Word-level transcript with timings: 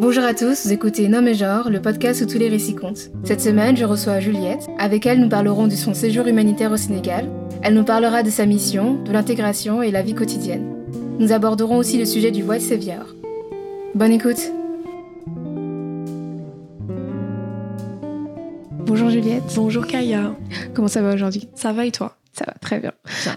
Bonjour 0.00 0.22
à 0.22 0.32
tous, 0.32 0.64
vous 0.64 0.72
écoutez 0.72 1.08
Nom 1.08 1.26
et 1.26 1.34
Genre, 1.34 1.70
le 1.70 1.82
podcast 1.82 2.22
où 2.22 2.26
tous 2.26 2.38
les 2.38 2.48
récits 2.48 2.76
comptent. 2.76 3.10
Cette 3.24 3.40
semaine, 3.40 3.76
je 3.76 3.84
reçois 3.84 4.20
Juliette. 4.20 4.68
Avec 4.78 5.06
elle, 5.06 5.20
nous 5.20 5.28
parlerons 5.28 5.66
de 5.66 5.74
son 5.74 5.92
séjour 5.92 6.28
humanitaire 6.28 6.70
au 6.70 6.76
Sénégal. 6.76 7.28
Elle 7.62 7.74
nous 7.74 7.82
parlera 7.82 8.22
de 8.22 8.30
sa 8.30 8.46
mission, 8.46 9.02
de 9.02 9.10
l'intégration 9.10 9.82
et 9.82 9.90
la 9.90 10.02
vie 10.02 10.14
quotidienne. 10.14 10.72
Nous 11.18 11.32
aborderons 11.32 11.78
aussi 11.78 11.98
le 11.98 12.04
sujet 12.04 12.30
du 12.30 12.44
White 12.44 12.62
Savior. 12.62 13.06
Bonne 13.96 14.12
écoute 14.12 14.52
Bonjour 18.86 19.10
Juliette. 19.10 19.52
Bonjour 19.56 19.84
Kaya. 19.84 20.36
Comment 20.74 20.88
ça 20.88 21.02
va 21.02 21.12
aujourd'hui? 21.12 21.48
Ça 21.56 21.72
va 21.72 21.84
et 21.86 21.90
toi? 21.90 22.14
Ça 22.32 22.44
va 22.46 22.54
très 22.60 22.78
bien. 22.78 22.92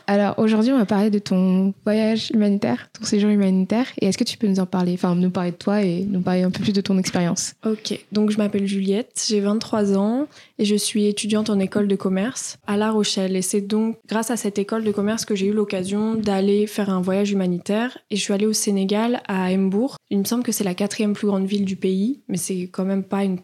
Alors 0.07 0.37
aujourd'hui, 0.37 0.71
on 0.71 0.77
va 0.77 0.85
parler 0.85 1.09
de 1.09 1.19
ton 1.19 1.73
voyage 1.85 2.31
humanitaire, 2.33 2.89
ton 2.93 3.05
séjour 3.05 3.29
humanitaire. 3.29 3.87
Et 3.99 4.05
est-ce 4.05 4.17
que 4.17 4.23
tu 4.23 4.37
peux 4.37 4.47
nous 4.47 4.59
en 4.59 4.65
parler 4.65 4.93
Enfin, 4.93 5.15
nous 5.15 5.31
parler 5.31 5.51
de 5.51 5.55
toi 5.55 5.81
et 5.81 6.05
nous 6.05 6.21
parler 6.21 6.43
un 6.43 6.51
peu 6.51 6.61
plus 6.61 6.73
de 6.73 6.81
ton 6.81 6.97
expérience? 6.97 7.53
Ok, 7.65 7.99
donc 8.11 8.31
je 8.31 8.37
m'appelle 8.37 8.67
Juliette, 8.67 9.25
j'ai 9.27 9.39
23 9.39 9.97
ans 9.97 10.27
et 10.59 10.65
je 10.65 10.75
suis 10.75 11.07
étudiante 11.07 11.49
en 11.49 11.59
école 11.59 11.87
de 11.87 11.95
commerce 11.95 12.57
à 12.67 12.77
La 12.77 12.91
Rochelle. 12.91 13.35
Et 13.35 13.41
c'est 13.41 13.61
donc 13.61 13.97
grâce 14.07 14.29
à 14.29 14.37
cette 14.37 14.59
école 14.59 14.83
de 14.83 14.91
commerce 14.91 15.25
que 15.25 15.35
j'ai 15.35 15.47
eu 15.47 15.53
l'occasion 15.53 16.15
d'aller 16.15 16.67
faire 16.67 16.89
un 16.89 17.01
voyage 17.01 17.31
humanitaire. 17.31 17.97
Et 18.11 18.15
je 18.15 18.21
suis 18.21 18.33
allée 18.33 18.45
au 18.45 18.53
Sénégal, 18.53 19.21
à 19.27 19.51
Embourg. 19.51 19.95
Il 20.09 20.19
me 20.19 20.25
semble 20.25 20.43
que 20.43 20.51
c'est 20.51 20.63
la 20.63 20.75
quatrième 20.75 21.13
plus 21.13 21.27
grande 21.27 21.45
ville 21.45 21.65
du 21.65 21.75
pays, 21.75 22.21
mais 22.27 22.37
c'est 22.37 22.69
quand 22.71 22.85
même 22.85 23.03
pas 23.03 23.23
une 23.23 23.39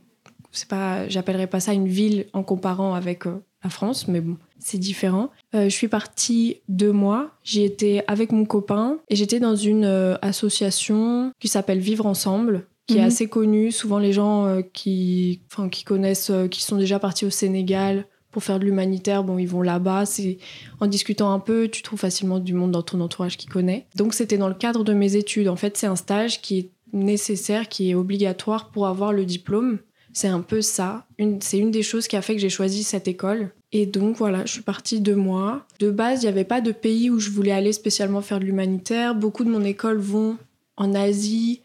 c'est 0.51 0.67
pas, 0.67 1.07
j'appellerais 1.07 1.47
pas 1.47 1.59
ça 1.59 1.73
une 1.73 1.87
ville 1.87 2.25
en 2.33 2.43
comparant 2.43 2.93
avec 2.93 3.27
euh, 3.27 3.43
la 3.63 3.69
France, 3.69 4.07
mais 4.07 4.21
bon, 4.21 4.37
c'est 4.59 4.77
différent. 4.77 5.29
Euh, 5.55 5.65
je 5.65 5.69
suis 5.75 5.87
partie 5.87 6.57
deux 6.67 6.91
mois. 6.91 7.31
J'y 7.43 7.63
étais 7.63 8.03
avec 8.07 8.31
mon 8.31 8.45
copain 8.45 8.97
et 9.09 9.15
j'étais 9.15 9.39
dans 9.39 9.55
une 9.55 9.85
euh, 9.85 10.15
association 10.21 11.31
qui 11.39 11.47
s'appelle 11.47 11.79
Vivre 11.79 12.05
Ensemble, 12.05 12.67
qui 12.87 12.97
est 12.97 13.01
Mhm. 13.01 13.07
assez 13.07 13.27
connue. 13.27 13.71
Souvent, 13.71 13.99
les 13.99 14.13
gens 14.13 14.61
qui, 14.73 15.41
enfin, 15.51 15.69
qui 15.69 15.83
connaissent, 15.83 16.31
qui 16.51 16.63
sont 16.63 16.77
déjà 16.77 16.99
partis 16.99 17.25
au 17.25 17.29
Sénégal 17.29 18.05
pour 18.31 18.43
faire 18.43 18.59
de 18.59 18.65
l'humanitaire, 18.65 19.23
bon, 19.23 19.37
ils 19.37 19.47
vont 19.47 19.61
là-bas. 19.61 20.05
C'est 20.05 20.37
en 20.79 20.87
discutant 20.87 21.31
un 21.31 21.39
peu, 21.39 21.67
tu 21.69 21.81
trouves 21.81 21.99
facilement 21.99 22.39
du 22.39 22.53
monde 22.53 22.71
dans 22.71 22.83
ton 22.83 22.99
entourage 23.01 23.37
qui 23.37 23.47
connaît. 23.47 23.87
Donc, 23.95 24.13
c'était 24.13 24.37
dans 24.37 24.47
le 24.47 24.53
cadre 24.53 24.83
de 24.83 24.93
mes 24.93 25.15
études. 25.15 25.47
En 25.47 25.55
fait, 25.55 25.75
c'est 25.77 25.87
un 25.87 25.95
stage 25.95 26.41
qui 26.41 26.59
est 26.59 26.69
nécessaire, 26.93 27.67
qui 27.67 27.89
est 27.89 27.95
obligatoire 27.95 28.69
pour 28.71 28.87
avoir 28.87 29.11
le 29.13 29.25
diplôme. 29.25 29.79
C'est 30.13 30.27
un 30.29 30.41
peu 30.41 30.61
ça. 30.61 31.05
Une, 31.17 31.41
c'est 31.41 31.57
une 31.59 31.71
des 31.71 31.83
choses 31.83 32.07
qui 32.07 32.15
a 32.15 32.21
fait 32.21 32.33
que 32.35 32.41
j'ai 32.41 32.49
choisi 32.49 32.83
cette 32.83 33.07
école. 33.07 33.51
Et 33.73 33.85
donc 33.85 34.15
voilà, 34.17 34.45
je 34.45 34.53
suis 34.53 34.61
partie 34.61 35.01
deux 35.01 35.15
mois. 35.15 35.65
De 35.79 35.91
base, 35.91 36.23
il 36.23 36.25
n'y 36.25 36.29
avait 36.31 36.45
pas 36.45 36.61
de 36.61 36.71
pays 36.71 37.09
où 37.09 37.19
je 37.19 37.29
voulais 37.29 37.51
aller 37.51 37.73
spécialement 37.73 38.21
faire 38.21 38.39
de 38.39 38.45
l'humanitaire. 38.45 39.13
Beaucoup 39.13 39.43
de 39.43 39.49
mon 39.49 39.63
école 39.63 39.97
vont 39.97 40.37
en 40.77 40.93
Asie, 40.93 41.61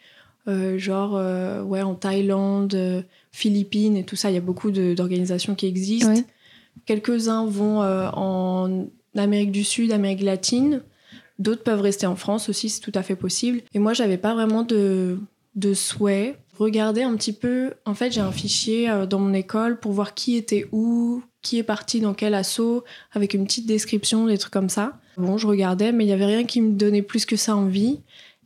euh, 0.48 0.78
genre 0.78 1.16
euh, 1.16 1.62
ouais, 1.62 1.82
en 1.82 1.94
Thaïlande, 1.94 2.74
euh, 2.74 3.02
Philippines 3.30 3.96
et 3.96 4.04
tout 4.04 4.16
ça. 4.16 4.30
Il 4.30 4.34
y 4.34 4.38
a 4.38 4.42
beaucoup 4.42 4.70
d'organisations 4.70 5.54
qui 5.54 5.66
existent. 5.66 6.12
Ouais. 6.12 6.24
Quelques-uns 6.86 7.46
vont 7.46 7.80
en 7.82 8.86
Amérique 9.14 9.52
du 9.52 9.62
Sud, 9.62 9.92
Amérique 9.92 10.22
latine. 10.22 10.82
D'autres 11.38 11.62
peuvent 11.62 11.80
rester 11.80 12.06
en 12.06 12.16
France 12.16 12.48
aussi, 12.48 12.68
c'est 12.68 12.80
tout 12.80 12.92
à 12.94 13.02
fait 13.02 13.14
possible. 13.14 13.60
Et 13.74 13.78
moi, 13.78 13.92
j'avais 13.92 14.16
pas 14.16 14.34
vraiment 14.34 14.62
de, 14.62 15.18
de 15.54 15.74
souhait. 15.74 16.36
Regarder 16.58 17.02
un 17.02 17.14
petit 17.14 17.32
peu. 17.32 17.72
En 17.84 17.94
fait, 17.94 18.10
j'ai 18.10 18.20
un 18.20 18.32
fichier 18.32 18.90
dans 19.08 19.18
mon 19.18 19.34
école 19.34 19.78
pour 19.78 19.92
voir 19.92 20.14
qui 20.14 20.36
était 20.36 20.66
où, 20.72 21.22
qui 21.42 21.58
est 21.58 21.62
parti 21.62 22.00
dans 22.00 22.14
quel 22.14 22.34
assaut, 22.34 22.84
avec 23.12 23.34
une 23.34 23.44
petite 23.44 23.66
description, 23.66 24.26
des 24.26 24.38
trucs 24.38 24.52
comme 24.52 24.68
ça. 24.68 24.98
Bon, 25.16 25.36
je 25.36 25.46
regardais, 25.46 25.92
mais 25.92 26.04
il 26.04 26.08
y 26.08 26.12
avait 26.12 26.24
rien 26.26 26.44
qui 26.44 26.60
me 26.60 26.72
donnait 26.72 27.02
plus 27.02 27.26
que 27.26 27.36
ça 27.36 27.54
envie. 27.56 28.00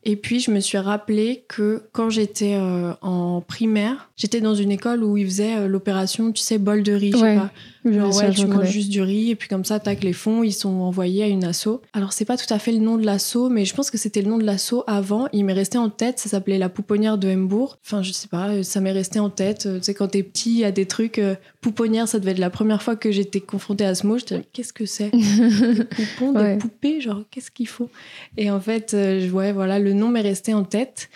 Et 0.08 0.14
puis, 0.16 0.39
je 0.39 0.50
me 0.52 0.61
suis 0.61 0.78
rappelé 0.78 1.44
que 1.48 1.83
quand 1.92 2.11
j'étais 2.11 2.55
euh, 2.55 2.92
en 3.02 3.41
primaire, 3.41 4.08
j'étais 4.17 4.41
dans 4.41 4.55
une 4.55 4.70
école 4.70 5.02
où 5.02 5.17
ils 5.17 5.27
faisaient 5.27 5.56
euh, 5.56 5.67
l'opération, 5.69 6.30
tu 6.30 6.42
sais, 6.42 6.58
bol 6.58 6.83
de 6.84 6.92
riz. 6.92 7.11
je 7.12 7.17
sais 7.17 7.22
Ouais. 7.22 7.36
pas. 7.36 7.50
Genre, 7.87 8.15
ouais, 8.17 8.31
tu 8.33 8.47
manges 8.47 8.70
juste 8.70 8.91
du 8.91 9.01
riz 9.01 9.30
et 9.30 9.36
puis 9.36 9.48
comme 9.48 9.64
ça, 9.64 9.79
tac, 9.79 10.02
les 10.02 10.13
fonds, 10.13 10.42
ils 10.42 10.52
sont 10.52 10.69
envoyés 10.80 11.23
à 11.23 11.27
une 11.29 11.45
asso. 11.45 11.80
Alors, 11.92 12.13
c'est 12.13 12.24
pas 12.24 12.36
tout 12.36 12.52
à 12.52 12.58
fait 12.58 12.73
le 12.73 12.79
nom 12.79 12.97
de 12.97 13.07
l'asso, 13.07 13.48
mais 13.51 13.64
je 13.64 13.74
pense 13.74 13.91
que 13.91 13.98
c'était 13.98 14.23
le 14.23 14.29
nom 14.29 14.39
de 14.39 14.45
l'asso 14.45 14.83
avant. 14.86 15.29
Il 15.33 15.45
m'est 15.45 15.52
resté 15.52 15.79
en 15.79 15.89
tête, 15.89 16.19
ça 16.19 16.29
s'appelait 16.29 16.58
la 16.58 16.69
pouponnière 16.69 17.17
de 17.19 17.29
Hembourg. 17.29 17.79
Enfin, 17.85 18.02
je 18.02 18.13
sais 18.13 18.29
pas, 18.29 18.48
euh, 18.48 18.63
ça 18.63 18.80
m'est 18.80 18.92
resté 18.92 19.20
en 19.20 19.30
tête. 19.30 19.67
Euh, 19.67 19.79
Tu 19.79 19.85
sais, 19.85 19.95
quand 19.95 20.08
t'es 20.08 20.23
petit, 20.23 20.51
il 20.51 20.58
y 20.58 20.64
a 20.64 20.73
des 20.73 20.86
trucs. 20.86 21.19
euh, 21.19 21.36
pouponnière, 21.61 22.07
ça 22.08 22.19
devait 22.20 22.30
être 22.33 22.39
la 22.39 22.51
première 22.51 22.83
fois 22.83 22.95
que 22.96 23.11
j'étais 23.11 23.41
confrontée 23.41 23.85
à 23.85 23.95
ce 23.95 24.07
mot. 24.07 24.19
J'étais, 24.19 24.42
qu'est-ce 24.52 24.73
que 24.73 24.86
c'est? 24.86 25.11
Des 25.13 25.85
poupons, 25.85 26.33
des 26.33 26.39
Ouais. 26.41 26.58
poupées, 26.58 27.01
genre, 27.01 27.23
qu'est-ce 27.30 27.51
qu'il 27.51 27.67
faut? 27.69 27.89
Et 28.36 28.51
en 28.51 28.61
fait, 28.61 28.95
euh, 28.95 29.29
ouais, 29.30 29.52
voilà, 29.52 29.79
le 29.79 29.92
nom 29.92 30.08
m'est 30.08 30.20
resté 30.20 30.55
en 30.55 30.63
tête. 30.64 31.08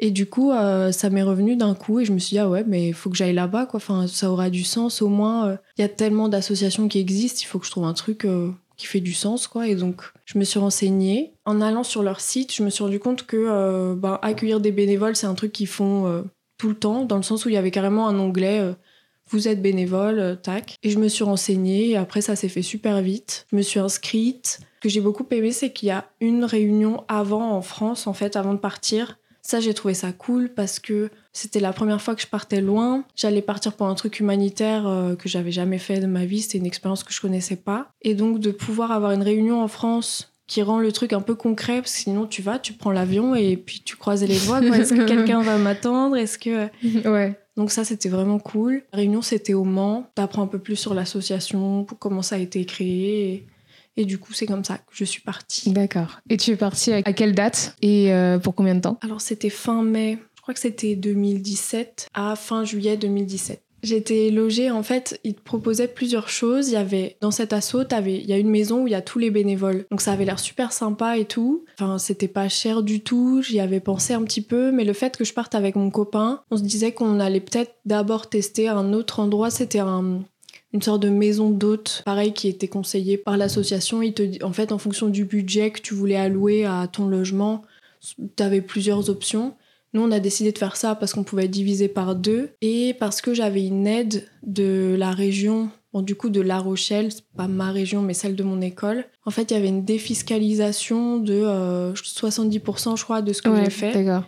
Et 0.00 0.10
du 0.10 0.26
coup, 0.26 0.52
euh, 0.52 0.92
ça 0.92 1.10
m'est 1.10 1.22
revenu 1.22 1.56
d'un 1.56 1.74
coup 1.74 1.98
et 2.00 2.04
je 2.04 2.12
me 2.12 2.18
suis 2.18 2.34
dit, 2.34 2.38
ah 2.38 2.48
ouais, 2.48 2.64
mais 2.66 2.88
il 2.88 2.94
faut 2.94 3.10
que 3.10 3.16
j'aille 3.16 3.34
là-bas, 3.34 3.66
quoi. 3.66 3.78
Enfin, 3.78 4.06
ça 4.06 4.30
aura 4.30 4.48
du 4.48 4.62
sens 4.62 5.02
au 5.02 5.08
moins. 5.08 5.48
euh, 5.48 5.56
Il 5.76 5.82
y 5.82 5.84
a 5.84 5.88
tellement 5.88 6.28
d'associations 6.28 6.86
qui 6.88 7.00
existent, 7.00 7.40
il 7.42 7.46
faut 7.46 7.58
que 7.58 7.66
je 7.66 7.70
trouve 7.72 7.84
un 7.84 7.94
truc 7.94 8.24
euh, 8.24 8.50
qui 8.76 8.86
fait 8.86 9.00
du 9.00 9.12
sens, 9.12 9.48
quoi. 9.48 9.66
Et 9.66 9.74
donc, 9.74 10.02
je 10.24 10.38
me 10.38 10.44
suis 10.44 10.60
renseignée. 10.60 11.32
En 11.44 11.60
allant 11.60 11.82
sur 11.82 12.02
leur 12.04 12.20
site, 12.20 12.54
je 12.54 12.62
me 12.62 12.70
suis 12.70 12.84
rendu 12.84 13.00
compte 13.00 13.26
que 13.26 13.94
ben, 13.94 14.20
accueillir 14.22 14.60
des 14.60 14.70
bénévoles, 14.70 15.16
c'est 15.16 15.26
un 15.26 15.34
truc 15.34 15.52
qu'ils 15.52 15.66
font 15.66 16.24
tout 16.58 16.68
le 16.68 16.76
temps, 16.76 17.04
dans 17.04 17.16
le 17.16 17.22
sens 17.24 17.44
où 17.44 17.48
il 17.48 17.54
y 17.54 17.58
avait 17.58 17.72
carrément 17.72 18.06
un 18.06 18.18
onglet. 18.20 18.62
vous 19.30 19.48
êtes 19.48 19.60
bénévole, 19.60 20.38
tac. 20.42 20.76
Et 20.84 20.90
je 20.90 20.98
me 20.98 21.08
suis 21.08 21.24
renseignée, 21.24 21.90
et 21.90 21.96
après 21.96 22.20
ça 22.20 22.36
s'est 22.36 22.48
fait 22.48 22.62
super 22.62 23.02
vite. 23.02 23.46
Je 23.50 23.56
me 23.56 23.62
suis 23.62 23.80
inscrite. 23.80 24.60
Ce 24.76 24.80
que 24.80 24.88
j'ai 24.88 25.00
beaucoup 25.00 25.26
aimé, 25.32 25.50
c'est 25.50 25.72
qu'il 25.72 25.88
y 25.88 25.92
a 25.92 26.08
une 26.20 26.44
réunion 26.44 27.02
avant 27.08 27.50
en 27.52 27.62
France, 27.62 28.06
en 28.06 28.12
fait, 28.12 28.36
avant 28.36 28.54
de 28.54 28.60
partir. 28.60 29.18
Ça, 29.48 29.60
j'ai 29.60 29.72
trouvé 29.72 29.94
ça 29.94 30.12
cool 30.12 30.50
parce 30.50 30.78
que 30.78 31.08
c'était 31.32 31.58
la 31.58 31.72
première 31.72 32.02
fois 32.02 32.14
que 32.14 32.20
je 32.20 32.26
partais 32.26 32.60
loin. 32.60 33.04
J'allais 33.16 33.40
partir 33.40 33.72
pour 33.72 33.86
un 33.86 33.94
truc 33.94 34.20
humanitaire 34.20 34.86
euh, 34.86 35.16
que 35.16 35.26
j'avais 35.26 35.52
jamais 35.52 35.78
fait 35.78 36.00
de 36.00 36.06
ma 36.06 36.26
vie. 36.26 36.42
C'était 36.42 36.58
une 36.58 36.66
expérience 36.66 37.02
que 37.02 37.14
je 37.14 37.20
connaissais 37.22 37.56
pas. 37.56 37.88
Et 38.02 38.14
donc, 38.14 38.40
de 38.40 38.50
pouvoir 38.50 38.92
avoir 38.92 39.12
une 39.12 39.22
réunion 39.22 39.62
en 39.62 39.68
France 39.68 40.34
qui 40.48 40.60
rend 40.60 40.80
le 40.80 40.92
truc 40.92 41.14
un 41.14 41.22
peu 41.22 41.34
concret, 41.34 41.76
parce 41.80 41.92
que 41.92 41.98
sinon 42.00 42.26
tu 42.26 42.42
vas, 42.42 42.58
tu 42.58 42.74
prends 42.74 42.90
l'avion 42.90 43.34
et 43.34 43.56
puis 43.56 43.80
tu 43.82 43.96
croises 43.96 44.22
les 44.22 44.38
doigts. 44.38 44.60
quoi. 44.60 44.76
Est-ce 44.76 44.92
que 44.92 45.06
quelqu'un 45.08 45.40
va 45.40 45.56
m'attendre? 45.56 46.18
Est-ce 46.18 46.38
que 46.38 46.68
ouais. 47.08 47.40
donc 47.56 47.70
ça, 47.70 47.84
c'était 47.84 48.10
vraiment 48.10 48.38
cool. 48.38 48.82
La 48.92 48.98
réunion, 48.98 49.22
c'était 49.22 49.54
au 49.54 49.64
Mans. 49.64 50.10
T'apprends 50.14 50.42
un 50.42 50.46
peu 50.46 50.58
plus 50.58 50.76
sur 50.76 50.92
l'association, 50.92 51.86
comment 51.98 52.20
ça 52.20 52.36
a 52.36 52.38
été 52.38 52.66
créé. 52.66 53.46
Et, 53.98 54.04
du 54.04 54.18
coup, 54.18 54.32
c'est 54.32 54.46
comme 54.46 54.64
ça 54.64 54.78
que 54.78 54.92
je 54.92 55.04
suis 55.04 55.20
partie. 55.20 55.70
D'accord. 55.72 56.20
Et 56.30 56.36
tu 56.36 56.52
es 56.52 56.56
partie 56.56 56.92
à 56.92 57.12
quelle 57.12 57.34
date 57.34 57.76
et 57.82 58.12
euh, 58.12 58.38
pour 58.38 58.54
combien 58.54 58.74
de 58.74 58.80
temps? 58.80 58.98
Alors, 59.02 59.20
c'était 59.20 59.50
fin 59.50 59.82
mai. 59.82 60.18
Je 60.36 60.42
crois 60.42 60.54
que 60.54 60.60
c'était 60.60 60.96
2017 60.96 62.08
à 62.14 62.36
fin 62.36 62.64
juillet 62.64 62.96
2017. 62.96 63.62
J'étais 63.82 64.30
logée, 64.30 64.70
en 64.70 64.82
fait, 64.82 65.20
ils 65.22 65.34
te 65.34 65.40
proposaient 65.40 65.88
plusieurs 65.88 66.28
choses. 66.28 66.68
Il 66.68 66.74
y 66.74 66.76
avait, 66.76 67.16
dans 67.20 67.30
cet 67.30 67.52
assaut, 67.52 67.82
il 67.84 68.26
y 68.26 68.32
a 68.32 68.38
une 68.38 68.50
maison 68.50 68.82
où 68.82 68.86
il 68.88 68.90
y 68.90 68.96
a 68.96 69.02
tous 69.02 69.18
les 69.18 69.30
bénévoles. 69.30 69.86
Donc 69.90 70.00
ça 70.00 70.12
avait 70.12 70.24
l'air 70.24 70.38
super 70.38 70.72
sympa 70.72 71.16
et 71.16 71.26
tout. 71.26 71.64
Enfin, 71.78 71.98
c'était 71.98 72.28
pas 72.28 72.48
cher 72.48 72.82
du 72.82 73.00
tout. 73.00 73.40
J'y 73.42 73.60
avais 73.60 73.80
pensé 73.80 74.14
un 74.14 74.22
petit 74.24 74.42
peu. 74.42 74.72
Mais 74.72 74.84
le 74.84 74.92
fait 74.92 75.16
que 75.16 75.24
je 75.24 75.32
parte 75.32 75.54
avec 75.54 75.76
mon 75.76 75.90
copain, 75.90 76.42
on 76.50 76.56
se 76.56 76.62
disait 76.62 76.92
qu'on 76.92 77.20
allait 77.20 77.40
peut-être 77.40 77.74
d'abord 77.84 78.28
tester 78.28 78.68
un 78.68 78.92
autre 78.92 79.20
endroit. 79.20 79.50
C'était 79.50 79.78
un, 79.78 80.22
une 80.72 80.82
sorte 80.82 81.02
de 81.02 81.08
maison 81.08 81.50
d'hôte, 81.50 82.02
pareil, 82.04 82.32
qui 82.32 82.48
était 82.48 82.68
conseillée 82.68 83.16
par 83.16 83.36
l'association. 83.36 84.00
Te 84.12 84.44
En 84.44 84.52
fait, 84.52 84.72
en 84.72 84.78
fonction 84.78 85.08
du 85.08 85.24
budget 85.24 85.70
que 85.70 85.80
tu 85.80 85.94
voulais 85.94 86.16
allouer 86.16 86.64
à 86.64 86.88
ton 86.88 87.06
logement, 87.06 87.62
t'avais 88.36 88.60
plusieurs 88.60 89.08
options. 89.08 89.54
Nous, 89.94 90.02
on 90.02 90.10
a 90.10 90.20
décidé 90.20 90.52
de 90.52 90.58
faire 90.58 90.76
ça 90.76 90.94
parce 90.94 91.14
qu'on 91.14 91.24
pouvait 91.24 91.48
diviser 91.48 91.88
par 91.88 92.14
deux 92.14 92.50
et 92.60 92.94
parce 93.00 93.22
que 93.22 93.32
j'avais 93.32 93.66
une 93.66 93.86
aide 93.86 94.28
de 94.42 94.94
la 94.98 95.12
région, 95.12 95.70
bon, 95.94 96.02
du 96.02 96.14
coup 96.14 96.28
de 96.28 96.42
La 96.42 96.58
Rochelle, 96.58 97.10
c'est 97.10 97.24
pas 97.36 97.48
ma 97.48 97.70
région 97.70 98.02
mais 98.02 98.12
celle 98.12 98.36
de 98.36 98.42
mon 98.42 98.60
école. 98.60 99.06
En 99.24 99.30
fait, 99.30 99.50
il 99.50 99.54
y 99.54 99.56
avait 99.56 99.68
une 99.68 99.86
défiscalisation 99.86 101.18
de 101.18 101.40
euh, 101.42 101.94
70%, 101.94 102.98
je 102.98 103.04
crois, 103.04 103.22
de 103.22 103.32
ce 103.32 103.40
que 103.40 103.54
j'ai 103.56 103.70
fait. 103.70 103.92
D'accord. 103.92 104.24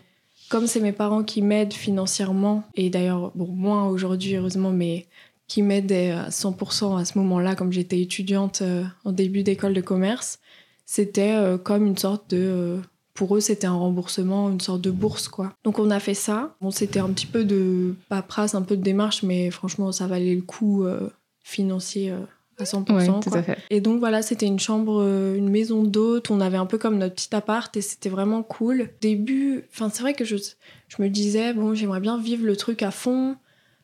Comme 0.48 0.66
c'est 0.66 0.80
mes 0.80 0.92
parents 0.92 1.22
qui 1.22 1.42
m'aident 1.42 1.74
financièrement, 1.74 2.64
et 2.74 2.90
d'ailleurs, 2.90 3.30
bon, 3.36 3.46
moins 3.46 3.86
aujourd'hui, 3.86 4.34
heureusement, 4.34 4.70
mais 4.70 5.06
qui 5.50 5.62
m'aidaient 5.62 6.12
à 6.12 6.28
100% 6.28 6.96
à 6.96 7.04
ce 7.04 7.18
moment-là, 7.18 7.56
comme 7.56 7.72
j'étais 7.72 8.00
étudiante 8.00 8.62
euh, 8.62 8.84
en 9.04 9.10
début 9.10 9.42
d'école 9.42 9.74
de 9.74 9.80
commerce, 9.80 10.38
c'était 10.86 11.32
euh, 11.34 11.58
comme 11.58 11.84
une 11.84 11.98
sorte 11.98 12.30
de. 12.30 12.38
euh, 12.38 12.76
pour 13.14 13.36
eux, 13.36 13.40
c'était 13.40 13.66
un 13.66 13.74
remboursement, 13.74 14.48
une 14.48 14.60
sorte 14.60 14.80
de 14.80 14.92
bourse, 14.92 15.26
quoi. 15.26 15.52
Donc, 15.64 15.80
on 15.80 15.90
a 15.90 15.98
fait 15.98 16.14
ça. 16.14 16.54
Bon, 16.60 16.70
c'était 16.70 17.00
un 17.00 17.08
petit 17.08 17.26
peu 17.26 17.44
de 17.44 17.96
paperasse, 18.08 18.54
un 18.54 18.62
peu 18.62 18.76
de 18.76 18.82
démarche, 18.82 19.24
mais 19.24 19.50
franchement, 19.50 19.90
ça 19.90 20.06
valait 20.06 20.36
le 20.36 20.42
coup 20.42 20.84
euh, 20.84 21.10
financier 21.42 22.12
euh, 22.12 22.20
à 22.60 22.64
100%. 22.64 22.94
Ouais, 22.94 23.06
tout 23.20 23.30
quoi. 23.30 23.38
à 23.40 23.42
fait. 23.42 23.58
Et 23.70 23.80
donc 23.80 23.98
voilà, 23.98 24.22
c'était 24.22 24.46
une 24.46 24.60
chambre, 24.60 25.02
euh, 25.02 25.34
une 25.34 25.48
maison 25.48 25.82
d'hôte. 25.82 26.30
On 26.30 26.40
avait 26.40 26.58
un 26.58 26.66
peu 26.66 26.78
comme 26.78 26.96
notre 26.96 27.16
petit 27.16 27.34
appart 27.34 27.76
et 27.76 27.80
c'était 27.82 28.08
vraiment 28.08 28.44
cool. 28.44 28.88
Début, 29.00 29.64
enfin 29.72 29.90
c'est 29.92 30.02
vrai 30.02 30.14
que 30.14 30.24
je, 30.24 30.36
je 30.36 31.02
me 31.02 31.08
disais 31.08 31.52
bon, 31.54 31.74
j'aimerais 31.74 32.00
bien 32.00 32.18
vivre 32.18 32.46
le 32.46 32.54
truc 32.56 32.84
à 32.84 32.92
fond. 32.92 33.36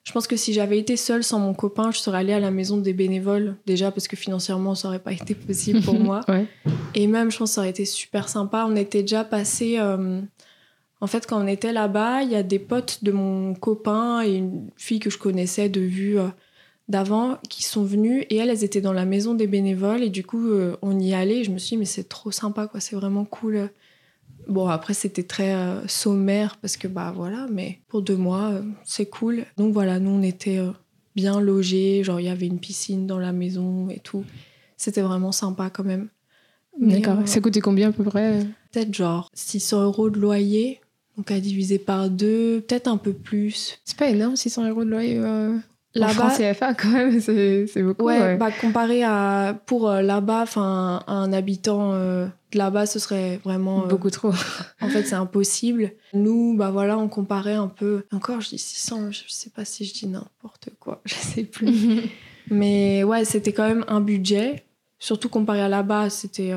Je 0.07 0.13
pense 0.13 0.29
que 0.29 0.37
si 0.37 0.53
j'avais 0.53 0.79
été 0.79 0.97
seule 0.97 1.25
sans 1.25 1.41
mon 1.41 1.53
copain, 1.53 1.91
je 1.91 1.99
serais 1.99 2.19
allée 2.19 2.33
à 2.33 2.39
la 2.39 2.53
maison 2.53 2.77
des 2.77 2.93
bénévoles 2.93 3.57
déjà 3.67 3.91
parce 3.91 4.07
que 4.07 4.15
financièrement 4.17 4.77
ça 4.77 4.87
aurait 4.87 5.01
pas 5.01 5.13
été 5.13 5.35
possible 5.35 5.83
pour 5.83 5.95
moi. 6.01 6.21
Ouais. 6.29 6.47
Et 6.95 7.09
même, 7.09 7.33
je 7.33 7.39
pense 7.39 7.51
que 7.51 7.55
ça 7.57 7.61
aurait 7.63 7.71
été 7.71 7.85
super 7.85 8.29
sympa. 8.29 8.67
On 8.69 8.77
était 8.77 9.03
déjà 9.03 9.25
passé 9.25 9.79
euh, 9.81 10.21
En 11.01 11.09
fait, 11.09 11.27
quand 11.27 11.43
on 11.43 11.49
était 11.49 11.73
là-bas, 11.73 12.23
il 12.23 12.31
y 12.31 12.37
a 12.37 12.45
des 12.45 12.61
potes 12.61 13.03
de 13.03 13.11
mon 13.11 13.55
copain 13.55 14.23
et 14.23 14.35
une 14.35 14.71
fille 14.77 15.01
que 15.01 15.11
je 15.11 15.19
connaissais 15.19 15.69
de 15.69 15.81
vue 15.81 16.21
euh, 16.21 16.29
d'avant 16.89 17.39
qui 17.51 17.65
sont 17.65 17.83
venues 17.83 18.21
et 18.31 18.37
elles, 18.37 18.51
elles 18.51 18.63
étaient 18.63 18.81
dans 18.81 18.93
la 18.93 19.07
maison 19.07 19.35
des 19.35 19.49
bénévoles 19.49 20.05
et 20.05 20.11
du 20.11 20.25
coup, 20.25 20.51
euh, 20.51 20.77
on 20.83 21.01
y 21.01 21.15
allait. 21.15 21.39
Et 21.39 21.45
je 21.45 21.51
me 21.51 21.59
suis 21.59 21.71
dit, 21.71 21.79
mais 21.79 21.85
c'est 21.85 22.09
trop 22.09 22.31
sympa, 22.31 22.69
quoi. 22.69 22.79
C'est 22.79 22.95
vraiment 22.95 23.25
cool. 23.25 23.71
Bon, 24.49 24.69
après, 24.69 24.95
c'était 24.95 25.23
très 25.23 25.55
euh, 25.55 25.87
sommaire 25.89 26.57
parce 26.61 26.77
que, 26.77 26.89
bah 26.89 27.13
voilà, 27.15 27.47
mais 27.51 27.81
pour 27.89 28.03
deux 28.03 28.17
mois, 28.17 28.53
c'est 28.85 29.07
cool. 29.07 29.45
Donc 29.57 29.73
voilà, 29.73 29.99
nous, 29.99 30.11
on 30.11 30.23
était 30.23 30.61
bien 31.15 31.41
logés. 31.41 32.05
Genre, 32.05 32.21
il 32.21 32.27
y 32.27 32.29
avait 32.29 32.47
une 32.47 32.61
piscine 32.61 33.07
dans 33.07 33.19
la 33.19 33.33
maison 33.33 33.89
et 33.91 34.01
tout. 34.01 34.25
C'était 34.77 35.03
vraiment 35.03 35.33
sympa 35.33 35.71
quand 35.71 35.85
même. 35.85 36.09
D'accord. 36.81 37.19
Ça 37.25 37.41
coûtait 37.41 37.61
combien 37.61 37.89
à 37.89 37.93
peu 37.93 38.05
près? 38.05 38.47
Peut-être 38.71 38.95
genre 38.95 39.31
600 39.35 39.83
euros 39.83 40.11
de 40.11 40.19
loyer 40.21 40.81
donc 41.17 41.31
à 41.31 41.41
diviser 41.41 41.79
par 41.79 42.11
deux, 42.11 42.61
peut-être 42.61 42.89
un 42.89 42.99
peu 42.99 43.13
plus. 43.13 43.81
C'est 43.85 43.97
pas 43.97 44.09
énorme, 44.09 44.37
600 44.37 44.69
euros 44.69 44.85
de 44.85 44.91
loyer. 44.91 45.19
Euh... 45.19 45.57
Là-bas, 45.95 46.37
CFA 46.37 46.75
quand 46.75 46.91
même, 46.91 47.21
c'est 47.23 47.83
beaucoup. 47.83 48.05
Ouais, 48.05 48.37
Bah, 48.37 48.51
comparé 48.61 49.03
à 49.03 49.59
pour 49.65 49.89
euh, 49.89 50.03
là-bas, 50.03 50.43
enfin 50.43 51.03
un 51.07 51.33
habitant 51.33 51.95
euh, 51.95 52.27
là-bas, 52.55 52.87
ce 52.87 52.99
serait 52.99 53.39
vraiment 53.45 53.85
euh, 53.85 53.87
beaucoup 53.87 54.11
trop. 54.11 54.33
en 54.81 54.89
fait, 54.89 55.05
c'est 55.05 55.15
impossible. 55.15 55.93
Nous, 56.15 56.55
bah 56.57 56.71
voilà, 56.71 56.99
on 56.99 57.09
comparait 57.09 57.55
un 57.55 57.69
peu. 57.69 58.05
Encore, 58.13 58.41
je 58.41 58.51
dis 58.51 58.59
600, 58.59 59.11
je 59.11 59.23
sais 59.29 59.51
pas 59.51 59.65
si 59.65 59.85
je 59.85 59.95
dis 59.95 60.07
n'importe 60.07 60.71
quoi, 60.79 61.03
je 61.07 61.15
sais 61.15 61.45
plus. 61.45 62.03
Mais 62.51 63.03
ouais, 63.05 63.25
c'était 63.25 63.53
quand 63.53 63.67
même 63.67 63.85
un 63.89 64.01
budget, 64.01 64.65
surtout 64.99 65.29
comparé 65.29 65.61
à 65.61 65.69
là-bas. 65.69 66.11
C'était, 66.11 66.53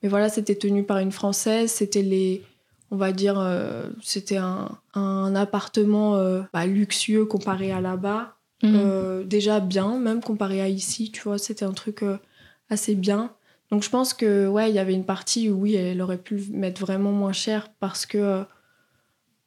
mais 0.00 0.08
voilà, 0.08 0.28
c'était 0.28 0.54
tenu 0.54 0.84
par 0.84 0.98
une 0.98 1.10
française. 1.10 1.68
C'était 1.68 2.02
les 2.02 2.44
on 2.92 2.96
va 2.96 3.10
dire, 3.10 3.40
euh, 3.40 3.88
c'était 4.02 4.36
un, 4.36 5.34
appartement 5.34 6.16
euh, 6.16 6.42
bah, 6.52 6.66
luxueux 6.66 7.24
comparé 7.24 7.72
à 7.72 7.80
là-bas. 7.80 8.36
Mhm. 8.62 8.74
Euh, 8.76 9.24
déjà 9.24 9.60
bien, 9.60 9.98
même 9.98 10.20
comparé 10.20 10.60
à 10.60 10.68
ici, 10.68 11.10
tu 11.10 11.22
vois, 11.22 11.38
c'était 11.38 11.64
un 11.64 11.72
truc 11.72 12.04
assez 12.68 12.94
bien. 12.94 13.32
Donc 13.72 13.82
je 13.82 13.90
pense 13.90 14.14
que, 14.14 14.46
ouais, 14.46 14.70
il 14.70 14.76
y 14.76 14.78
avait 14.78 14.92
une 14.92 15.04
partie 15.04 15.50
où, 15.50 15.62
oui, 15.62 15.74
elle 15.74 16.00
aurait 16.00 16.18
pu 16.18 16.44
mettre 16.52 16.80
vraiment 16.80 17.10
moins 17.10 17.32
cher 17.32 17.70
parce 17.80 18.06
que, 18.06 18.44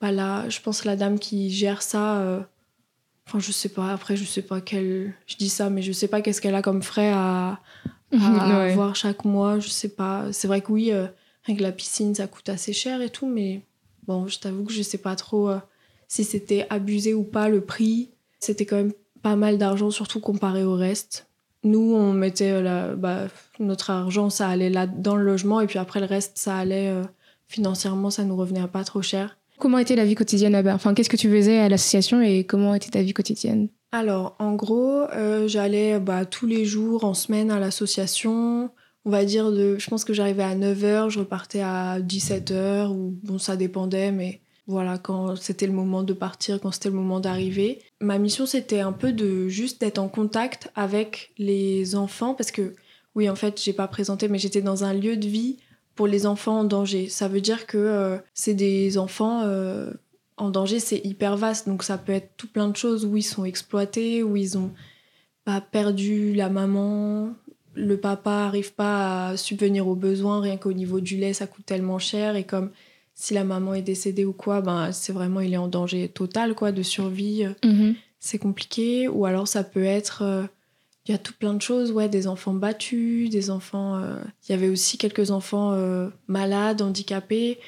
bah 0.02 0.12
là, 0.12 0.50
je 0.50 0.60
pense 0.60 0.82
que 0.82 0.88
la 0.88 0.98
dame 0.98 1.20
qui 1.20 1.52
gère 1.52 1.82
ça, 1.82 2.46
enfin, 3.28 3.40
je 3.40 3.52
sais 3.52 3.70
pas, 3.70 3.94
après, 3.94 4.18
je 4.18 4.26
sais 4.26 4.42
pas 4.42 4.62
quelle, 4.62 5.14
je 5.28 5.36
dis 5.38 5.48
ça, 5.48 5.70
mais 5.70 5.84
je 5.84 5.92
sais 5.92 6.08
pas 6.08 6.22
qu'est-ce 6.22 6.42
qu'elle 6.42 6.56
a 6.56 6.64
comme 6.64 6.82
frais 6.82 7.12
à, 7.14 7.62
avoir 8.12 8.96
chaque 8.96 9.26
mois, 9.26 9.60
je 9.60 9.70
sais 9.70 9.90
pas. 9.90 10.34
C'est 10.34 10.48
vrai 10.48 10.62
que 10.62 10.72
oui, 10.72 10.92
avec 11.48 11.62
la 11.62 11.72
piscine, 11.72 12.16
ça 12.16 12.28
coûte 12.28 12.50
assez 12.50 12.74
cher 12.74 13.02
et 13.02 13.10
tout, 13.10 13.28
mais 13.28 13.62
bon, 14.08 14.28
je 14.28 14.40
t'avoue 14.40 14.64
que 14.64 14.74
je 14.74 14.82
sais 14.82 14.98
pas 14.98 15.16
trop 15.16 15.50
euh, 15.50 15.60
si 16.08 16.24
c'était 16.24 16.66
abusé 16.70 17.14
ou 17.14 17.24
pas 17.24 17.50
le 17.50 17.62
prix. 17.62 18.10
C'était 18.40 18.66
quand 18.66 18.78
même 18.78 18.94
pas 19.22 19.36
mal 19.36 19.58
d'argent, 19.58 19.92
surtout 19.92 20.20
comparé 20.20 20.64
au 20.64 20.76
reste. 20.76 21.28
Nous, 21.66 21.96
on 21.96 22.14
mettait 22.14 22.52
euh, 22.52 22.96
bah, 22.96 23.22
notre 23.60 23.90
argent, 23.90 24.30
ça 24.30 24.48
allait 24.48 24.70
là 24.70 24.86
dans 24.86 25.16
le 25.16 25.24
logement, 25.24 25.62
et 25.62 25.68
puis 25.68 25.80
après 25.80 26.00
le 26.00 26.06
reste, 26.06 26.38
ça 26.38 26.56
allait 26.56 26.90
euh, 26.90 27.04
financièrement, 27.48 28.12
ça 28.12 28.24
nous 28.24 28.36
revenait 28.36 28.66
pas 28.68 28.84
trop 28.84 29.02
cher. 29.02 29.40
Comment 29.58 29.80
était 29.80 29.96
la 29.96 30.06
vie 30.06 30.14
quotidienne 30.14 30.52
là-bas 30.52 30.76
Enfin, 30.76 30.94
qu'est-ce 30.94 31.10
que 31.10 31.18
tu 31.18 31.30
faisais 31.30 31.58
à 31.58 31.68
l'association 31.68 32.22
et 32.22 32.44
comment 32.44 32.76
était 32.76 32.92
ta 32.92 33.02
vie 33.02 33.14
quotidienne? 33.14 33.70
Alors, 33.92 34.36
en 34.38 34.54
gros, 34.54 35.06
j'allais 35.48 36.00
bah, 36.00 36.26
tous 36.26 36.46
les 36.46 36.66
jours 36.66 37.06
en 37.06 37.14
semaine 37.14 37.50
à 37.50 37.60
l'association. 37.60 38.70
On 39.06 39.10
va 39.10 39.24
dire, 39.24 39.52
de, 39.52 39.78
je 39.80 39.90
pense 39.90 40.04
que 40.04 40.14
j'arrivais 40.14 40.44
à 40.44 40.56
9h, 40.56 41.10
je 41.10 41.20
repartais 41.20 41.62
à 41.62 42.00
17h, 42.02 42.90
ou 42.90 43.18
bon, 43.24 43.40
ça 43.40 43.56
dépendait, 43.56 44.12
mais 44.12 44.42
voilà, 44.68 44.98
quand 44.98 45.36
c'était 45.36 45.68
le 45.68 45.74
moment 45.74 46.04
de 46.04 46.14
partir, 46.14 46.60
quand 46.60 46.72
c'était 46.72 46.90
le 46.90 46.96
moment 46.96 47.20
d'arriver. 47.20 47.80
Ma 48.02 48.18
mission, 48.18 48.46
c'était 48.46 48.80
un 48.80 48.92
peu 48.92 49.14
de 49.14 49.48
juste 49.48 49.80
d'être 49.82 50.00
en 50.00 50.08
contact 50.08 50.72
avec 50.76 51.32
les 51.38 51.96
enfants, 51.96 52.34
parce 52.34 52.52
que, 52.52 52.74
oui, 53.14 53.30
en 53.30 53.36
fait, 53.36 53.62
j'ai 53.62 53.74
pas 53.74 53.88
présenté, 53.88 54.28
mais 54.28 54.40
j'étais 54.40 54.62
dans 54.62 54.84
un 54.84 54.94
lieu 54.94 55.18
de 55.18 55.28
vie 55.28 55.58
pour 55.96 56.08
les 56.08 56.26
enfants 56.26 56.60
en 56.60 56.64
danger. 56.64 57.10
Ça 57.10 57.28
veut 57.28 57.42
dire 57.42 57.68
que 57.68 57.78
euh, 57.78 58.18
c'est 58.34 58.56
des 58.56 58.98
enfants 58.98 59.44
euh, 59.44 59.92
en 60.38 60.50
danger, 60.50 60.80
c'est 60.80 61.06
hyper 61.06 61.38
vaste, 61.38 61.68
donc 61.68 61.84
ça 61.84 61.98
peut 61.98 62.12
être 62.12 62.32
tout 62.36 62.48
plein 62.48 62.68
de 62.68 62.76
choses 62.76 63.06
où 63.06 63.16
ils 63.16 63.24
sont 63.24 63.46
exploités, 63.46 64.24
où 64.24 64.36
ils 64.36 64.58
ont 64.58 64.72
pas 65.46 65.62
perdu 65.62 66.34
la 66.34 66.50
maman, 66.50 67.34
le 67.76 67.98
papa 67.98 68.32
arrive 68.32 68.74
pas 68.74 69.30
à 69.30 69.38
subvenir 69.38 69.88
aux 69.88 69.96
besoins, 69.96 70.42
rien 70.42 70.58
qu'au 70.58 70.74
niveau 70.74 71.00
du 71.00 71.18
lait, 71.18 71.34
ça 71.34 71.46
coûte 71.46 71.66
tellement 71.66 72.00
cher. 72.00 72.36
Et 72.36 72.46
comme 72.46 72.72
si 73.16 73.34
la 73.34 73.46
maman 73.46 73.74
est 73.74 73.82
décédée 73.82 74.26
ou 74.26 74.34
quoi, 74.34 74.62
ben, 74.62 74.92
c'est 74.92 75.14
vraiment, 75.14 75.40
il 75.40 75.54
est 75.54 75.58
en 75.58 75.70
danger 75.70 76.10
total 76.10 76.54
quoi, 76.54 76.72
de 76.74 76.84
survie. 76.84 77.48
Mhm. 77.64 77.96
C'est 78.20 78.38
compliqué. 78.38 79.08
Ou 79.08 79.26
alors 79.26 79.48
ça 79.48 79.64
peut 79.64 79.84
être. 79.84 80.22
Euh, 80.22 80.44
il 81.08 81.12
y 81.12 81.16
a 81.16 81.20
tout 81.20 81.34
plein 81.38 81.54
de 81.54 81.62
choses, 81.62 81.92
ouais, 81.92 82.10
des 82.10 82.28
enfants 82.28 82.54
battus, 82.54 83.30
des 83.30 83.52
enfants. 83.52 83.98
Euh, 83.98 84.18
il 84.44 84.52
y 84.52 84.56
avait 84.56 84.70
aussi 84.70 84.98
quelques 84.98 85.30
enfants 85.30 85.72
euh, 85.74 86.10
malades, 86.28 86.82
handicapés, 86.82 87.60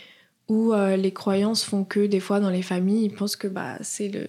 où 0.50 0.74
les 0.74 1.12
croyances 1.12 1.64
font 1.64 1.84
que 1.84 2.06
des 2.06 2.22
fois 2.22 2.40
dans 2.40 2.50
les 2.50 2.62
familles, 2.62 3.06
ils 3.06 3.14
pensent 3.14 3.36
que 3.36 3.48
bah, 3.48 3.78
c'est 3.82 4.08
le 4.08 4.26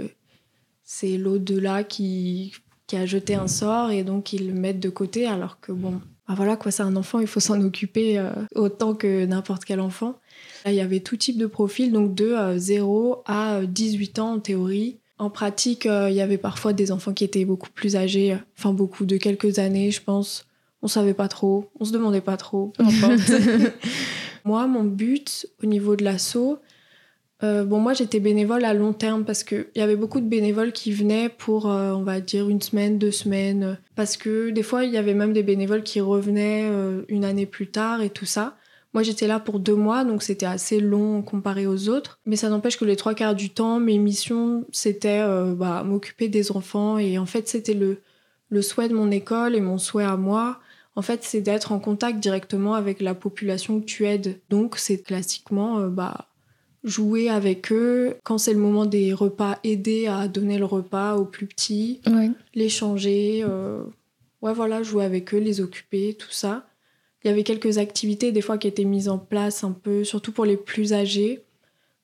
c'est 0.82 1.16
l'au-delà 1.16 1.84
qui 1.84 2.52
qui 2.88 2.96
a 2.96 3.06
jeté 3.06 3.36
un 3.36 3.46
sort 3.46 3.90
et 3.90 4.02
donc 4.02 4.32
ils 4.32 4.48
le 4.48 4.54
mettent 4.54 4.80
de 4.80 4.88
côté 4.88 5.26
alors 5.26 5.60
que 5.60 5.70
bon, 5.70 6.00
bah 6.28 6.34
voilà 6.36 6.56
quoi, 6.56 6.70
c'est 6.70 6.82
un 6.82 6.94
enfant, 6.94 7.20
il 7.20 7.26
faut 7.26 7.40
s'en 7.40 7.60
occuper 7.62 8.18
euh, 8.18 8.30
autant 8.54 8.94
que 8.94 9.24
n'importe 9.24 9.64
quel 9.64 9.80
enfant. 9.80 10.20
Là, 10.66 10.72
il 10.72 10.76
y 10.76 10.80
avait 10.82 11.00
tout 11.00 11.16
type 11.16 11.38
de 11.38 11.46
profil, 11.46 11.90
donc 11.90 12.14
de 12.14 12.36
0 12.56 13.12
euh, 13.12 13.16
à 13.24 13.60
18 13.64 14.18
ans 14.18 14.32
en 14.34 14.38
théorie. 14.38 14.98
En 15.18 15.30
pratique, 15.30 15.86
euh, 15.86 16.10
il 16.10 16.16
y 16.16 16.20
avait 16.20 16.36
parfois 16.36 16.74
des 16.74 16.92
enfants 16.92 17.14
qui 17.14 17.24
étaient 17.24 17.46
beaucoup 17.46 17.70
plus 17.70 17.96
âgés, 17.96 18.36
enfin 18.58 18.72
beaucoup, 18.74 19.06
de 19.06 19.16
quelques 19.16 19.58
années, 19.58 19.90
je 19.90 20.02
pense. 20.02 20.46
On 20.82 20.86
savait 20.86 21.14
pas 21.14 21.28
trop, 21.28 21.70
on 21.80 21.84
se 21.86 21.92
demandait 21.92 22.20
pas 22.20 22.36
trop, 22.36 22.72
peu 22.76 22.84
importe. 22.84 23.32
Moi, 24.44 24.66
mon 24.66 24.84
but 24.84 25.46
au 25.62 25.66
niveau 25.66 25.96
de 25.96 26.04
l'assaut, 26.04 26.58
euh, 27.44 27.64
bon, 27.64 27.78
moi, 27.78 27.92
j'étais 27.92 28.18
bénévole 28.18 28.64
à 28.64 28.74
long 28.74 28.92
terme 28.92 29.24
parce 29.24 29.44
qu'il 29.44 29.68
y 29.76 29.80
avait 29.80 29.96
beaucoup 29.96 30.20
de 30.20 30.26
bénévoles 30.26 30.72
qui 30.72 30.90
venaient 30.92 31.28
pour, 31.28 31.70
euh, 31.70 31.92
on 31.92 32.02
va 32.02 32.20
dire, 32.20 32.48
une 32.48 32.60
semaine, 32.60 32.98
deux 32.98 33.12
semaines. 33.12 33.78
Parce 33.94 34.16
que 34.16 34.50
des 34.50 34.64
fois, 34.64 34.84
il 34.84 34.92
y 34.92 34.96
avait 34.96 35.14
même 35.14 35.32
des 35.32 35.44
bénévoles 35.44 35.84
qui 35.84 36.00
revenaient 36.00 36.68
euh, 36.70 37.02
une 37.08 37.24
année 37.24 37.46
plus 37.46 37.68
tard 37.68 38.02
et 38.02 38.10
tout 38.10 38.26
ça. 38.26 38.56
Moi, 38.92 39.02
j'étais 39.02 39.28
là 39.28 39.38
pour 39.38 39.60
deux 39.60 39.74
mois, 39.76 40.02
donc 40.02 40.22
c'était 40.22 40.46
assez 40.46 40.80
long 40.80 41.22
comparé 41.22 41.66
aux 41.66 41.88
autres. 41.88 42.18
Mais 42.26 42.36
ça 42.36 42.48
n'empêche 42.48 42.78
que 42.78 42.84
les 42.84 42.96
trois 42.96 43.14
quarts 43.14 43.34
du 43.36 43.50
temps, 43.50 43.78
mes 43.78 43.98
missions, 43.98 44.64
c'était 44.72 45.22
bah, 45.56 45.84
m'occuper 45.84 46.28
des 46.28 46.50
enfants. 46.52 46.96
Et 46.96 47.18
en 47.18 47.26
fait, 47.26 47.48
c'était 47.48 47.74
le, 47.74 48.00
le 48.48 48.62
souhait 48.62 48.88
de 48.88 48.94
mon 48.94 49.10
école 49.10 49.54
et 49.54 49.60
mon 49.60 49.76
souhait 49.76 50.04
à 50.04 50.16
moi. 50.16 50.58
En 50.96 51.02
fait, 51.02 51.22
c'est 51.22 51.42
d'être 51.42 51.70
en 51.70 51.80
contact 51.80 52.18
directement 52.18 52.74
avec 52.74 53.02
la 53.02 53.14
population 53.14 53.78
que 53.78 53.84
tu 53.84 54.06
aides. 54.06 54.40
Donc, 54.48 54.78
c'est 54.78 55.02
classiquement 55.02 55.82
bah, 55.88 56.27
jouer 56.84 57.28
avec 57.28 57.72
eux. 57.72 58.16
Quand 58.24 58.38
c'est 58.38 58.52
le 58.52 58.58
moment 58.58 58.86
des 58.86 59.12
repas, 59.12 59.58
aider 59.64 60.06
à 60.06 60.28
donner 60.28 60.58
le 60.58 60.64
repas 60.64 61.16
aux 61.16 61.24
plus 61.24 61.46
petits, 61.46 62.00
les 62.54 62.68
changer. 62.68 63.42
Euh, 63.42 63.82
ouais, 64.42 64.52
voilà, 64.52 64.82
jouer 64.82 65.04
avec 65.04 65.34
eux, 65.34 65.38
les 65.38 65.60
occuper, 65.60 66.14
tout 66.14 66.30
ça. 66.30 66.66
Il 67.24 67.28
y 67.28 67.30
avait 67.30 67.44
quelques 67.44 67.78
activités 67.78 68.30
des 68.30 68.40
fois 68.40 68.58
qui 68.58 68.68
étaient 68.68 68.84
mises 68.84 69.08
en 69.08 69.18
place 69.18 69.64
un 69.64 69.72
peu, 69.72 70.04
surtout 70.04 70.32
pour 70.32 70.44
les 70.44 70.56
plus 70.56 70.92
âgés. 70.92 71.42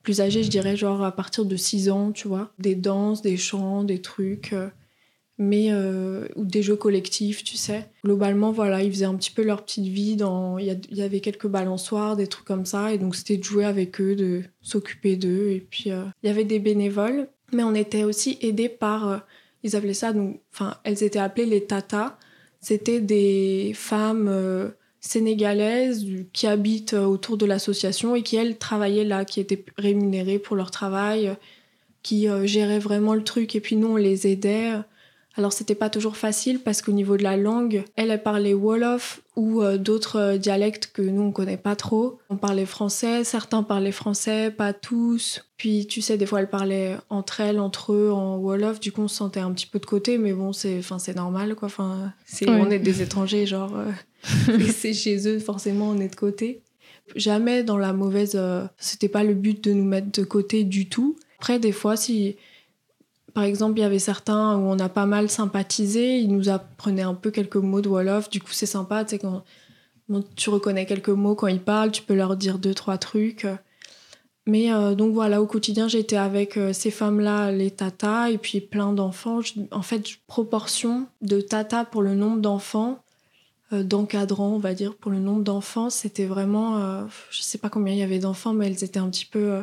Plus 0.03 0.21
âgés, 0.21 0.43
je 0.43 0.49
dirais 0.49 0.75
genre 0.75 1.03
à 1.03 1.11
partir 1.11 1.45
de 1.45 1.55
6 1.55 1.89
ans, 1.89 2.11
tu 2.11 2.27
vois. 2.27 2.51
Des 2.59 2.75
danses, 2.75 3.21
des 3.21 3.37
chants, 3.37 3.83
des 3.83 4.01
trucs. 4.01 4.53
Mais 5.37 5.67
euh, 5.69 6.27
ou 6.35 6.45
des 6.45 6.63
jeux 6.63 6.77
collectifs, 6.77 7.43
tu 7.43 7.57
sais. 7.57 7.89
Globalement, 8.05 8.51
voilà, 8.51 8.81
ils 8.81 8.91
faisaient 8.91 9.05
un 9.05 9.15
petit 9.15 9.31
peu 9.31 9.43
leur 9.43 9.63
petite 9.65 9.87
vie. 9.87 10.15
Dans... 10.15 10.57
Il, 10.57 10.79
y, 10.91 11.01
avait 11.01 11.19
quelques 11.19 11.47
balançoires, 11.47 12.15
des 12.15 12.27
trucs 12.27 12.45
comme 12.45 12.65
ça, 12.65 12.93
et 12.93 12.97
donc 12.97 13.15
c'était 13.15 13.35
de 13.35 13.43
jouer 13.43 13.65
avec 13.65 13.99
eux, 13.99 14.15
de 14.15 14.43
s'occuper 14.61 15.17
d'eux. 15.17 15.49
Et 15.49 15.59
puis 15.59 15.91
euh, 15.91 16.05
il 16.23 16.27
y 16.27 16.29
avait 16.29 16.45
des 16.45 16.59
bénévoles, 16.59 17.27
mais 17.51 17.63
on 17.63 17.75
était 17.75 18.05
aussi 18.05 18.37
aidés 18.41 18.69
par, 18.69 19.09
euh, 19.09 19.17
ils 19.63 19.75
appelaient 19.75 19.93
ça, 19.93 20.13
enfin, 20.53 20.77
elles 20.85 21.03
étaient 21.03 21.19
appelées 21.19 21.45
les 21.45 21.65
tatas. 21.65 22.17
C'était 22.61 23.01
des 23.01 23.73
femmes 23.75 24.73
sénégalaises 24.99 26.03
qui 26.33 26.47
habitent 26.47 26.93
autour 26.93 27.37
de 27.37 27.45
l'association 27.45 28.15
et 28.15 28.23
qui 28.23 28.37
elles 28.37 28.57
travaillaient 28.57 29.03
là, 29.03 29.23
qui 29.23 29.39
étaient 29.39 29.63
rémunérées 29.77 30.39
pour 30.39 30.55
leur 30.55 30.71
travail, 30.71 31.35
qui 32.01 32.27
géraient 32.45 32.79
vraiment 32.79 33.13
le 33.13 33.23
truc. 33.23 33.55
Et 33.55 33.59
puis 33.59 33.75
nous, 33.75 33.89
on 33.89 33.95
les 33.97 34.25
aidait 34.25 34.71
alors 35.37 35.51
c'était 35.51 35.75
pas 35.75 35.89
toujours 35.89 36.15
facile 36.15 36.59
parce 36.59 36.81
qu'au 36.81 36.93
niveau 36.93 37.17
de 37.17 37.23
la 37.23 37.35
langue, 37.35 37.83
elle, 37.95 38.11
elle 38.11 38.23
parlait 38.23 38.53
Wolof 38.53 39.21
ou 39.35 39.61
euh, 39.61 39.77
d'autres 39.77 40.19
euh, 40.19 40.37
dialectes 40.37 40.91
que 40.93 41.01
nous 41.01 41.23
on 41.23 41.31
connaît 41.31 41.57
pas 41.57 41.75
trop. 41.75 42.19
On 42.29 42.37
parlait 42.37 42.65
français, 42.65 43.23
certains 43.25 43.63
parlaient 43.63 43.91
français, 43.91 44.49
pas 44.49 44.71
tous. 44.71 45.45
Puis 45.57 45.87
tu 45.87 46.01
sais, 46.01 46.17
des 46.17 46.25
fois 46.25 46.39
elles 46.39 46.49
parlaient 46.49 46.95
entre 47.09 47.41
elles, 47.41 47.59
entre 47.59 47.93
eux 47.93 48.11
en 48.11 48.37
Wolof, 48.37 48.79
du 48.79 48.93
coup 48.93 49.01
on 49.01 49.07
se 49.09 49.17
sentait 49.17 49.41
un 49.41 49.51
petit 49.51 49.67
peu 49.67 49.79
de 49.79 49.85
côté, 49.85 50.17
mais 50.17 50.31
bon 50.31 50.53
c'est, 50.53 50.79
enfin 50.79 50.99
c'est 50.99 51.15
normal 51.15 51.55
quoi. 51.55 51.65
Enfin 51.65 52.13
c'est, 52.25 52.49
on 52.49 52.69
est 52.69 52.79
des 52.79 53.01
étrangers 53.01 53.45
genre, 53.45 53.75
euh, 53.75 53.91
c'est 54.73 54.93
chez 54.93 55.27
eux 55.27 55.39
forcément 55.39 55.89
on 55.89 55.99
est 55.99 56.09
de 56.09 56.15
côté. 56.15 56.61
jamais 57.15 57.63
dans 57.63 57.77
la 57.77 57.91
mauvaise. 57.91 58.35
Euh, 58.35 58.65
c'était 58.77 59.09
pas 59.09 59.23
le 59.23 59.33
but 59.33 59.61
de 59.65 59.73
nous 59.73 59.85
mettre 59.85 60.11
de 60.11 60.23
côté 60.23 60.63
du 60.63 60.87
tout. 60.87 61.17
Après, 61.39 61.59
des 61.59 61.73
fois, 61.73 61.95
si. 61.95 62.37
Par 63.35 63.43
exemple, 63.43 63.77
il 63.77 63.81
y 63.81 63.85
avait 63.85 63.99
certains 63.99 64.55
où 64.55 64.61
on 64.61 64.79
a 64.79 64.87
pas 64.87 65.05
mal 65.05 65.29
sympathisé, 65.29 66.19
ils 66.19 66.33
nous 66.33 66.47
apprenaient 66.47 67.01
un 67.01 67.13
peu 67.13 67.31
quelques 67.31 67.57
mots 67.57 67.81
de 67.81 67.89
Wolof. 67.89 68.29
Du 68.29 68.39
coup, 68.39 68.53
c'est 68.53 68.65
sympa, 68.65 69.03
tu 69.03 69.09
sais, 69.11 69.19
quand 69.19 69.43
tu 70.37 70.49
reconnais 70.49 70.85
quelques 70.85 71.09
mots 71.09 71.35
quand 71.35 71.47
ils 71.47 71.59
parlent, 71.59 71.91
tu 71.91 72.01
peux 72.01 72.15
leur 72.15 72.37
dire 72.37 72.59
deux, 72.59 72.73
trois 72.73 72.97
trucs. 72.97 73.45
Mais 74.47 74.71
euh, 74.71 74.95
donc 74.95 75.13
voilà, 75.13 75.41
au 75.41 75.47
quotidien, 75.47 75.89
j'étais 75.89 76.15
avec 76.15 76.55
euh, 76.55 76.71
ces 76.71 76.91
femmes-là, 76.91 77.51
les 77.51 77.71
tatas, 77.71 78.29
et 78.29 78.37
puis 78.37 78.61
plein 78.61 78.93
d'enfants. 78.93 79.41
En 79.71 79.81
fait, 79.81 80.07
proportion 80.27 81.07
de 81.21 81.41
tatas 81.41 81.83
pour 81.83 82.03
le 82.03 82.15
nombre 82.15 82.39
d'enfants, 82.39 83.03
euh, 83.73 83.83
d'encadrants, 83.83 84.53
on 84.53 84.59
va 84.59 84.73
dire, 84.73 84.95
pour 84.95 85.11
le 85.11 85.19
nombre 85.19 85.43
d'enfants, 85.43 85.89
c'était 85.89 86.25
vraiment. 86.25 87.05
je 87.31 87.41
sais 87.41 87.57
pas 87.57 87.67
combien 87.67 87.93
il 87.93 87.99
y 87.99 88.03
avait 88.03 88.19
d'enfants, 88.19 88.53
mais 88.53 88.67
elles 88.67 88.85
étaient 88.85 88.99
un 88.99 89.09
petit 89.09 89.25
peu, 89.25 89.61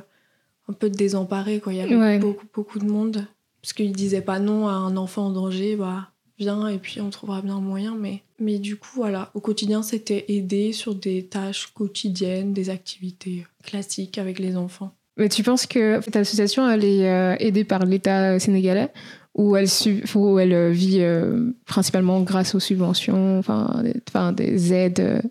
un 0.68 0.72
peu 0.72 0.90
désemparées. 0.90 1.60
Quoi. 1.60 1.72
Il 1.72 1.78
y 1.78 1.80
avait 1.80 2.18
beaucoup, 2.18 2.46
beaucoup 2.52 2.78
de 2.78 2.84
monde. 2.84 3.24
Parce 3.62 3.72
qu'ils 3.72 3.92
disaient 3.92 4.22
pas 4.22 4.40
non 4.40 4.68
à 4.68 4.72
un 4.72 4.96
enfant 4.96 5.26
en 5.26 5.30
danger, 5.30 5.76
bah, 5.76 6.10
viens, 6.38 6.66
et 6.66 6.78
puis 6.78 7.00
on 7.00 7.10
trouvera 7.10 7.42
bien 7.42 7.56
un 7.56 7.60
moyen. 7.60 7.94
Mais, 7.94 8.22
mais 8.38 8.58
du 8.58 8.76
coup, 8.76 8.90
voilà, 8.96 9.30
au 9.34 9.40
quotidien, 9.40 9.82
c'était 9.82 10.24
aider 10.28 10.72
sur 10.72 10.94
des 10.94 11.24
tâches 11.26 11.68
quotidiennes, 11.72 12.52
des 12.52 12.70
activités 12.70 13.46
classique 13.62 14.18
avec 14.18 14.38
les 14.38 14.56
enfants. 14.56 14.92
Mais 15.16 15.28
tu 15.28 15.42
penses 15.42 15.66
que 15.66 16.00
cette 16.02 16.16
association, 16.16 16.68
elle 16.68 16.84
est 16.84 17.08
euh, 17.08 17.36
aidée 17.38 17.64
par 17.64 17.84
l'État 17.84 18.38
sénégalais 18.38 18.90
ou 19.34 19.56
elle, 19.56 19.68
ou 20.14 20.38
elle 20.38 20.52
euh, 20.52 20.70
vit 20.70 20.98
euh, 21.00 21.52
principalement 21.66 22.20
grâce 22.22 22.54
aux 22.54 22.60
subventions, 22.60 23.38
enfin 23.38 23.82
des, 23.82 23.94
des 24.32 24.72
aides 24.72 25.22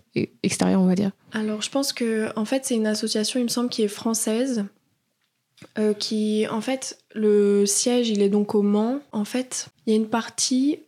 extérieures, 0.43 0.81
on 0.81 0.87
va 0.87 0.95
dire? 0.95 1.11
Alors, 1.33 1.61
je 1.61 1.69
pense 1.69 1.93
que 1.93 2.27
en 2.35 2.45
fait, 2.45 2.65
c'est 2.65 2.75
une 2.75 2.87
association, 2.87 3.39
il 3.39 3.43
me 3.43 3.49
semble, 3.49 3.69
qui 3.69 3.83
est 3.83 3.87
française. 3.87 4.65
Qui, 5.99 6.45
en 6.49 6.61
fait, 6.61 6.99
le 7.13 7.65
siège, 7.65 8.09
il 8.09 8.21
est 8.21 8.29
donc 8.29 8.55
au 8.55 8.61
Mans. 8.61 8.99
En 9.11 9.25
fait, 9.25 9.67
il 9.85 9.91
y 9.91 9.93
a 9.93 9.95
une 9.97 10.09
partie, 10.09 10.79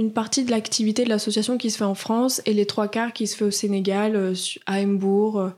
une 0.00 0.12
partie 0.12 0.44
de 0.44 0.50
l'activité 0.50 1.04
de 1.04 1.10
l'association 1.10 1.58
qui 1.58 1.70
se 1.70 1.76
fait 1.76 1.84
en 1.84 1.94
France 1.94 2.40
et 2.46 2.54
les 2.54 2.66
trois 2.66 2.88
quarts 2.88 3.12
qui 3.12 3.26
se 3.26 3.36
fait 3.36 3.44
au 3.44 3.50
Sénégal, 3.50 4.16
euh, 4.16 4.34
à 4.66 4.80
Embourg, 4.80 5.38
euh, 5.38 5.50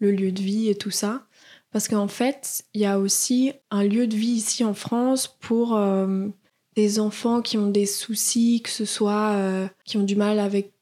le 0.00 0.10
lieu 0.12 0.32
de 0.32 0.42
vie 0.42 0.68
et 0.68 0.74
tout 0.74 0.90
ça. 0.90 1.24
Parce 1.72 1.88
qu'en 1.88 2.06
fait, 2.08 2.64
il 2.74 2.82
y 2.82 2.84
a 2.84 2.98
aussi 2.98 3.52
un 3.70 3.84
lieu 3.84 4.06
de 4.06 4.14
vie 4.14 4.32
ici 4.32 4.64
en 4.64 4.74
France 4.74 5.26
pour 5.40 5.76
euh, 5.76 6.28
des 6.76 7.00
enfants 7.00 7.40
qui 7.40 7.56
ont 7.56 7.70
des 7.70 7.86
soucis, 7.86 8.60
que 8.62 8.70
ce 8.70 8.84
soit 8.84 9.70
qui 9.84 9.96
ont 9.96 10.02
du 10.02 10.14
mal 10.14 10.38
avec 10.38 10.72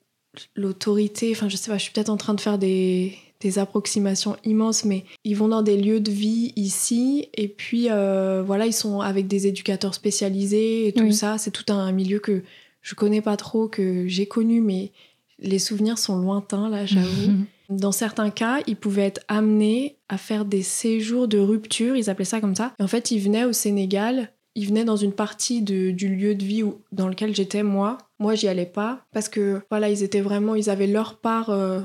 l'autorité. 0.56 1.32
Enfin, 1.32 1.48
je 1.48 1.56
sais 1.56 1.70
pas, 1.70 1.78
je 1.78 1.84
suis 1.84 1.92
peut-être 1.92 2.10
en 2.10 2.16
train 2.16 2.34
de 2.34 2.40
faire 2.40 2.58
des, 2.58 3.16
des 3.44 3.58
approximations 3.58 4.36
immenses, 4.44 4.84
mais 4.84 5.04
ils 5.22 5.36
vont 5.36 5.48
dans 5.48 5.62
des 5.62 5.76
lieux 5.76 6.00
de 6.00 6.10
vie 6.10 6.52
ici, 6.56 7.28
et 7.34 7.48
puis 7.48 7.88
voilà, 7.88 8.66
ils 8.66 8.72
sont 8.72 9.00
avec 9.00 9.28
des 9.28 9.46
éducateurs 9.46 9.94
spécialisés 9.94 10.88
et 10.88 10.92
tout 10.92 11.12
ça. 11.12 11.38
C'est 11.38 11.50
tout 11.50 11.70
un 11.72 11.92
milieu 11.92 12.18
que 12.18 12.42
je 12.82 12.94
connais 12.94 13.20
pas 13.22 13.36
trop, 13.36 13.68
que 13.68 14.06
j'ai 14.08 14.26
connu, 14.26 14.60
mais 14.60 14.92
les 15.38 15.58
souvenirs 15.58 15.98
sont 15.98 16.18
lointains, 16.18 16.68
là, 16.68 16.86
j'avoue. 16.86 17.32
Dans 17.70 17.92
certains 17.92 18.30
cas, 18.30 18.60
ils 18.66 18.76
pouvaient 18.76 19.06
être 19.06 19.22
amenés 19.26 19.96
à 20.08 20.18
faire 20.18 20.44
des 20.44 20.62
séjours 20.62 21.28
de 21.28 21.38
rupture, 21.38 21.96
ils 21.96 22.10
appelaient 22.10 22.24
ça 22.26 22.40
comme 22.40 22.54
ça. 22.54 22.74
Et 22.78 22.82
en 22.82 22.86
fait, 22.86 23.10
ils 23.10 23.20
venaient 23.20 23.46
au 23.46 23.54
Sénégal, 23.54 24.30
ils 24.54 24.68
venaient 24.68 24.84
dans 24.84 24.96
une 24.96 25.12
partie 25.12 25.62
du 25.62 25.94
lieu 25.94 26.34
de 26.34 26.44
vie 26.44 26.62
où, 26.62 26.82
dans 26.92 27.08
lequel 27.08 27.34
j'étais 27.34 27.62
moi. 27.62 27.98
Moi, 28.18 28.34
j'y 28.34 28.48
allais 28.48 28.66
pas 28.66 29.00
parce 29.12 29.28
que 29.28 29.62
voilà, 29.70 29.88
ils 29.88 30.02
étaient 30.02 30.20
vraiment, 30.20 30.54
ils 30.54 30.68
avaient 30.70 30.86
leur 30.86 31.16
part, 31.16 31.50
euh, 31.50 31.80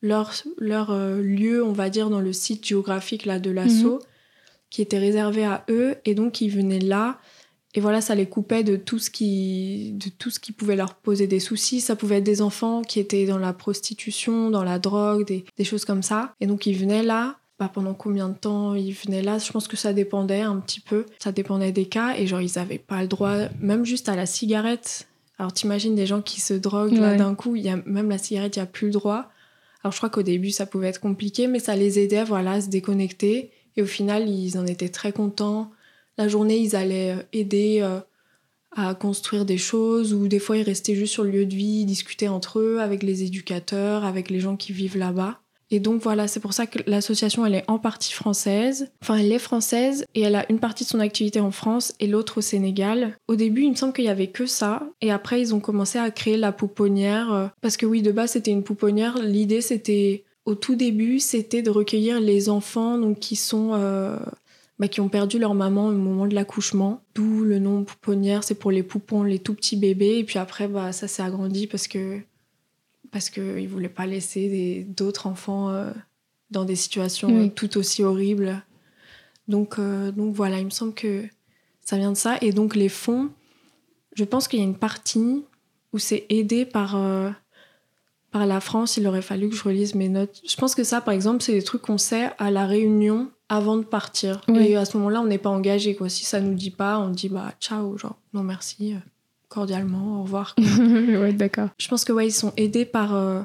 leur, 0.00 0.32
leur 0.58 0.90
euh, 0.90 1.20
lieu, 1.20 1.64
on 1.64 1.72
va 1.72 1.90
dire, 1.90 2.10
dans 2.10 2.20
le 2.20 2.32
site 2.32 2.66
géographique 2.66 3.26
là 3.26 3.38
de 3.38 3.50
l'assaut, 3.50 3.94
mhm. 3.94 4.06
qui 4.70 4.82
était 4.82 4.98
réservé 4.98 5.44
à 5.44 5.64
eux, 5.68 5.96
et 6.04 6.14
donc 6.14 6.40
ils 6.40 6.50
venaient 6.50 6.78
là 6.78 7.18
et 7.74 7.80
voilà, 7.80 8.00
ça 8.00 8.14
les 8.14 8.26
coupait 8.26 8.64
de 8.64 8.76
tout 8.76 8.98
ce 8.98 9.10
qui, 9.10 9.92
de 9.92 10.08
tout 10.08 10.30
ce 10.30 10.40
qui 10.40 10.52
pouvait 10.52 10.76
leur 10.76 10.94
poser 10.94 11.26
des 11.26 11.38
soucis. 11.38 11.80
Ça 11.80 11.96
pouvait 11.96 12.16
être 12.16 12.24
des 12.24 12.40
enfants 12.40 12.82
qui 12.82 12.98
étaient 12.98 13.26
dans 13.26 13.38
la 13.38 13.52
prostitution, 13.52 14.50
dans 14.50 14.64
la 14.64 14.78
drogue, 14.78 15.26
des, 15.26 15.64
choses 15.64 15.84
comme 15.84 16.02
ça. 16.02 16.34
Et 16.40 16.46
donc 16.46 16.66
ils 16.66 16.76
venaient 16.76 17.02
là. 17.02 17.36
Bah, 17.58 17.68
pendant 17.72 17.92
combien 17.92 18.28
de 18.28 18.36
temps 18.36 18.74
ils 18.74 18.92
venaient 18.92 19.22
là? 19.22 19.38
Je 19.38 19.50
pense 19.50 19.66
que 19.66 19.76
ça 19.76 19.92
dépendait 19.92 20.42
un 20.42 20.56
petit 20.58 20.80
peu. 20.80 21.06
Ça 21.18 21.32
dépendait 21.32 21.72
des 21.72 21.86
cas. 21.86 22.14
Et 22.16 22.26
genre, 22.26 22.40
ils 22.40 22.52
n'avaient 22.56 22.78
pas 22.78 23.02
le 23.02 23.08
droit, 23.08 23.34
même 23.60 23.84
juste 23.84 24.08
à 24.08 24.16
la 24.16 24.26
cigarette. 24.26 25.08
Alors 25.38 25.52
t'imagines 25.52 25.94
des 25.94 26.06
gens 26.06 26.22
qui 26.22 26.40
se 26.40 26.54
droguent 26.54 26.98
là 26.98 27.14
d'un 27.16 27.34
coup, 27.34 27.54
y 27.54 27.68
a, 27.68 27.76
même 27.86 28.08
la 28.10 28.18
cigarette, 28.18 28.56
il 28.56 28.58
n'y 28.58 28.64
a 28.64 28.66
plus 28.66 28.88
le 28.88 28.92
droit. 28.92 29.30
Je 29.90 29.96
crois 29.98 30.10
qu'au 30.10 30.22
début, 30.22 30.50
ça 30.50 30.66
pouvait 30.66 30.88
être 30.88 31.00
compliqué, 31.00 31.46
mais 31.46 31.58
ça 31.58 31.76
les 31.76 31.98
aidait 31.98 32.24
voilà, 32.24 32.52
à 32.52 32.60
se 32.60 32.68
déconnecter. 32.68 33.50
Et 33.76 33.82
au 33.82 33.86
final, 33.86 34.28
ils 34.28 34.58
en 34.58 34.66
étaient 34.66 34.88
très 34.88 35.12
contents 35.12 35.70
la 36.18 36.26
journée, 36.26 36.58
ils 36.58 36.76
allaient 36.76 37.12
euh, 37.12 37.22
aider 37.32 37.78
euh, 37.80 38.00
à 38.72 38.94
construire 38.94 39.44
des 39.44 39.56
choses 39.56 40.12
ou 40.12 40.28
des 40.28 40.40
fois 40.40 40.56
ils 40.56 40.64
restaient 40.64 40.96
juste 40.96 41.12
sur 41.12 41.24
le 41.24 41.30
lieu 41.30 41.46
de 41.46 41.54
vie, 41.54 41.84
discutaient 41.84 42.28
entre 42.28 42.58
eux 42.58 42.80
avec 42.80 43.02
les 43.02 43.22
éducateurs, 43.22 44.04
avec 44.04 44.28
les 44.28 44.40
gens 44.40 44.56
qui 44.56 44.72
vivent 44.72 44.98
là-bas. 44.98 45.40
Et 45.70 45.80
donc 45.80 46.02
voilà, 46.02 46.28
c'est 46.28 46.40
pour 46.40 46.52
ça 46.54 46.66
que 46.66 46.78
l'association, 46.86 47.44
elle 47.44 47.54
est 47.54 47.64
en 47.68 47.78
partie 47.78 48.12
française. 48.12 48.90
Enfin, 49.02 49.16
elle 49.16 49.32
est 49.32 49.38
française 49.38 50.06
et 50.14 50.22
elle 50.22 50.34
a 50.34 50.50
une 50.50 50.58
partie 50.58 50.84
de 50.84 50.88
son 50.88 51.00
activité 51.00 51.40
en 51.40 51.50
France 51.50 51.94
et 52.00 52.06
l'autre 52.06 52.38
au 52.38 52.40
Sénégal. 52.40 53.16
Au 53.28 53.36
début, 53.36 53.62
il 53.62 53.70
me 53.70 53.76
semble 53.76 53.92
qu'il 53.92 54.06
y 54.06 54.08
avait 54.08 54.28
que 54.28 54.46
ça. 54.46 54.88
Et 55.00 55.10
après, 55.10 55.40
ils 55.40 55.54
ont 55.54 55.60
commencé 55.60 55.98
à 55.98 56.10
créer 56.10 56.36
la 56.36 56.52
pouponnière. 56.52 57.32
Euh, 57.32 57.46
parce 57.60 57.76
que 57.76 57.86
oui, 57.86 58.02
de 58.02 58.12
base, 58.12 58.32
c'était 58.32 58.50
une 58.50 58.62
pouponnière. 58.62 59.18
L'idée, 59.18 59.60
c'était, 59.60 60.24
au 60.46 60.54
tout 60.54 60.74
début, 60.74 61.18
c'était 61.18 61.62
de 61.62 61.70
recueillir 61.70 62.20
les 62.20 62.48
enfants 62.48 62.96
donc, 62.96 63.18
qui 63.18 63.36
sont 63.36 63.74
bah, 64.78 64.86
qui 64.86 65.00
ont 65.00 65.08
perdu 65.08 65.38
leur 65.38 65.54
maman 65.54 65.88
au 65.88 65.92
moment 65.92 66.26
de 66.26 66.34
l'accouchement. 66.34 67.02
D'où 67.14 67.42
le 67.42 67.58
nom 67.58 67.82
pouponnière, 67.82 68.44
c'est 68.44 68.54
pour 68.54 68.70
les 68.70 68.84
poupons, 68.84 69.24
les 69.24 69.40
tout 69.40 69.54
petits 69.54 69.76
bébés. 69.76 70.18
Et 70.18 70.24
puis 70.24 70.38
après, 70.38 70.68
bah, 70.68 70.92
ça 70.92 71.08
s'est 71.08 71.22
agrandi 71.22 71.66
parce 71.66 71.88
que 71.88 72.20
parce 73.10 73.30
qu'ils 73.30 73.62
ne 73.62 73.68
voulaient 73.68 73.88
pas 73.88 74.06
laisser 74.06 74.86
d'autres 74.88 75.26
enfants 75.26 75.70
euh, 75.70 75.90
dans 76.50 76.64
des 76.64 76.76
situations 76.76 77.48
tout 77.48 77.76
aussi 77.78 78.02
horribles. 78.02 78.62
Donc, 79.48 79.78
euh, 79.78 80.12
donc 80.12 80.34
voilà, 80.34 80.58
il 80.58 80.66
me 80.66 80.70
semble 80.70 80.94
que 80.94 81.24
ça 81.80 81.96
vient 81.96 82.12
de 82.12 82.16
ça. 82.16 82.36
Et 82.42 82.52
donc 82.52 82.76
les 82.76 82.88
fonds, 82.88 83.30
je 84.14 84.24
pense 84.24 84.48
qu'il 84.48 84.58
y 84.58 84.62
a 84.62 84.64
une 84.64 84.78
partie 84.78 85.44
où 85.92 85.98
c'est 85.98 86.26
aidé 86.28 86.66
par, 86.66 86.96
euh, 86.96 87.30
par 88.30 88.46
la 88.46 88.60
France. 88.60 88.96
Il 88.98 89.06
aurait 89.06 89.22
fallu 89.22 89.48
que 89.48 89.56
je 89.56 89.64
relise 89.64 89.94
mes 89.94 90.08
notes. 90.08 90.42
Je 90.46 90.56
pense 90.56 90.74
que 90.74 90.84
ça, 90.84 91.00
par 91.00 91.14
exemple, 91.14 91.42
c'est 91.42 91.52
des 91.52 91.62
trucs 91.62 91.82
qu'on 91.82 91.98
sait 91.98 92.30
à 92.38 92.50
la 92.50 92.66
réunion 92.66 93.30
avant 93.48 93.78
de 93.78 93.84
partir. 93.84 94.42
Et 94.54 94.76
à 94.76 94.84
ce 94.84 94.98
moment-là, 94.98 95.22
on 95.22 95.26
n'est 95.26 95.38
pas 95.38 95.48
engagé. 95.48 95.96
Quoi. 95.96 96.10
Si 96.10 96.26
ça 96.26 96.40
nous 96.40 96.54
dit 96.54 96.70
pas, 96.70 96.98
on 96.98 97.08
dit 97.08 97.30
bah 97.30 97.54
ciao, 97.58 97.96
genre 97.96 98.18
non 98.34 98.42
merci, 98.42 98.94
cordialement, 99.48 100.20
au 100.20 100.22
revoir. 100.22 100.54
ouais, 100.78 101.32
d'accord. 101.32 101.68
Je 101.78 101.88
pense 101.88 102.04
que 102.04 102.12
ouais, 102.12 102.26
ils 102.26 102.32
sont 102.32 102.52
aidés 102.56 102.84
par, 102.84 103.14
euh, 103.14 103.42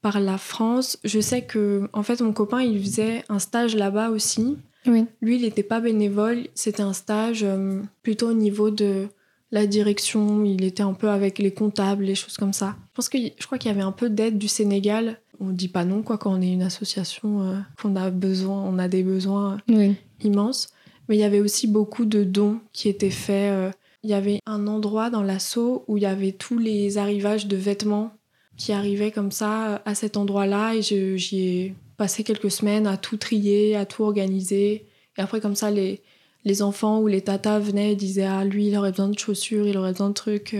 par 0.00 0.20
la 0.20 0.38
France. 0.38 0.98
Je 1.04 1.20
sais 1.20 1.42
que 1.42 1.88
en 1.92 2.02
fait, 2.02 2.20
mon 2.20 2.32
copain, 2.32 2.62
il 2.62 2.80
faisait 2.80 3.24
un 3.28 3.38
stage 3.38 3.76
là-bas 3.76 4.10
aussi. 4.10 4.58
Oui. 4.86 5.06
Lui, 5.20 5.36
il 5.36 5.42
n'était 5.42 5.62
pas 5.62 5.80
bénévole, 5.80 6.48
c'était 6.54 6.82
un 6.82 6.92
stage 6.92 7.44
euh, 7.44 7.80
plutôt 8.02 8.30
au 8.30 8.34
niveau 8.34 8.70
de 8.70 9.06
la 9.52 9.66
direction, 9.66 10.44
il 10.44 10.64
était 10.64 10.82
un 10.82 10.94
peu 10.94 11.10
avec 11.10 11.38
les 11.38 11.52
comptables, 11.52 12.04
les 12.04 12.14
choses 12.14 12.38
comme 12.38 12.54
ça. 12.54 12.74
Je 12.92 12.96
pense 12.96 13.08
que 13.10 13.18
je 13.18 13.46
crois 13.46 13.58
qu'il 13.58 13.70
y 13.70 13.74
avait 13.74 13.82
un 13.82 13.92
peu 13.92 14.08
d'aide 14.08 14.38
du 14.38 14.48
Sénégal 14.48 15.18
on 15.40 15.50
dit 15.50 15.68
pas 15.68 15.84
non 15.84 16.02
quoi 16.02 16.18
quand 16.18 16.32
on 16.32 16.40
est 16.40 16.52
une 16.52 16.62
association 16.62 17.42
euh, 17.42 17.56
qu'on 17.80 17.96
a 17.96 18.10
besoin 18.10 18.62
on 18.62 18.78
a 18.78 18.86
des 18.86 19.02
besoins 19.02 19.58
immenses 20.22 20.68
mais 21.08 21.16
il 21.16 21.20
y 21.20 21.24
avait 21.24 21.40
aussi 21.40 21.66
beaucoup 21.66 22.04
de 22.04 22.24
dons 22.24 22.60
qui 22.72 22.88
étaient 22.88 23.10
faits. 23.10 23.74
Il 24.02 24.10
y 24.10 24.14
avait 24.14 24.40
un 24.46 24.66
endroit 24.66 25.10
dans 25.10 25.22
l'assaut 25.22 25.84
où 25.86 25.96
il 25.96 26.02
y 26.02 26.06
avait 26.06 26.32
tous 26.32 26.58
les 26.58 26.98
arrivages 26.98 27.46
de 27.46 27.56
vêtements 27.56 28.12
qui 28.56 28.72
arrivaient 28.72 29.12
comme 29.12 29.30
ça 29.30 29.74
euh, 29.74 29.78
à 29.84 29.94
cet 29.94 30.16
endroit-là. 30.16 30.74
Et 30.74 30.82
j'y 30.82 31.40
ai 31.40 31.74
passé 31.96 32.24
quelques 32.24 32.50
semaines 32.50 32.86
à 32.86 32.96
tout 32.96 33.16
trier 33.16 33.76
à 33.76 33.86
tout 33.86 34.02
organiser. 34.02 34.86
Et 35.16 35.20
après 35.20 35.40
comme 35.40 35.56
ça 35.56 35.70
les 35.70 36.00
les 36.44 36.62
enfants 36.62 37.00
ou 37.00 37.06
les 37.06 37.20
tatas 37.20 37.60
venaient 37.60 37.92
et 37.92 37.96
disaient 37.96 38.24
ah 38.24 38.44
lui 38.44 38.66
il 38.66 38.76
aurait 38.76 38.90
besoin 38.90 39.08
de 39.08 39.18
chaussures 39.18 39.68
il 39.68 39.78
aurait 39.78 39.92
besoin 39.92 40.08
de 40.08 40.14
trucs 40.14 40.56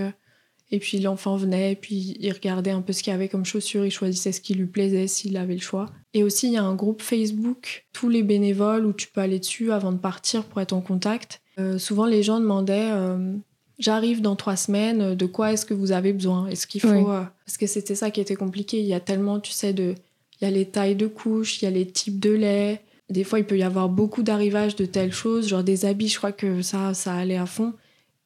et 0.73 0.79
puis 0.79 0.99
l'enfant 0.99 1.37
venait, 1.37 1.73
et 1.73 1.77
puis 1.77 2.17
il 2.19 2.33
regardait 2.33 2.71
un 2.71 2.81
peu 2.81 2.93
ce 2.93 3.03
qu'il 3.03 3.13
y 3.13 3.15
avait 3.15 3.29
comme 3.29 3.45
chaussures, 3.45 3.85
il 3.85 3.91
choisissait 3.91 4.33
ce 4.33 4.41
qui 4.41 4.55
lui 4.55 4.67
plaisait 4.67 5.07
s'il 5.07 5.37
avait 5.37 5.55
le 5.55 5.61
choix. 5.61 5.87
Et 6.15 6.25
aussi, 6.25 6.49
il 6.49 6.55
y 6.55 6.57
a 6.57 6.65
un 6.65 6.75
groupe 6.75 7.03
Facebook, 7.03 7.87
tous 7.93 8.09
les 8.09 8.23
bénévoles, 8.23 8.87
où 8.87 8.93
tu 8.93 9.07
peux 9.07 9.21
aller 9.21 9.39
dessus 9.39 9.71
avant 9.71 9.93
de 9.93 9.99
partir 9.99 10.45
pour 10.45 10.61
être 10.61 10.73
en 10.73 10.81
contact. 10.81 11.41
Euh, 11.59 11.79
souvent, 11.79 12.07
les 12.07 12.23
gens 12.23 12.41
demandaient 12.41 12.91
euh, 12.91 13.37
J'arrive 13.83 14.21
dans 14.21 14.37
trois 14.37 14.55
semaines, 14.55 15.17
de 15.17 15.27
quoi 15.27 15.53
est-ce 15.53 15.67
que 15.67 15.75
vous 15.75 15.91
avez 15.91 16.13
besoin? 16.13 16.47
Est-ce 16.47 16.69
qu'il 16.69 16.81
faut. 16.81 17.11
Euh, 17.11 17.25
parce 17.45 17.59
que 17.59 17.67
c'était 17.67 17.97
ça 17.97 18.13
qui 18.13 18.21
était 18.21 18.37
compliqué. 18.37 18.79
Il 18.79 18.87
y 18.87 18.95
a 18.95 19.01
tellement, 19.01 19.41
tu 19.41 19.51
sais, 19.51 19.73
de. 19.73 19.95
Il 20.41 20.45
y 20.45 20.47
a 20.47 20.51
les 20.51 20.67
tailles 20.67 20.95
de 20.95 21.09
couches, 21.09 21.61
il 21.61 21.65
y 21.65 21.69
a 21.69 21.71
les 21.71 21.87
types 21.87 22.21
de 22.21 22.31
lait. 22.31 22.83
Des 23.11 23.25
fois, 23.25 23.41
il 23.41 23.45
peut 23.45 23.59
y 23.59 23.63
avoir 23.63 23.89
beaucoup 23.89 24.23
d'arrivages 24.23 24.77
de 24.77 24.87
telles 24.87 25.13
choses, 25.13 25.49
genre 25.49 25.65
des 25.65 25.85
habits, 25.85 26.09
je 26.09 26.19
crois 26.19 26.33
que 26.33 26.63
ça, 26.63 26.95
ça 26.95 27.15
allait 27.15 27.37
à 27.37 27.47
fond. 27.47 27.75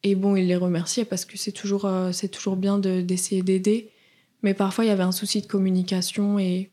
Et 0.07 0.15
bon, 0.15 0.37
il 0.37 0.47
les 0.47 0.55
remerciait 0.55 1.03
parce 1.03 1.25
que 1.25 1.37
c'est 1.37 1.51
toujours, 1.51 1.83
euh, 1.83 2.13
c'est 2.13 2.29
toujours 2.29 2.55
bien 2.55 2.79
d'essayer 2.79 3.41
d'aider. 3.41 3.89
Mais 4.41 4.53
parfois, 4.53 4.85
il 4.85 4.87
y 4.87 4.91
avait 4.91 5.03
un 5.03 5.11
souci 5.11 5.41
de 5.41 5.47
communication 5.47 6.39
et 6.39 6.69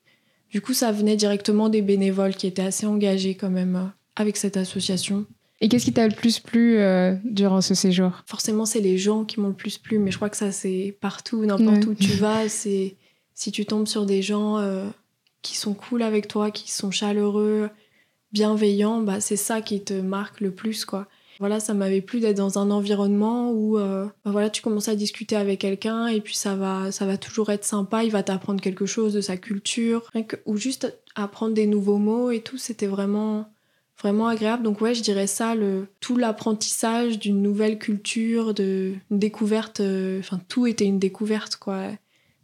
Du 0.52 0.60
coup, 0.60 0.72
ça 0.72 0.92
venait 0.92 1.16
directement 1.16 1.68
des 1.68 1.82
bénévoles 1.82 2.36
qui 2.36 2.46
étaient 2.46 2.62
assez 2.62 2.86
engagés 2.86 3.34
quand 3.34 3.50
même 3.50 3.74
euh, 3.74 3.86
avec 4.14 4.36
cette 4.36 4.56
association. 4.56 5.26
Et 5.60 5.68
qu'est-ce 5.68 5.86
qui 5.86 5.92
t'a 5.92 6.06
le 6.06 6.14
plus 6.14 6.38
plu 6.38 6.78
euh, 6.78 7.16
durant 7.24 7.60
ce 7.60 7.74
séjour? 7.74 8.22
Forcément, 8.26 8.64
c'est 8.64 8.80
les 8.80 8.96
gens 8.96 9.24
qui 9.24 9.40
m'ont 9.40 9.48
le 9.48 9.54
plus 9.54 9.78
plu, 9.78 9.98
mais 9.98 10.12
je 10.12 10.16
crois 10.16 10.30
que 10.30 10.36
ça, 10.36 10.52
c'est 10.52 10.96
partout, 11.00 11.44
n'importe 11.44 11.86
où 11.86 11.94
tu 11.94 12.12
vas. 12.12 12.48
C'est 12.48 12.94
si 13.34 13.50
tu 13.50 13.66
tombes 13.66 13.88
sur 13.88 14.06
des 14.06 14.22
gens 14.22 14.60
qui 15.42 15.56
sont 15.56 15.74
cool 15.74 16.02
avec 16.02 16.28
toi, 16.28 16.52
qui 16.52 16.70
sont 16.70 16.92
chaleureux, 16.92 17.68
bienveillants, 18.32 19.00
bah, 19.00 19.20
c'est 19.20 19.36
ça 19.36 19.60
qui 19.60 19.82
te 19.82 19.94
marque 19.94 20.40
le 20.40 20.52
plus, 20.52 20.84
quoi. 20.84 21.08
Voilà, 21.40 21.60
ça 21.60 21.74
m'avait 21.74 22.00
plu 22.00 22.20
d'être 22.20 22.36
dans 22.36 22.58
un 22.58 22.70
environnement 22.70 23.50
où 23.50 23.78
euh, 23.78 24.06
bah 24.24 24.30
voilà, 24.30 24.50
tu 24.50 24.62
commences 24.62 24.88
à 24.88 24.94
discuter 24.94 25.36
avec 25.36 25.60
quelqu'un 25.60 26.06
et 26.06 26.20
puis 26.20 26.34
ça 26.34 26.54
va, 26.54 26.92
ça 26.92 27.06
va 27.06 27.16
toujours 27.16 27.50
être 27.50 27.64
sympa, 27.64 28.04
il 28.04 28.10
va 28.10 28.22
t'apprendre 28.22 28.60
quelque 28.60 28.86
chose 28.86 29.12
de 29.12 29.20
sa 29.20 29.36
culture, 29.36 30.10
ou 30.46 30.56
juste 30.56 30.96
apprendre 31.14 31.54
des 31.54 31.66
nouveaux 31.66 31.98
mots 31.98 32.30
et 32.30 32.40
tout, 32.40 32.58
c'était 32.58 32.86
vraiment 32.86 33.50
vraiment 34.00 34.26
agréable. 34.26 34.62
Donc 34.62 34.80
ouais, 34.80 34.94
je 34.94 35.02
dirais 35.02 35.26
ça, 35.26 35.54
le, 35.54 35.86
tout 36.00 36.16
l'apprentissage 36.16 37.18
d'une 37.18 37.42
nouvelle 37.42 37.78
culture, 37.78 38.54
de 38.54 38.94
découverte, 39.10 39.80
euh, 39.80 40.18
enfin 40.20 40.40
tout 40.48 40.66
était 40.66 40.84
une 40.84 40.98
découverte 40.98 41.56
quoi. 41.56 41.88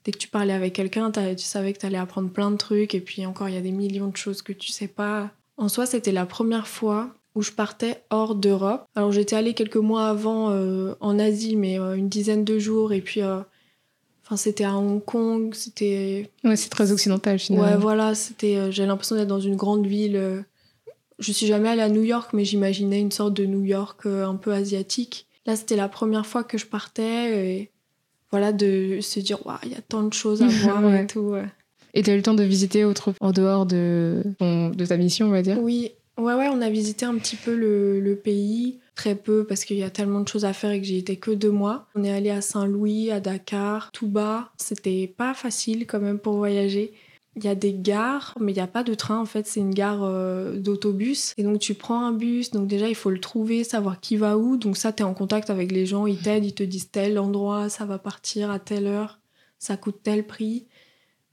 Dès 0.04 0.12
que 0.12 0.18
tu 0.18 0.28
parlais 0.28 0.54
avec 0.54 0.72
quelqu'un, 0.72 1.10
tu 1.10 1.44
savais 1.44 1.74
que 1.74 1.78
tu 1.78 1.86
allais 1.86 1.98
apprendre 1.98 2.30
plein 2.30 2.50
de 2.50 2.56
trucs 2.56 2.94
et 2.94 3.00
puis 3.00 3.26
encore 3.26 3.50
il 3.50 3.54
y 3.54 3.58
a 3.58 3.60
des 3.60 3.70
millions 3.70 4.08
de 4.08 4.16
choses 4.16 4.40
que 4.40 4.52
tu 4.52 4.72
sais 4.72 4.88
pas. 4.88 5.30
En 5.58 5.68
soi, 5.68 5.84
c'était 5.84 6.12
la 6.12 6.24
première 6.24 6.66
fois 6.66 7.14
où 7.34 7.42
je 7.42 7.52
partais 7.52 8.02
hors 8.10 8.34
d'Europe. 8.34 8.86
Alors 8.94 9.12
j'étais 9.12 9.36
allée 9.36 9.54
quelques 9.54 9.76
mois 9.76 10.08
avant 10.08 10.50
euh, 10.50 10.94
en 11.00 11.18
Asie, 11.18 11.56
mais 11.56 11.78
euh, 11.78 11.94
une 11.94 12.08
dizaine 12.08 12.44
de 12.44 12.58
jours, 12.58 12.92
et 12.92 13.00
puis 13.00 13.22
enfin 13.22 14.36
c'était 14.36 14.64
à 14.64 14.76
Hong 14.76 15.04
Kong, 15.04 15.54
c'était. 15.54 16.30
Ouais, 16.44 16.56
c'est 16.56 16.70
très 16.70 16.92
occidental 16.92 17.38
finalement. 17.38 17.68
Ouais, 17.68 17.76
voilà, 17.76 18.14
c'était. 18.14 18.72
j'ai 18.72 18.86
l'impression 18.86 19.16
d'être 19.16 19.28
dans 19.28 19.40
une 19.40 19.56
grande 19.56 19.86
ville 19.86 20.44
je 21.20 21.32
suis 21.32 21.46
jamais 21.46 21.68
allée 21.68 21.82
à 21.82 21.88
New 21.88 22.02
York, 22.02 22.30
mais 22.32 22.44
j'imaginais 22.44 22.98
une 22.98 23.12
sorte 23.12 23.34
de 23.34 23.44
New 23.44 23.62
York 23.62 24.00
euh, 24.06 24.26
un 24.26 24.36
peu 24.36 24.52
asiatique. 24.52 25.26
Là, 25.46 25.54
c'était 25.54 25.76
la 25.76 25.88
première 25.88 26.26
fois 26.26 26.42
que 26.42 26.58
je 26.58 26.66
partais 26.66 27.54
et 27.54 27.70
voilà, 28.30 28.52
de 28.52 28.98
se 29.00 29.20
dire, 29.20 29.38
il 29.64 29.72
y 29.72 29.74
a 29.74 29.82
tant 29.82 30.02
de 30.02 30.12
choses 30.12 30.42
à 30.42 30.46
voir 30.62 30.94
et 30.94 31.06
tout. 31.06 31.34
Et 31.94 32.02
tu 32.02 32.10
as 32.10 32.14
eu 32.14 32.16
le 32.16 32.22
temps 32.22 32.34
de 32.34 32.42
visiter 32.42 32.84
autre, 32.84 33.12
en 33.20 33.32
dehors 33.32 33.66
de, 33.66 34.22
de 34.40 34.86
ta 34.86 34.96
mission, 34.96 35.26
on 35.26 35.30
va 35.30 35.42
dire? 35.42 35.58
Oui, 35.60 35.92
ouais, 36.20 36.34
ouais, 36.34 36.48
on 36.48 36.60
a 36.60 36.70
visité 36.70 37.06
un 37.06 37.16
petit 37.16 37.36
peu 37.36 37.54
le, 37.54 38.14
pays, 38.22 38.78
très 38.94 39.14
peu 39.14 39.44
parce 39.44 39.64
qu'il 39.64 39.76
y 39.76 39.82
a 39.82 39.90
tellement 39.90 40.20
de 40.20 40.28
choses 40.28 40.44
à 40.44 40.52
faire 40.52 40.70
et 40.70 40.80
que 40.80 40.86
j'y 40.86 40.98
étais 40.98 41.16
que 41.16 41.30
deux 41.30 41.50
mois. 41.50 41.86
On 41.94 42.04
est 42.04 42.12
allé 42.12 42.30
à 42.30 42.40
Saint-Louis, 42.40 43.10
à 43.10 43.20
Dakar, 43.20 43.90
tout 43.92 44.08
bas. 44.08 44.50
C'était 44.56 45.06
pas 45.06 45.34
facile 45.34 45.86
quand 45.86 46.00
même 46.00 46.18
pour 46.18 46.34
voyager. 46.34 46.92
Il 47.36 47.44
y 47.44 47.48
a 47.48 47.54
des 47.54 47.72
gares, 47.72 48.34
mais 48.40 48.52
il 48.52 48.56
n'y 48.56 48.60
a 48.60 48.66
pas 48.66 48.82
de 48.82 48.92
train 48.92 49.18
en 49.18 49.24
fait, 49.24 49.46
c'est 49.46 49.60
une 49.60 49.72
gare 49.72 50.02
euh, 50.02 50.56
d'autobus. 50.56 51.32
Et 51.38 51.44
donc 51.44 51.60
tu 51.60 51.74
prends 51.74 52.04
un 52.04 52.12
bus, 52.12 52.50
donc 52.50 52.66
déjà 52.66 52.88
il 52.88 52.96
faut 52.96 53.10
le 53.10 53.20
trouver, 53.20 53.62
savoir 53.62 54.00
qui 54.00 54.16
va 54.16 54.36
où. 54.36 54.56
Donc 54.56 54.76
ça, 54.76 54.92
tu 54.92 55.02
es 55.02 55.06
en 55.06 55.14
contact 55.14 55.48
avec 55.48 55.70
les 55.70 55.86
gens, 55.86 56.06
ils 56.06 56.20
t'aident, 56.20 56.44
ils 56.44 56.54
te 56.54 56.64
disent 56.64 56.90
tel 56.90 57.18
endroit, 57.18 57.68
ça 57.68 57.84
va 57.84 57.98
partir 57.98 58.50
à 58.50 58.58
telle 58.58 58.86
heure, 58.86 59.20
ça 59.58 59.76
coûte 59.76 60.00
tel 60.02 60.26
prix. 60.26 60.66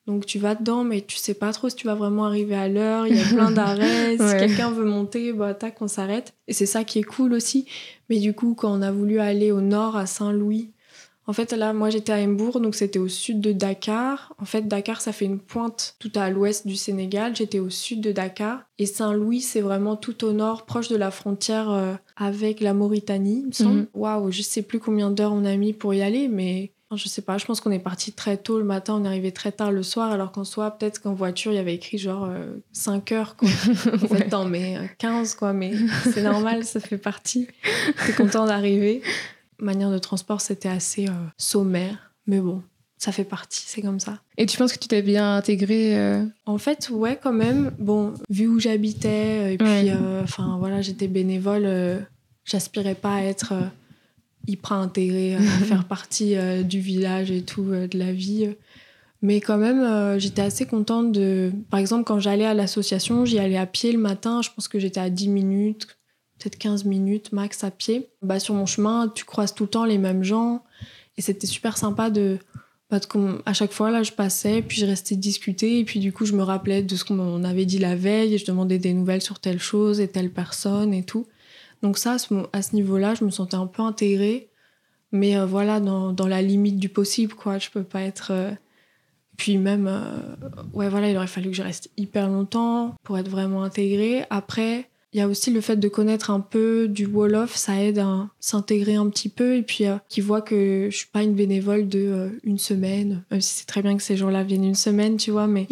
Donc 0.07 0.25
tu 0.25 0.39
vas 0.39 0.55
dedans, 0.55 0.83
mais 0.83 1.01
tu 1.01 1.17
sais 1.17 1.33
pas 1.33 1.51
trop 1.51 1.69
si 1.69 1.75
tu 1.75 1.85
vas 1.85 1.95
vraiment 1.95 2.25
arriver 2.25 2.55
à 2.55 2.69
l'heure. 2.69 3.05
Il 3.07 3.15
y 3.15 3.21
a 3.21 3.25
plein 3.33 3.51
d'arrêts. 3.51 4.17
Si 4.17 4.37
quelqu'un 4.37 4.71
veut 4.71 4.85
monter, 4.85 5.33
bah 5.33 5.53
tac, 5.53 5.81
on 5.81 5.87
s'arrête. 5.87 6.33
Et 6.47 6.53
c'est 6.53 6.65
ça 6.65 6.83
qui 6.83 6.99
est 6.99 7.03
cool 7.03 7.33
aussi. 7.33 7.65
Mais 8.09 8.19
du 8.19 8.33
coup, 8.33 8.55
quand 8.55 8.71
on 8.71 8.81
a 8.81 8.91
voulu 8.91 9.19
aller 9.19 9.51
au 9.51 9.61
nord, 9.61 9.97
à 9.97 10.05
Saint-Louis, 10.05 10.71
en 11.29 11.33
fait, 11.33 11.51
là, 11.51 11.73
moi, 11.73 11.89
j'étais 11.89 12.13
à 12.13 12.19
Embourg, 12.19 12.61
donc 12.61 12.73
c'était 12.73 12.99
au 12.99 13.09
sud 13.09 13.41
de 13.41 13.51
Dakar. 13.51 14.33
En 14.39 14.45
fait, 14.45 14.65
Dakar, 14.65 15.01
ça 15.01 15.11
fait 15.11 15.25
une 15.25 15.39
pointe 15.39 15.95
tout 15.99 16.11
à 16.15 16.29
l'ouest 16.29 16.65
du 16.65 16.77
Sénégal. 16.77 17.35
J'étais 17.35 17.59
au 17.59 17.69
sud 17.69 17.99
de 17.99 18.13
Dakar. 18.13 18.61
Et 18.79 18.85
Saint-Louis, 18.85 19.41
c'est 19.41 19.59
vraiment 19.59 19.97
tout 19.97 20.23
au 20.23 20.31
nord, 20.31 20.65
proche 20.65 20.87
de 20.87 20.95
la 20.95 21.11
frontière 21.11 21.69
euh, 21.69 21.95
avec 22.15 22.61
la 22.61 22.73
Mauritanie, 22.73 23.41
il 23.41 23.47
me 23.47 23.51
semble. 23.51 23.79
Mhm. 23.79 23.87
Waouh, 23.93 24.31
je 24.31 24.41
sais 24.41 24.61
plus 24.61 24.79
combien 24.79 25.11
d'heures 25.11 25.33
on 25.33 25.43
a 25.43 25.57
mis 25.57 25.73
pour 25.73 25.93
y 25.93 26.01
aller, 26.01 26.29
mais 26.29 26.71
je 26.95 27.09
sais 27.09 27.21
pas, 27.21 27.37
je 27.37 27.45
pense 27.45 27.59
qu'on 27.59 27.71
est 27.71 27.79
parti 27.79 28.13
très 28.13 28.37
tôt 28.37 28.59
le 28.59 28.63
matin, 28.63 28.95
on 28.95 29.03
est 29.03 29.07
arrivé 29.07 29.31
très 29.31 29.51
tard 29.51 29.71
le 29.71 29.83
soir, 29.83 30.11
alors 30.11 30.31
qu'en 30.31 30.43
soit, 30.43 30.71
peut-être 30.71 31.01
qu'en 31.01 31.13
voiture, 31.13 31.51
il 31.51 31.55
y 31.55 31.59
avait 31.59 31.75
écrit 31.75 31.97
genre 31.97 32.29
5 32.71 33.11
euh, 33.11 33.15
heures, 33.15 33.35
quoi. 33.35 33.49
en 33.93 34.07
fait, 34.07 34.31
non, 34.31 34.45
mais 34.45 34.77
15, 34.97 35.35
quoi, 35.35 35.51
mais 35.53 35.73
c'est 36.13 36.23
normal, 36.23 36.63
ça 36.63 36.79
fait 36.79 36.97
partie. 36.97 37.47
T'es 38.05 38.13
content 38.13 38.45
d'arriver 38.45 39.01
manière 39.59 39.91
de 39.91 39.97
transport, 39.97 40.41
c'était 40.41 40.69
assez 40.69 41.07
euh, 41.07 41.13
sommaire. 41.37 42.13
Mais 42.25 42.39
bon, 42.39 42.61
ça 42.97 43.11
fait 43.11 43.23
partie, 43.23 43.63
c'est 43.65 43.81
comme 43.81 43.99
ça. 43.99 44.19
Et 44.37 44.45
tu 44.45 44.57
penses 44.57 44.73
que 44.73 44.79
tu 44.79 44.87
t'es 44.87 45.01
bien 45.01 45.35
intégrée 45.35 45.97
euh? 45.97 46.25
En 46.45 46.57
fait, 46.57 46.89
ouais, 46.89 47.19
quand 47.21 47.33
même. 47.33 47.71
Bon, 47.79 48.13
vu 48.29 48.47
où 48.47 48.59
j'habitais, 48.59 49.09
euh, 49.39 49.51
et 49.51 49.57
puis, 49.57 49.91
enfin, 50.23 50.57
voilà, 50.59 50.81
j'étais 50.81 51.07
bénévole, 51.07 52.05
j'aspirais 52.43 52.95
pas 52.95 53.15
à 53.15 53.21
être 53.23 53.53
hyper 54.47 54.73
intégrée, 54.73 55.35
à 55.35 55.39
faire 55.41 55.85
partie 55.85 56.35
du 56.63 56.79
village 56.79 57.31
et 57.31 57.41
tout, 57.41 57.65
de 57.65 57.97
la 57.97 58.11
vie. 58.11 58.49
Mais 59.21 59.41
quand 59.41 59.57
même, 59.57 60.19
j'étais 60.19 60.41
assez 60.41 60.65
contente 60.65 61.11
de. 61.11 61.51
Par 61.69 61.79
exemple, 61.79 62.03
quand 62.03 62.19
j'allais 62.19 62.45
à 62.45 62.53
l'association, 62.53 63.25
j'y 63.25 63.39
allais 63.39 63.57
à 63.57 63.65
pied 63.65 63.91
le 63.91 63.97
matin, 63.97 64.41
je 64.41 64.49
pense 64.55 64.67
que 64.67 64.79
j'étais 64.79 64.99
à 64.99 65.09
10 65.09 65.29
minutes, 65.29 65.87
peut-être 66.37 66.57
15 66.57 66.85
minutes 66.85 67.31
max 67.31 67.63
à 67.63 67.71
pied. 67.71 68.09
Bah, 68.21 68.39
sur 68.39 68.53
mon 68.53 68.65
chemin, 68.65 69.11
tu 69.13 69.25
croises 69.25 69.53
tout 69.55 69.63
le 69.63 69.69
temps 69.69 69.85
les 69.85 69.97
mêmes 69.97 70.23
gens. 70.23 70.63
Et 71.17 71.21
c'était 71.21 71.47
super 71.47 71.77
sympa 71.77 72.11
de, 72.11 72.37
bah, 72.91 72.99
À 73.47 73.53
chaque 73.53 73.71
fois, 73.71 73.89
là, 73.89 74.03
je 74.03 74.11
passais, 74.11 74.61
puis 74.61 74.77
je 74.77 74.85
restais 74.85 75.15
discuter. 75.15 75.79
Et 75.79 75.83
puis, 75.83 75.99
du 75.99 76.13
coup, 76.13 76.25
je 76.25 76.33
me 76.33 76.43
rappelais 76.43 76.83
de 76.83 76.95
ce 76.95 77.03
qu'on 77.03 77.43
avait 77.43 77.65
dit 77.65 77.79
la 77.79 77.95
veille. 77.95 78.35
Et 78.35 78.37
je 78.37 78.45
demandais 78.45 78.77
des 78.77 78.93
nouvelles 78.93 79.23
sur 79.23 79.39
telle 79.39 79.59
chose 79.59 79.99
et 79.99 80.07
telle 80.07 80.29
personne 80.29 80.93
et 80.93 81.03
tout. 81.03 81.25
Donc, 81.81 81.97
ça, 81.97 82.17
à 82.53 82.61
ce, 82.61 82.75
niveau-là, 82.75 83.13
je 83.15 83.23
me 83.23 83.29
sentais 83.29 83.55
un 83.55 83.67
peu 83.67 83.81
intégrée. 83.81 84.49
Mais 85.11 85.37
euh, 85.37 85.45
voilà, 85.45 85.79
dans, 85.79 86.11
dans, 86.11 86.27
la 86.27 86.41
limite 86.41 86.77
du 86.77 86.89
possible, 86.89 87.33
quoi. 87.33 87.57
Je 87.57 87.69
peux 87.69 87.83
pas 87.83 88.01
être. 88.01 88.31
Euh, 88.31 88.51
puis 89.37 89.57
même, 89.57 89.87
euh, 89.87 90.35
ouais, 90.73 90.89
voilà, 90.89 91.09
il 91.09 91.15
aurait 91.15 91.27
fallu 91.27 91.51
que 91.51 91.55
je 91.55 91.61
reste 91.61 91.89
hyper 91.95 92.27
longtemps 92.27 92.95
pour 93.03 93.17
être 93.17 93.29
vraiment 93.29 93.63
intégrée. 93.63 94.25
Après, 94.31 94.89
il 95.13 95.19
y 95.19 95.21
a 95.21 95.27
aussi 95.27 95.51
le 95.51 95.61
fait 95.61 95.77
de 95.77 95.87
connaître 95.87 96.31
un 96.31 96.39
peu 96.39 96.87
du 96.87 97.05
Wolof, 97.05 97.55
ça 97.55 97.81
aide 97.81 97.99
à 97.99 98.29
s'intégrer 98.39 98.95
un 98.95 99.09
petit 99.09 99.29
peu 99.29 99.55
et 99.55 99.61
puis 99.61 99.85
euh, 99.85 99.95
qui 100.09 100.21
voit 100.21 100.41
que 100.41 100.89
je 100.91 100.97
suis 100.97 101.07
pas 101.07 101.23
une 101.23 101.33
bénévole 101.33 101.87
de 101.87 102.39
une 102.43 102.57
semaine, 102.57 103.23
même 103.31 103.41
si 103.41 103.59
c'est 103.59 103.65
très 103.65 103.81
bien 103.81 103.95
que 103.95 104.03
ces 104.03 104.17
gens-là 104.17 104.43
viennent 104.43 104.65
une 104.65 104.75
semaine, 104.75 105.17
tu 105.17 105.31
vois, 105.31 105.47
mais 105.47 105.67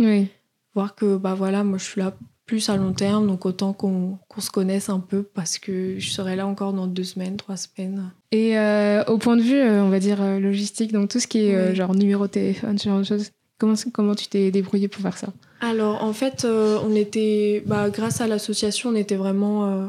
voir 0.74 0.96
que 0.96 1.18
bah 1.18 1.34
voilà, 1.34 1.64
moi 1.64 1.78
je 1.78 1.84
suis 1.84 2.02
là 2.02 2.16
plus 2.46 2.70
à 2.70 2.78
long 2.78 2.94
terme, 2.94 3.28
donc 3.28 3.46
autant 3.46 3.74
qu'on 3.74 4.20
se 4.38 4.52
connaisse 4.52 4.90
un 4.90 5.00
peu 5.00 5.24
parce 5.24 5.58
que 5.58 5.98
je 5.98 6.10
serai 6.10 6.36
là 6.36 6.46
encore 6.46 6.74
dans 6.74 6.88
deux 6.88 7.04
semaines, 7.04 7.38
trois 7.38 7.58
semaines. 7.58 8.12
Et 8.32 8.58
euh, 8.58 9.04
au 9.06 9.18
point 9.18 9.36
de 9.36 9.42
vue, 9.42 9.62
on 9.62 9.90
va 9.90 10.00
dire 10.00 10.22
logistique, 10.40 10.92
donc 10.92 11.10
tout 11.10 11.20
ce 11.20 11.28
qui 11.28 11.40
est 11.40 11.74
genre 11.76 11.96
numéro 11.96 12.28
de 12.28 12.32
téléphone, 12.32 12.78
ce 12.78 12.90
genre 12.90 13.00
de 13.00 13.04
choses, 13.04 13.32
comment, 13.58 13.76
comment 13.94 14.16
tu 14.16 14.28
t'es 14.28 14.52
débrouillée 14.52 14.88
pour 14.88 15.02
faire 15.02 15.18
ça? 15.18 15.28
Alors 15.62 16.04
en 16.04 16.14
fait, 16.14 16.46
euh, 16.46 16.80
on 16.86 16.96
était, 16.96 17.64
bah, 17.66 17.90
grâce 17.90 18.22
à 18.22 18.28
l'association, 18.28 18.90
on 18.90 18.96
était 18.96 19.16
vraiment, 19.16 19.68
euh, 19.68 19.88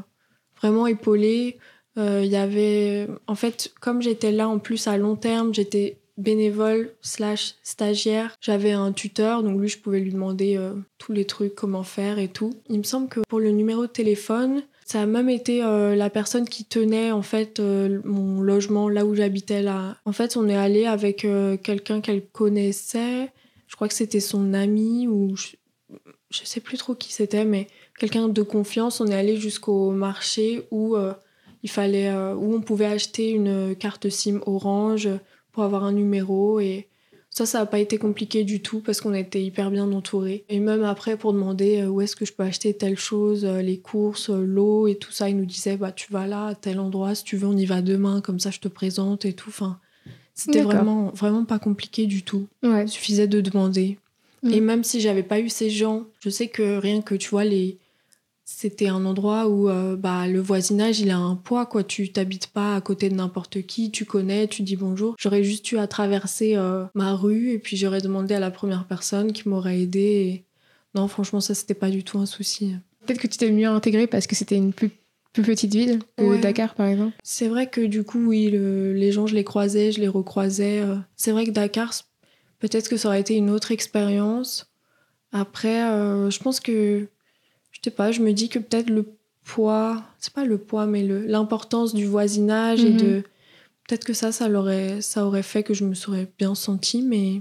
vraiment 0.60 0.86
épaulés. 0.86 1.58
Euh, 1.98 2.22
il 2.24 2.30
y 2.30 2.36
avait, 2.36 3.08
en 3.26 3.34
fait, 3.34 3.72
comme 3.80 4.02
j'étais 4.02 4.32
là 4.32 4.48
en 4.48 4.58
plus 4.58 4.86
à 4.86 4.96
long 4.96 5.16
terme, 5.16 5.54
j'étais 5.54 5.98
bénévole 6.16 6.92
slash 7.02 7.54
stagiaire. 7.62 8.36
J'avais 8.40 8.72
un 8.72 8.92
tuteur, 8.92 9.42
donc 9.42 9.60
lui, 9.60 9.68
je 9.68 9.78
pouvais 9.78 10.00
lui 10.00 10.12
demander 10.12 10.58
tous 10.98 11.12
les 11.12 11.24
trucs, 11.24 11.54
comment 11.54 11.82
faire 11.82 12.18
et 12.18 12.28
tout. 12.28 12.54
Il 12.68 12.78
me 12.78 12.84
semble 12.84 13.08
que 13.08 13.20
pour 13.28 13.40
le 13.40 13.50
numéro 13.50 13.82
de 13.82 13.90
téléphone, 13.90 14.62
ça 14.84 15.02
a 15.02 15.06
même 15.06 15.28
été 15.28 15.60
la 15.60 16.10
personne 16.10 16.48
qui 16.48 16.64
tenait 16.64 17.10
en 17.10 17.22
fait 17.22 17.60
mon 17.60 18.40
logement 18.40 18.88
là 18.88 19.04
où 19.04 19.14
j'habitais 19.14 19.62
là. 19.62 19.96
En 20.04 20.12
fait, 20.12 20.36
on 20.36 20.48
est 20.48 20.56
allé 20.56 20.86
avec 20.86 21.26
quelqu'un 21.62 22.00
qu'elle 22.00 22.24
connaissait. 22.26 23.30
Je 23.66 23.76
crois 23.76 23.88
que 23.88 23.94
c'était 23.94 24.20
son 24.20 24.54
ami 24.54 25.06
ou 25.08 25.34
je 26.30 26.44
sais 26.44 26.60
plus 26.60 26.78
trop 26.78 26.94
qui 26.94 27.12
c'était, 27.12 27.44
mais 27.44 27.68
quelqu'un 27.98 28.28
de 28.28 28.42
confiance. 28.42 29.00
On 29.00 29.06
est 29.06 29.14
allé 29.14 29.36
jusqu'au 29.36 29.90
marché 29.90 30.66
où 30.70 30.96
euh, 30.96 31.12
il 31.62 31.70
fallait, 31.70 32.08
euh, 32.08 32.34
où 32.34 32.54
on 32.54 32.60
pouvait 32.60 32.86
acheter 32.86 33.30
une 33.30 33.74
carte 33.76 34.08
SIM 34.08 34.40
Orange 34.46 35.08
pour 35.56 35.64
avoir 35.64 35.84
un 35.84 35.92
numéro 35.92 36.60
et 36.60 36.86
ça, 37.30 37.46
ça 37.46 37.60
n'a 37.60 37.66
pas 37.66 37.78
été 37.78 37.96
compliqué 37.96 38.44
du 38.44 38.60
tout 38.60 38.80
parce 38.80 39.00
qu'on 39.00 39.14
était 39.14 39.42
hyper 39.42 39.70
bien 39.70 39.90
entourés. 39.90 40.44
Et 40.50 40.60
même 40.60 40.84
après, 40.84 41.16
pour 41.16 41.32
demander 41.32 41.80
euh, 41.80 41.88
où 41.88 42.02
est-ce 42.02 42.14
que 42.14 42.26
je 42.26 42.34
peux 42.34 42.42
acheter 42.42 42.74
telle 42.74 42.98
chose, 42.98 43.46
les 43.46 43.78
courses, 43.78 44.28
l'eau 44.28 44.86
et 44.86 44.96
tout 44.96 45.12
ça, 45.12 45.30
il 45.30 45.38
nous 45.38 45.46
disait 45.46 45.78
bah 45.78 45.92
tu 45.92 46.12
vas 46.12 46.26
là, 46.26 46.48
à 46.48 46.54
tel 46.54 46.78
endroit, 46.78 47.14
si 47.14 47.24
tu 47.24 47.38
veux, 47.38 47.46
on 47.46 47.56
y 47.56 47.64
va 47.64 47.80
demain, 47.80 48.20
comme 48.20 48.38
ça 48.38 48.50
je 48.50 48.60
te 48.60 48.68
présente 48.68 49.24
et 49.24 49.32
tout. 49.32 49.48
Enfin, 49.48 49.78
c'était 50.34 50.60
vraiment, 50.60 51.10
vraiment 51.14 51.46
pas 51.46 51.58
compliqué 51.58 52.04
du 52.04 52.22
tout. 52.22 52.48
Il 52.62 52.86
suffisait 52.86 53.28
de 53.28 53.40
demander. 53.40 53.98
Mm. 54.42 54.52
Et 54.52 54.60
même 54.60 54.84
si 54.84 55.00
j'avais 55.00 55.22
pas 55.22 55.40
eu 55.40 55.48
ces 55.48 55.70
gens, 55.70 56.04
je 56.20 56.28
sais 56.28 56.48
que 56.48 56.76
rien 56.76 57.00
que 57.00 57.14
tu 57.14 57.30
vois 57.30 57.44
les 57.44 57.78
c'était 58.48 58.86
un 58.88 59.04
endroit 59.04 59.48
où 59.48 59.68
euh, 59.68 59.96
bah, 59.96 60.28
le 60.28 60.40
voisinage 60.40 61.00
il 61.00 61.10
a 61.10 61.18
un 61.18 61.34
poids 61.34 61.66
quoi 61.66 61.82
tu 61.82 62.10
t'habites 62.12 62.46
pas 62.46 62.76
à 62.76 62.80
côté 62.80 63.10
de 63.10 63.14
n'importe 63.16 63.62
qui 63.66 63.90
tu 63.90 64.04
connais 64.04 64.46
tu 64.46 64.62
dis 64.62 64.76
bonjour 64.76 65.16
j'aurais 65.18 65.42
juste 65.42 65.70
eu 65.72 65.78
à 65.78 65.86
traverser 65.88 66.54
euh, 66.54 66.84
ma 66.94 67.14
rue 67.14 67.50
et 67.50 67.58
puis 67.58 67.76
j'aurais 67.76 68.00
demandé 68.00 68.34
à 68.34 68.40
la 68.40 68.52
première 68.52 68.84
personne 68.86 69.32
qui 69.32 69.48
m'aurait 69.48 69.80
aidé 69.80 70.44
non, 70.94 71.08
franchement, 71.08 71.42
ça, 71.42 71.52
c'était 71.54 71.74
pas 71.74 71.90
du 71.90 72.04
tout 72.04 72.18
un 72.18 72.24
souci. 72.24 72.74
Peut-être 73.04 73.18
que 73.20 73.26
tu 73.26 73.36
t'es 73.36 73.50
mieux 73.50 73.66
intégré 73.66 74.06
parce 74.06 74.26
que 74.26 74.34
c'était 74.34 74.56
une 74.56 74.72
plus, 74.72 74.88
plus 75.34 75.42
petite 75.42 75.74
ville 75.74 75.98
que 76.16 76.22
Ouais. 76.24 76.38
Dakar, 76.40 76.74
par 76.74 76.86
exemple. 76.86 77.14
C'est 77.22 77.48
vrai 77.48 77.68
que 77.68 77.82
du 77.82 78.02
coup, 78.02 78.24
oui, 78.28 78.48
le- 78.50 78.94
les 78.94 79.12
gens, 79.12 79.26
je 79.26 79.34
les 79.34 79.44
croisais, 79.44 79.92
je 79.92 80.00
les 80.00 80.08
recroisais. 80.08 80.80
euh. 80.80 80.96
C'est 81.14 81.32
vrai 81.32 81.44
que 81.44 81.50
Dakar, 81.50 81.92
peut-être 82.60 82.88
que 82.88 82.96
ça 82.96 83.08
aurait 83.08 83.20
été 83.20 83.34
une 83.34 83.50
autre 83.50 83.72
expérience. 83.72 84.72
Après, 85.32 85.80
je 86.30 86.38
pense 86.38 86.60
que, 86.60 87.08
sais 87.86 87.96
pas, 87.96 88.12
je 88.12 88.20
me 88.22 88.32
dis 88.32 88.48
que 88.48 88.58
peut-être 88.58 88.90
le 88.90 89.06
poids, 89.44 90.02
c'est 90.18 90.32
pas 90.32 90.44
le 90.44 90.58
poids, 90.58 90.86
mais 90.86 91.02
le- 91.02 91.24
l'importance 91.26 91.94
du 91.94 92.04
voisinage 92.06 92.84
et 92.84 92.90
Mhm. 92.92 92.96
de. 92.96 93.22
Peut-être 93.88 94.04
que 94.04 94.12
ça, 94.14 94.32
ça, 94.32 94.48
l'aurait, 94.48 95.00
ça 95.00 95.24
aurait 95.26 95.44
fait 95.44 95.62
que 95.62 95.72
je 95.74 95.84
me 95.84 95.94
serais 95.94 96.26
bien 96.38 96.54
sentie, 96.56 97.02
mais 97.02 97.40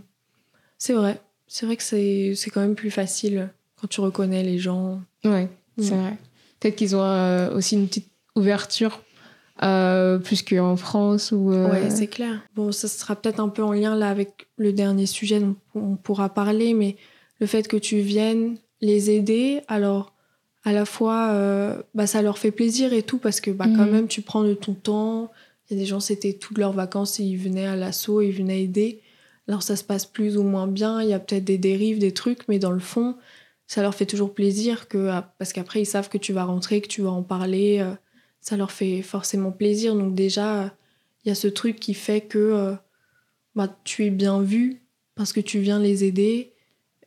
c'est 0.78 0.94
vrai. 0.94 1.20
C'est 1.48 1.66
vrai 1.66 1.76
que 1.78 1.84
c'est, 1.84 2.34
c'est 2.36 2.50
quand 2.52 2.62
même 2.62 2.76
plus 2.76 2.92
facile 2.92 3.50
quand 3.82 3.88
tu 3.88 4.00
reconnais 4.02 4.44
les 4.44 4.58
gens. 4.60 5.02
Ouais, 5.24 5.50
c'est 5.80 5.96
Mm. 5.96 6.00
vrai. 6.00 6.18
Peut-être 6.60 6.76
qu'ils 6.76 6.96
ont 6.96 7.02
euh, 7.04 7.56
aussi 7.56 7.76
une 7.76 7.88
petite 7.88 8.10
ouverture 8.36 9.02
euh, 9.64 10.18
plus 10.20 10.42
qu'en 10.44 10.76
France 10.76 11.32
ou. 11.32 11.52
euh, 11.52 11.70
Ouais, 11.72 11.90
c'est 11.90 12.08
clair. 12.08 12.42
Bon, 12.56 12.72
ça 12.72 12.88
sera 12.88 13.16
peut-être 13.16 13.40
un 13.40 13.50
peu 13.50 13.64
en 13.64 13.72
lien 13.74 13.96
là 13.96 14.10
avec 14.10 14.48
le 14.58 14.72
dernier 14.74 15.06
sujet 15.06 15.40
dont 15.40 15.56
on 15.76 15.96
pourra 15.96 16.30
parler, 16.30 16.74
mais 16.74 16.98
le 17.40 17.48
fait 17.48 17.68
que 17.68 17.78
tu 17.78 18.00
viennes 18.00 18.58
les 18.82 19.10
aider, 19.12 19.62
alors 19.68 20.14
à 20.66 20.74
la 20.74 20.86
fois, 20.86 21.30
euh, 21.32 21.82
bah, 21.94 22.08
ça 22.08 22.22
leur 22.22 22.38
fait 22.38 22.52
plaisir 22.52 22.92
et 22.92 23.04
tout, 23.04 23.18
parce 23.20 23.40
que 23.40 23.52
bah, 23.52 23.68
quand 23.78 23.86
Mhm. 23.86 23.92
même, 23.92 24.08
tu 24.08 24.22
prends 24.22 24.44
de 24.44 24.54
ton 24.56 24.74
temps. 24.74 25.32
Il 25.70 25.76
y 25.76 25.80
a 25.80 25.82
des 25.82 25.86
gens, 25.88 26.00
c'était 26.00 26.34
toutes 26.34 26.58
leurs 26.58 26.74
vacances 26.74 27.20
et 27.20 27.24
ils 27.24 27.38
venaient 27.38 27.66
à 27.68 27.76
l'assaut, 27.76 28.22
ils 28.22 28.32
venaient 28.32 28.62
aider. 28.64 29.02
Alors 29.48 29.62
ça 29.64 29.76
se 29.76 29.84
passe 29.84 30.06
plus 30.06 30.38
ou 30.38 30.44
moins 30.44 30.68
bien, 30.68 31.02
il 31.04 31.10
y 31.10 31.14
a 31.14 31.20
peut-être 31.20 31.44
des 31.46 31.58
dérives, 31.60 32.00
des 32.00 32.14
trucs, 32.14 32.48
mais 32.48 32.58
dans 32.60 32.72
le 32.72 32.80
fond, 32.80 33.16
ça 33.68 33.82
leur 33.84 33.94
fait 33.96 34.06
toujours 34.08 34.34
plaisir, 34.34 34.88
que, 34.88 35.08
ah, 35.10 35.34
parce 35.38 35.54
qu'après, 35.54 35.82
ils 35.82 35.86
savent 35.86 36.10
que 36.10 36.18
tu 36.18 36.34
vas 36.34 36.44
rentrer, 36.46 36.82
que 36.82 36.88
tu 36.88 37.02
vas 37.04 37.12
en 37.12 37.24
parler. 37.24 37.78
euh, 37.80 37.94
ça 38.42 38.58
leur 38.58 38.72
fait 38.72 39.02
forcément 39.02 39.52
plaisir. 39.52 39.96
Donc 39.96 40.14
déjà, 40.14 40.72
il 41.24 41.30
y 41.30 41.32
a 41.32 41.36
ce 41.36 41.48
truc 41.48 41.80
qui 41.80 41.94
fait 41.96 42.22
que 42.22 42.38
euh, 42.38 42.74
bah, 43.56 43.76
tu 43.84 44.06
es 44.06 44.12
bien 44.12 44.42
vu 44.42 44.82
parce 45.16 45.34
que 45.34 45.40
tu 45.40 45.60
viens 45.60 45.80
les 45.80 46.04
aider. 46.04 46.54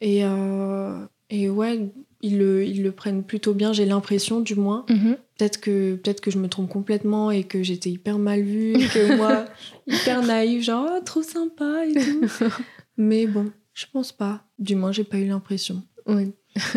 Et, 0.01 0.25
euh, 0.25 1.05
et 1.31 1.49
ouais, 1.49 1.91
ils 2.21 2.39
le, 2.39 2.65
ils 2.65 2.83
le 2.83 2.93
prennent 2.93 3.23
plutôt 3.23 3.55
bien, 3.55 3.73
j'ai 3.73 3.85
l'impression 3.87 4.41
du 4.41 4.55
moins. 4.55 4.85
Mhm. 4.89 5.17
Peut-être 5.39 5.61
que, 5.61 5.95
peut 5.95 6.13
que 6.15 6.31
je 6.31 6.39
me 6.39 6.49
trompe 6.49 6.69
complètement 6.69 7.31
et 7.31 7.45
que 7.45 7.63
j'étais 7.63 7.91
hyper 7.91 8.19
mal 8.19 8.43
vue, 8.43 8.73
que 8.93 9.17
moi, 9.17 9.45
hyper 9.87 10.23
naïve, 10.23 10.63
genre 10.63 10.89
oh, 10.97 11.01
trop 11.05 11.23
sympa 11.23 11.85
et 11.87 11.95
tout. 11.95 12.23
Mais 12.97 13.27
bon, 13.27 13.53
je 13.75 13.87
pense 13.93 14.11
pas. 14.13 14.43
Du 14.59 14.75
moins, 14.75 14.91
j'ai 14.93 15.05
pas 15.05 15.19
eu 15.19 15.27
l'impression. 15.29 15.83
Oui. 16.07 16.33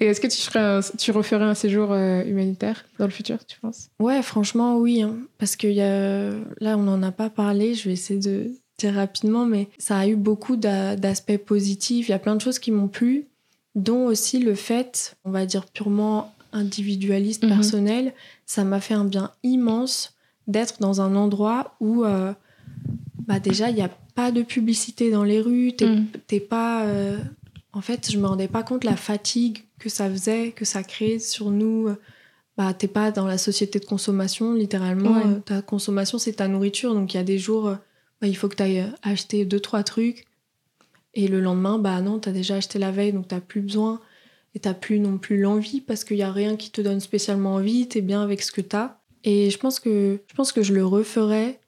Et 0.00 0.06
est-ce 0.06 0.20
que 0.20 0.26
tu, 0.28 0.40
ferais 0.40 0.60
un- 0.60 0.80
tu 0.96 1.10
referais 1.10 1.44
un 1.44 1.54
séjour 1.54 1.92
euh, 1.92 2.22
humanitaire 2.24 2.84
dans 2.98 3.06
le 3.06 3.10
futur, 3.10 3.44
tu 3.46 3.58
penses? 3.58 3.88
Ouais, 3.98 4.22
franchement, 4.22 4.76
oui. 4.78 5.02
hein. 5.02 5.16
Parce 5.38 5.56
que 5.56 5.66
y 5.66 5.80
a... 5.80 6.30
là, 6.60 6.76
on 6.78 6.82
n'en 6.82 7.02
a 7.02 7.10
pas 7.12 7.30
parlé. 7.30 7.74
Je 7.74 7.88
vais 7.88 7.94
essayer 7.94 8.20
de 8.20 8.50
dire 8.78 8.94
rapidement, 8.94 9.46
mais 9.46 9.68
ça 9.78 9.98
a 9.98 10.06
eu 10.06 10.16
beaucoup 10.16 10.56
d'a- 10.56 10.96
d'aspects 10.96 11.38
positifs. 11.38 12.08
Il 12.08 12.12
y 12.12 12.14
a 12.14 12.18
plein 12.18 12.36
de 12.36 12.40
choses 12.40 12.58
qui 12.58 12.70
m'ont 12.70 12.88
plu, 12.88 13.26
dont 13.76 14.06
aussi 14.06 14.40
le 14.40 14.54
fait, 14.56 15.16
on 15.24 15.30
va 15.30 15.46
dire 15.46 15.66
purement 15.66 16.32
individualiste, 16.52 17.44
Mhm. 17.44 17.48
personnel. 17.50 18.12
Ça 18.46 18.64
m'a 18.64 18.80
fait 18.80 18.94
un 18.94 19.04
bien 19.04 19.30
immense 19.44 20.14
d'être 20.48 20.80
dans 20.80 21.00
un 21.00 21.14
endroit 21.14 21.76
où, 21.80 22.04
euh, 22.04 22.32
bah 23.26 23.38
déjà, 23.38 23.68
il 23.70 23.74
n'y 23.76 23.82
a 23.82 23.90
pas 24.14 24.32
de 24.32 24.42
publicité 24.42 25.10
dans 25.10 25.24
les 25.24 25.40
rues. 25.40 25.72
T'es 25.76 25.86
Mm. 25.88 26.06
t'es 26.26 26.40
pas. 26.40 26.84
euh, 26.86 27.18
En 27.72 27.82
fait, 27.82 28.10
je 28.10 28.16
me 28.18 28.26
rendais 28.26 28.48
pas 28.48 28.62
compte 28.62 28.84
la 28.84 28.96
fatigue 28.96 29.58
que 29.78 29.90
ça 29.90 30.08
faisait, 30.08 30.52
que 30.52 30.64
ça 30.64 30.82
crée 30.82 31.18
sur 31.18 31.50
nous. 31.50 31.90
Bah, 32.56 32.72
t'es 32.72 32.88
pas 32.88 33.10
dans 33.10 33.26
la 33.26 33.36
société 33.36 33.78
de 33.78 33.84
consommation, 33.84 34.54
littéralement. 34.54 35.12
Ouais. 35.12 35.26
Euh, 35.26 35.40
Ta 35.44 35.60
consommation, 35.60 36.16
c'est 36.18 36.32
ta 36.34 36.48
nourriture. 36.48 36.94
Donc, 36.94 37.12
il 37.12 37.18
y 37.18 37.20
a 37.20 37.24
des 37.24 37.36
jours, 37.38 37.68
euh, 37.68 37.74
bah, 38.22 38.28
il 38.28 38.34
faut 38.34 38.48
que 38.48 38.56
tu 38.56 38.62
ailles 38.62 38.86
acheter 39.02 39.44
deux, 39.44 39.60
trois 39.60 39.82
trucs. 39.82 40.25
Et 41.16 41.28
le 41.28 41.40
lendemain, 41.40 41.78
bah 41.78 42.00
non, 42.02 42.18
t'as 42.18 42.30
déjà 42.30 42.56
acheté 42.56 42.78
la 42.78 42.92
veille, 42.92 43.12
donc 43.12 43.26
t'as 43.26 43.40
plus 43.40 43.62
besoin. 43.62 44.00
Et 44.54 44.58
t'as 44.58 44.74
plus 44.74 45.00
non 45.00 45.18
plus 45.18 45.38
l'envie 45.38 45.80
parce 45.80 46.04
qu'il 46.04 46.16
y 46.16 46.22
a 46.22 46.30
rien 46.30 46.56
qui 46.56 46.70
te 46.70 46.80
donne 46.80 47.00
spécialement 47.00 47.54
envie. 47.54 47.88
T'es 47.88 48.02
bien 48.02 48.22
avec 48.22 48.42
ce 48.42 48.52
que 48.52 48.60
t'as. 48.60 48.98
Et 49.24 49.50
je 49.50 49.58
pense 49.58 49.80
que 49.80 50.20
je 50.26 50.34
pense 50.34 50.52
que 50.52 50.62
je 50.62 50.72
le 50.72 50.86
referais 50.86 51.58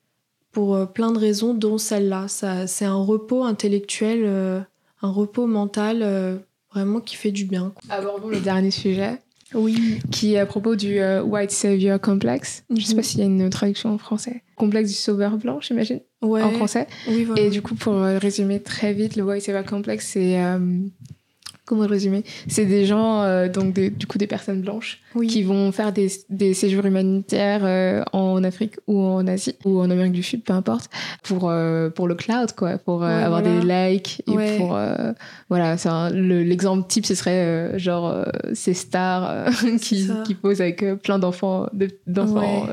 pour 0.52 0.74
euh, 0.74 0.86
plein 0.86 1.12
de 1.12 1.18
raisons, 1.18 1.54
dont 1.54 1.78
celle-là. 1.78 2.26
C'est 2.28 2.84
un 2.84 3.02
repos 3.02 3.44
intellectuel, 3.44 4.22
euh, 4.24 4.60
un 5.02 5.10
repos 5.10 5.46
mental 5.46 6.02
euh, 6.02 6.36
vraiment 6.72 7.00
qui 7.00 7.16
fait 7.16 7.30
du 7.30 7.44
bien. 7.44 7.72
Abordons 7.88 8.28
le 8.28 8.40
dernier 8.40 8.70
sujet, 8.70 9.18
Oui. 9.54 10.00
qui 10.10 10.34
est 10.34 10.38
à 10.38 10.46
propos 10.46 10.76
du 10.76 10.98
euh, 10.98 11.22
White 11.22 11.50
Savior 11.50 12.00
Complex. 12.00 12.64
Je 12.74 12.80
sais 12.84 12.90
Mhm. 12.92 12.96
pas 12.96 13.02
s'il 13.02 13.20
y 13.20 13.22
a 13.22 13.26
une 13.26 13.48
traduction 13.50 13.90
en 13.94 13.98
français. 13.98 14.42
Complexe 14.56 14.90
du 14.90 14.96
sauveur 14.96 15.36
blanc, 15.38 15.60
j'imagine, 15.60 16.00
Ouais. 16.22 16.42
en 16.42 16.50
français. 16.50 16.86
Oui, 17.08 17.24
voilà. 17.24 17.42
Et 17.42 17.50
du 17.50 17.62
coup, 17.62 17.74
pour 17.74 17.94
euh, 17.94 18.18
résumer 18.18 18.60
très 18.60 18.92
vite, 18.92 19.16
le 19.16 19.22
White 19.24 19.42
Savior 19.42 19.64
Complex, 19.64 20.06
c'est. 20.06 20.38
euh, 20.42 20.58
comment 21.68 21.82
le 21.84 21.88
résumer 21.90 22.24
C'est 22.48 22.64
des 22.66 22.84
gens, 22.86 23.22
euh, 23.22 23.48
donc 23.48 23.72
des- 23.74 23.90
du 23.90 24.06
coup 24.06 24.18
des 24.18 24.26
personnes 24.26 24.62
blanches, 24.62 25.00
oui. 25.14 25.26
qui 25.28 25.42
vont 25.42 25.70
faire 25.72 25.92
des, 25.92 26.10
des 26.30 26.54
séjours 26.54 26.84
humanitaires 26.86 27.60
euh, 27.64 28.02
en 28.12 28.42
Afrique 28.42 28.76
ou 28.86 29.00
en 29.00 29.26
Asie 29.26 29.54
ou 29.64 29.80
en 29.80 29.90
Amérique 29.90 30.12
du 30.12 30.22
Sud, 30.22 30.42
peu 30.44 30.52
importe, 30.52 30.90
pour, 31.22 31.48
euh, 31.48 31.90
pour 31.90 32.08
le 32.08 32.14
cloud, 32.14 32.52
quoi, 32.56 32.78
pour 32.78 33.02
euh, 33.04 33.06
Ouais, 33.08 33.22
avoir 33.22 33.42
voilà. 33.42 33.60
des 33.60 33.92
likes 33.92 34.22
et 34.26 34.30
Ouais. 34.32 34.56
pour. 34.58 34.76
euh, 34.76 35.12
voilà, 35.48 35.76
c'est 35.76 35.88
un- 35.88 36.10
le- 36.10 36.42
l'exemple 36.42 36.86
type, 36.88 37.06
ce 37.06 37.14
serait 37.14 37.44
euh, 37.44 37.78
genre 37.78 38.24
ces 38.54 38.74
stars 38.74 39.46
qui, 39.82 40.08
qui 40.26 40.34
posent 40.34 40.60
avec 40.60 40.84
plein 41.02 41.18
d'enfants 41.18 41.66
de- 41.72 41.90
d'enfants 42.06 42.64
Ouais. 42.66 42.70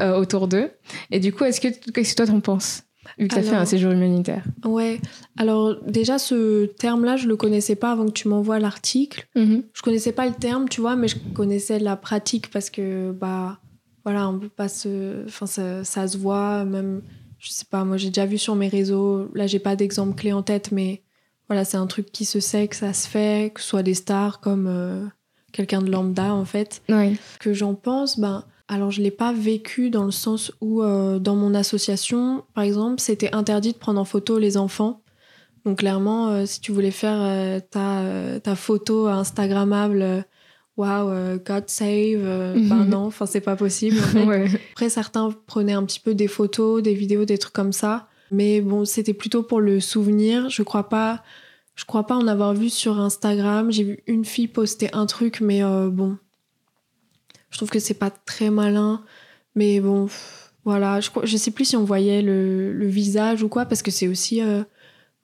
euh, 0.00 0.04
euh, 0.14 0.18
autour 0.20 0.48
d'eux. 0.48 0.70
Et 1.10 1.20
du 1.20 1.32
coup, 1.32 1.44
est-ce 1.44 1.60
que, 1.60 1.68
qu'est-ce 1.92 2.10
que 2.12 2.16
toi 2.16 2.26
t'en 2.26 2.40
penses? 2.40 2.82
Vu 3.18 3.28
que 3.28 3.34
tu 3.34 3.40
as 3.40 3.42
fait 3.42 3.54
un 3.54 3.64
séjour 3.64 3.92
humanitaire. 3.92 4.44
Ouais. 4.64 5.00
Alors 5.36 5.76
déjà, 5.86 6.18
ce 6.18 6.66
terme-là, 6.66 7.16
je 7.16 7.28
le 7.28 7.36
connaissais 7.36 7.76
pas 7.76 7.92
avant 7.92 8.06
que 8.06 8.12
tu 8.12 8.28
m'envoies 8.28 8.58
l'article. 8.58 9.28
Je 9.34 9.82
connaissais 9.82 10.12
pas 10.12 10.26
le 10.26 10.34
terme, 10.34 10.68
tu 10.68 10.80
vois, 10.80 10.96
mais 10.96 11.08
je 11.08 11.16
connaissais 11.34 11.78
la 11.78 11.96
pratique 11.96 12.50
parce 12.50 12.70
que, 12.70 13.12
bah, 13.12 13.58
voilà, 14.04 14.28
on 14.28 14.38
peut 14.38 14.48
pas 14.48 14.68
se. 14.68 15.24
Enfin, 15.26 15.46
ça, 15.46 15.84
ça 15.84 16.08
se 16.08 16.16
voit, 16.16 16.64
même. 16.64 17.02
Je 17.38 17.50
sais 17.50 17.66
pas, 17.70 17.84
moi 17.84 17.96
j'ai 17.96 18.08
déjà 18.08 18.26
vu 18.26 18.36
sur 18.36 18.56
mes 18.56 18.68
réseaux. 18.68 19.30
Là, 19.34 19.46
j'ai 19.46 19.60
pas 19.60 19.76
d'exemple 19.76 20.16
clé 20.16 20.32
en 20.32 20.42
tête, 20.42 20.72
mais 20.72 21.02
voilà, 21.48 21.64
c'est 21.64 21.76
un 21.76 21.86
truc 21.86 22.10
qui 22.10 22.24
se 22.24 22.40
sait, 22.40 22.68
que 22.68 22.76
ça 22.76 22.92
se 22.92 23.08
fait, 23.08 23.52
que 23.54 23.60
ce 23.60 23.68
soit 23.68 23.82
des 23.82 23.94
stars 23.94 24.40
comme 24.40 24.66
euh, 24.66 25.04
quelqu'un 25.52 25.80
de 25.80 25.90
lambda, 25.90 26.34
en 26.34 26.44
fait. 26.44 26.82
Oui. 26.88 27.16
que 27.38 27.52
j'en 27.52 27.74
pense, 27.74 28.18
ben, 28.18 28.44
alors 28.68 28.90
je 28.90 29.00
l'ai 29.02 29.10
pas 29.10 29.32
vécu 29.32 29.90
dans 29.90 30.04
le 30.04 30.10
sens 30.10 30.52
où 30.60 30.82
euh, 30.82 31.18
dans 31.18 31.34
mon 31.36 31.54
association, 31.54 32.44
par 32.54 32.64
exemple, 32.64 33.00
c'était 33.00 33.34
interdit 33.34 33.72
de 33.72 33.78
prendre 33.78 34.00
en 34.00 34.04
photo 34.04 34.38
les 34.38 34.56
enfants. 34.56 35.02
Donc 35.64 35.78
clairement, 35.78 36.28
euh, 36.28 36.46
si 36.46 36.60
tu 36.60 36.72
voulais 36.72 36.90
faire 36.90 37.18
euh, 37.20 37.60
ta, 37.70 38.40
ta 38.40 38.54
photo 38.54 39.06
Instagrammable, 39.06 40.24
waouh, 40.76 41.38
God 41.44 41.64
save, 41.68 42.18
Mhm. 42.56 42.68
ben 42.68 42.84
non, 42.84 43.06
enfin 43.06 43.26
c'est 43.26 43.40
pas 43.40 43.56
possible. 43.56 43.98
en 43.98 44.02
fait. 44.02 44.24
Ouais. 44.24 44.46
Après, 44.72 44.88
certains 44.88 45.30
prenaient 45.46 45.72
un 45.72 45.84
petit 45.84 46.00
peu 46.00 46.14
des 46.14 46.28
photos, 46.28 46.82
des 46.82 46.94
vidéos, 46.94 47.24
des 47.24 47.38
trucs 47.38 47.54
comme 47.54 47.72
ça. 47.72 48.08
Mais 48.30 48.60
bon, 48.60 48.84
c'était 48.84 49.14
plutôt 49.14 49.42
pour 49.42 49.60
le 49.60 49.80
souvenir. 49.80 50.50
Je 50.50 50.62
crois 50.62 50.88
pas, 50.88 51.22
je 51.74 51.84
crois 51.86 52.06
pas 52.06 52.14
en 52.16 52.26
avoir 52.28 52.52
vu 52.54 52.68
sur 52.68 53.00
Instagram. 53.00 53.72
J'ai 53.72 53.84
vu 53.84 53.98
une 54.06 54.24
fille 54.26 54.48
poster 54.48 54.88
un 54.92 55.06
truc, 55.06 55.40
mais 55.40 55.62
bon, 55.62 56.18
je 57.50 57.56
trouve 57.56 57.70
que 57.70 57.78
c'est 57.78 57.94
pas 57.94 58.10
très 58.10 58.50
malin. 58.50 59.02
Mais 59.54 59.80
bon, 59.80 60.06
pff, 60.06 60.52
voilà. 60.64 61.00
Je, 61.00 61.10
je 61.24 61.36
sais 61.36 61.50
plus 61.50 61.64
si 61.66 61.76
on 61.76 61.84
voyait 61.84 62.22
le, 62.22 62.72
le 62.72 62.86
visage 62.86 63.42
ou 63.42 63.48
quoi, 63.48 63.64
parce 63.66 63.82
que 63.82 63.90
c'est 63.90 64.08
aussi. 64.08 64.42
euh, 64.42 64.62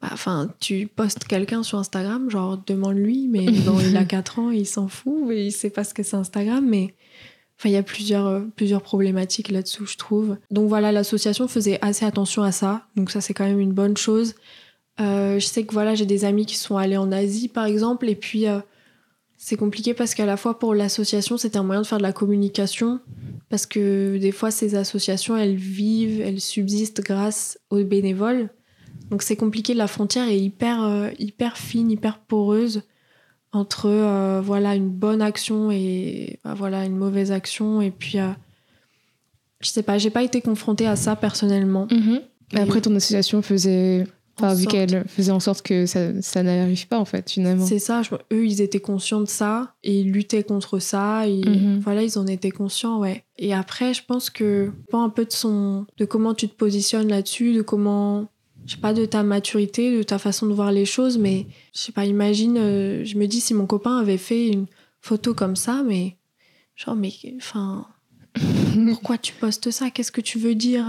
bah, 0.02 0.08
Enfin, 0.12 0.50
tu 0.60 0.86
postes 0.86 1.24
quelqu'un 1.24 1.62
sur 1.62 1.78
Instagram, 1.78 2.30
genre 2.30 2.58
demande-lui, 2.66 3.28
mais 3.28 3.50
bon, 3.66 3.78
il 3.80 3.96
a 3.96 4.04
4 4.04 4.38
ans, 4.38 4.50
il 4.50 4.66
s'en 4.66 4.88
fout, 4.88 5.22
mais 5.26 5.46
il 5.46 5.52
sait 5.52 5.70
pas 5.70 5.84
ce 5.84 5.94
que 5.94 6.02
c'est 6.02 6.16
Instagram, 6.16 6.64
mais 6.68 6.94
Enfin, 7.56 7.68
il 7.68 7.72
y 7.72 7.76
a 7.76 7.84
plusieurs, 7.84 8.26
euh, 8.26 8.40
plusieurs 8.56 8.82
problématiques 8.82 9.48
là-dessous, 9.48 9.86
je 9.86 9.96
trouve. 9.96 10.36
Donc 10.50 10.68
voilà, 10.68 10.90
l'association 10.90 11.46
faisait 11.46 11.78
assez 11.82 12.04
attention 12.04 12.42
à 12.42 12.50
ça. 12.50 12.88
Donc 12.96 13.12
ça, 13.12 13.20
c'est 13.20 13.32
quand 13.32 13.44
même 13.44 13.60
une 13.60 13.72
bonne 13.72 13.96
chose. 13.96 14.34
Euh, 15.00 15.38
je 15.38 15.46
sais 15.46 15.64
que 15.64 15.72
voilà, 15.72 15.94
j'ai 15.94 16.04
des 16.04 16.24
amis 16.24 16.46
qui 16.46 16.56
sont 16.56 16.76
allés 16.76 16.96
en 16.96 17.12
Asie, 17.12 17.46
par 17.46 17.66
exemple, 17.66 18.08
et 18.08 18.16
puis 18.16 18.48
euh, 18.48 18.58
c'est 19.44 19.56
compliqué 19.56 19.92
parce 19.92 20.14
qu'à 20.14 20.24
la 20.24 20.38
fois 20.38 20.58
pour 20.58 20.74
l'association, 20.74 21.36
c'était 21.36 21.58
un 21.58 21.64
moyen 21.64 21.82
de 21.82 21.86
faire 21.86 21.98
de 21.98 22.02
la 22.02 22.14
communication, 22.14 23.00
parce 23.50 23.66
que 23.66 24.16
des 24.16 24.32
fois, 24.32 24.50
ces 24.50 24.74
associations, 24.74 25.36
elles 25.36 25.54
vivent, 25.54 26.22
elles 26.22 26.40
subsistent 26.40 27.02
grâce 27.02 27.58
aux 27.68 27.84
bénévoles. 27.84 28.48
Donc 29.10 29.20
c'est 29.20 29.36
compliqué, 29.36 29.74
la 29.74 29.86
frontière 29.86 30.28
est 30.28 30.40
hyper, 30.40 30.82
euh, 30.82 31.10
hyper 31.18 31.58
fine, 31.58 31.90
hyper 31.90 32.20
poreuse 32.20 32.84
entre 33.52 33.90
euh, 33.90 34.40
voilà 34.42 34.76
une 34.76 34.88
bonne 34.88 35.20
action 35.20 35.70
et 35.70 36.40
bah, 36.42 36.54
voilà 36.54 36.86
une 36.86 36.96
mauvaise 36.96 37.30
action 37.30 37.82
et 37.82 37.90
puis 37.90 38.18
euh, 38.18 38.30
je 39.60 39.68
sais 39.68 39.82
pas 39.82 39.98
j'ai 39.98 40.10
pas 40.10 40.22
été 40.22 40.40
confrontée 40.40 40.86
à 40.86 40.96
ça 40.96 41.16
personnellement 41.16 41.86
Mhm. 41.90 42.22
Après, 42.54 42.80
ton 42.80 42.94
association 42.96 43.42
faisait 43.42 44.06
Enfin, 44.36 44.54
vu 44.54 44.66
qu'elle 44.66 45.04
faisait 45.06 45.30
en 45.30 45.38
sorte 45.38 45.62
que 45.62 45.86
ça, 45.86 46.20
ça 46.20 46.42
n'arrive 46.42 46.88
pas, 46.88 46.98
en 46.98 47.04
fait, 47.04 47.30
finalement. 47.30 47.64
C'est 47.64 47.78
ça. 47.78 48.02
eux, 48.32 48.46
ils 48.46 48.60
étaient 48.60 48.80
conscients 48.80 49.20
de 49.20 49.28
ça 49.28 49.74
et 49.84 50.00
ils 50.00 50.10
luttaient 50.10 50.42
contre 50.42 50.80
ça. 50.80 51.28
Et 51.28 51.44
mhm. 51.44 51.78
voilà, 51.78 52.02
ils 52.02 52.18
en 52.18 52.26
étaient 52.26 52.50
conscients, 52.50 52.98
ouais. 52.98 53.24
Et 53.38 53.54
après, 53.54 53.94
je 53.94 54.02
pense 54.04 54.30
que, 54.30 54.72
pas 54.90 54.98
un 54.98 55.08
peu 55.08 55.24
de 55.24 55.32
son, 55.32 55.86
de 55.98 56.04
comment 56.04 56.34
tu 56.34 56.48
te 56.48 56.54
positionnes 56.54 57.08
là-dessus, 57.08 57.52
de 57.52 57.62
comment, 57.62 58.28
je 58.66 58.74
sais 58.74 58.80
pas, 58.80 58.92
de 58.92 59.04
ta 59.04 59.22
maturité, 59.22 59.96
de 59.96 60.02
ta 60.02 60.18
façon 60.18 60.46
de 60.46 60.52
voir 60.52 60.72
les 60.72 60.84
choses, 60.84 61.16
mais 61.16 61.46
je 61.72 61.80
sais 61.82 61.92
pas, 61.92 62.04
imagine, 62.04 62.58
euh, 62.58 63.04
je 63.04 63.16
me 63.16 63.26
dis 63.26 63.40
si 63.40 63.54
mon 63.54 63.66
copain 63.66 63.98
avait 63.98 64.18
fait 64.18 64.48
une 64.48 64.66
photo 65.00 65.32
comme 65.34 65.54
ça, 65.54 65.84
mais 65.86 66.16
genre, 66.74 66.96
mais, 66.96 67.12
enfin, 67.36 67.86
pourquoi 68.88 69.16
tu 69.16 69.32
postes 69.34 69.70
ça? 69.70 69.90
Qu'est-ce 69.90 70.12
que 70.12 70.20
tu 70.20 70.38
veux 70.40 70.56
dire 70.56 70.86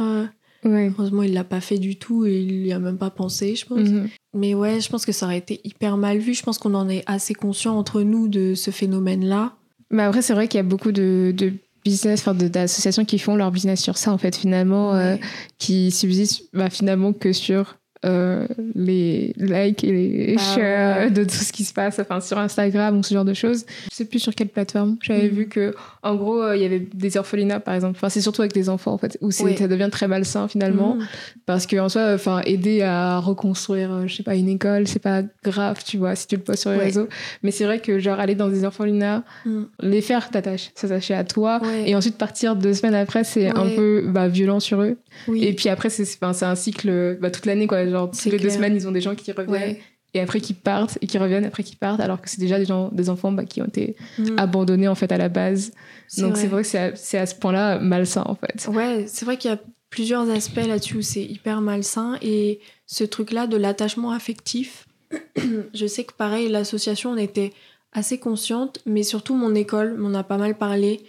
euh? 0.65 0.89
Heureusement, 0.97 1.23
il 1.23 1.33
l'a 1.33 1.43
pas 1.43 1.61
fait 1.61 1.77
du 1.77 1.97
tout 1.97 2.25
et 2.25 2.41
il 2.41 2.65
y 2.65 2.73
a 2.73 2.79
même 2.79 2.97
pas 2.97 3.09
pensé, 3.09 3.55
je 3.55 3.65
pense. 3.65 3.79
Mhm. 3.79 4.09
Mais 4.35 4.53
ouais, 4.53 4.81
je 4.81 4.89
pense 4.89 5.05
que 5.05 5.11
ça 5.11 5.25
aurait 5.25 5.37
été 5.37 5.61
hyper 5.63 5.97
mal 5.97 6.17
vu. 6.17 6.33
Je 6.33 6.43
pense 6.43 6.57
qu'on 6.57 6.73
en 6.73 6.89
est 6.89 7.03
assez 7.05 7.33
conscient 7.33 7.77
entre 7.77 8.01
nous 8.01 8.27
de 8.27 8.53
ce 8.55 8.71
phénomène-là. 8.71 9.53
Mais 9.91 10.03
après, 10.03 10.21
c'est 10.21 10.33
vrai 10.33 10.47
qu'il 10.47 10.57
y 10.57 10.59
a 10.59 10.63
beaucoup 10.63 10.91
de, 10.91 11.33
de 11.35 11.53
business, 11.83 12.21
enfin 12.21 12.33
d'associations 12.33 13.05
qui 13.05 13.19
font 13.19 13.35
leur 13.35 13.51
business 13.51 13.81
sur 13.81 13.97
ça, 13.97 14.11
en 14.11 14.17
fait, 14.17 14.35
finalement, 14.35 14.95
euh, 14.95 15.15
qui 15.59 15.91
subsistent 15.91 16.43
bah, 16.53 16.69
finalement 16.69 17.13
que 17.13 17.31
sur 17.31 17.77
euh, 18.05 18.45
les 18.75 19.33
likes 19.37 19.83
et 19.83 19.91
les 19.91 20.35
ah 20.37 20.55
shares 20.55 21.11
de 21.11 21.23
tout 21.23 21.29
ce 21.31 21.51
qui 21.51 21.63
se 21.63 21.73
passe 21.73 21.97
enfin, 21.99 22.21
sur 22.21 22.37
Instagram 22.37 22.99
ou 22.99 23.03
ce 23.03 23.13
genre 23.13 23.25
de 23.25 23.33
choses. 23.33 23.65
Je 23.89 23.95
sais 23.95 24.05
plus 24.05 24.19
sur 24.19 24.35
quelle 24.35 24.49
plateforme. 24.49 24.97
J'avais 25.01 25.29
mm. 25.29 25.33
vu 25.33 25.47
que, 25.47 25.73
en 26.03 26.15
gros, 26.15 26.41
euh, 26.41 26.55
il 26.55 26.61
y 26.61 26.65
avait 26.65 26.79
des 26.79 27.17
orphelinats, 27.17 27.59
par 27.59 27.73
exemple. 27.73 27.97
Enfin, 27.97 28.09
c'est 28.09 28.21
surtout 28.21 28.41
avec 28.41 28.53
des 28.53 28.69
enfants, 28.69 28.93
en 28.93 28.97
fait, 28.97 29.17
où 29.21 29.31
ça 29.31 29.45
devient 29.67 29.89
très 29.91 30.07
malsain, 30.07 30.47
finalement. 30.47 30.95
Mm. 30.95 31.07
Parce 31.45 31.65
qu'en 31.65 31.89
soi, 31.89 32.13
enfin, 32.13 32.41
aider 32.45 32.81
à 32.81 33.19
reconstruire, 33.19 33.91
euh, 33.91 34.07
je 34.07 34.15
sais 34.15 34.23
pas, 34.23 34.35
une 34.35 34.49
école, 34.49 34.87
c'est 34.87 34.99
pas 34.99 35.23
grave, 35.43 35.81
tu 35.83 35.97
vois, 35.97 36.15
si 36.15 36.27
tu 36.27 36.35
le 36.35 36.41
postes 36.41 36.61
sur 36.61 36.71
les 36.71 36.77
réseaux. 36.77 37.07
Mais 37.41 37.51
c'est 37.51 37.65
vrai 37.65 37.79
que, 37.79 37.97
genre, 37.97 38.19
aller 38.19 38.35
dans 38.35 38.49
des 38.49 38.65
orphelinats, 38.65 39.23
mm. 39.45 39.63
les 39.81 40.01
faire 40.01 40.29
t'attacher, 40.29 40.69
s'attacher 40.75 41.13
à 41.15 41.23
toi, 41.23 41.61
et 41.85 41.95
ensuite 41.95 42.17
partir 42.17 42.55
deux 42.55 42.73
semaines 42.73 42.95
après, 42.95 43.23
c'est 43.23 43.47
un 43.47 43.69
peu 43.75 44.05
bah, 44.07 44.27
violent 44.27 44.59
sur 44.59 44.81
eux. 44.81 44.97
Et 45.33 45.53
puis 45.53 45.69
après, 45.69 45.89
c'est 45.89 46.05
un 46.23 46.55
cycle 46.55 47.17
bah, 47.19 47.31
toute 47.31 47.45
l'année, 47.45 47.67
quoi 47.67 47.85
Genre, 47.87 47.94
toutes 48.03 48.25
les 48.25 48.39
deux 48.39 48.49
semaines, 48.49 48.75
ils 48.75 48.87
ont 48.87 48.91
des 48.91 49.01
gens 49.01 49.15
qui 49.15 49.31
reviennent. 49.31 49.77
Et 50.15 50.21
après 50.21 50.39
qui 50.39 50.53
partent 50.53 50.97
et 51.01 51.07
qui 51.07 51.17
reviennent 51.17 51.43
après 51.43 51.61
qui 51.61 51.75
partent 51.75 51.99
alors 51.99 52.21
que 52.21 52.29
c'est 52.29 52.39
déjà 52.39 52.57
des 52.57 52.63
gens 52.63 52.87
des 52.93 53.09
enfants 53.09 53.33
bah, 53.33 53.43
qui 53.43 53.61
ont 53.61 53.65
été 53.65 53.97
mm. 54.17 54.37
abandonnés 54.37 54.87
en 54.87 54.95
fait 54.95 55.11
à 55.11 55.17
la 55.17 55.27
base. 55.27 55.73
Donc 56.17 56.37
c'est 56.37 56.47
vrai. 56.47 56.61
que 56.61 56.67
c'est 56.95 57.17
à, 57.17 57.25
ce 57.25 57.35
point-là 57.35 57.79
malsain 57.79 58.23
en 58.25 58.35
fait. 58.35 58.65
Ouais 58.73 59.03
c'est 59.07 59.25
vrai 59.25 59.35
qu'il 59.35 59.51
y 59.51 59.53
a 59.53 59.59
plusieurs 59.89 60.29
aspects 60.29 60.65
là-dessus 60.65 60.97
où 60.97 61.01
c'est 61.01 61.23
hyper 61.23 61.59
malsain 61.59 62.17
et 62.21 62.61
ce 62.85 63.03
truc-là 63.03 63.45
de 63.45 63.57
l'attachement 63.57 64.11
affectif 64.11 64.87
je 65.73 65.85
sais 65.85 66.05
que 66.05 66.13
pareil 66.13 66.47
l'association 66.47 67.11
on 67.11 67.17
était 67.17 67.51
assez 67.91 68.17
consciente 68.17 68.79
mais 68.85 69.03
surtout 69.03 69.35
mon 69.35 69.53
école 69.53 69.95
m'en 69.97 70.17
a 70.17 70.23
pas 70.23 70.37
mal 70.37 70.57
parlé. 70.57 71.01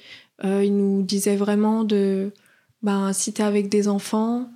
Euh, 0.44 0.64
il 0.64 0.76
nous 0.76 1.02
disait 1.02 1.36
vraiment 1.36 1.84
de 1.84 2.32
ben 2.82 3.12
si 3.12 3.32
t'es 3.32 3.44
avec 3.44 3.68
des 3.68 3.86
enfants 3.86 4.50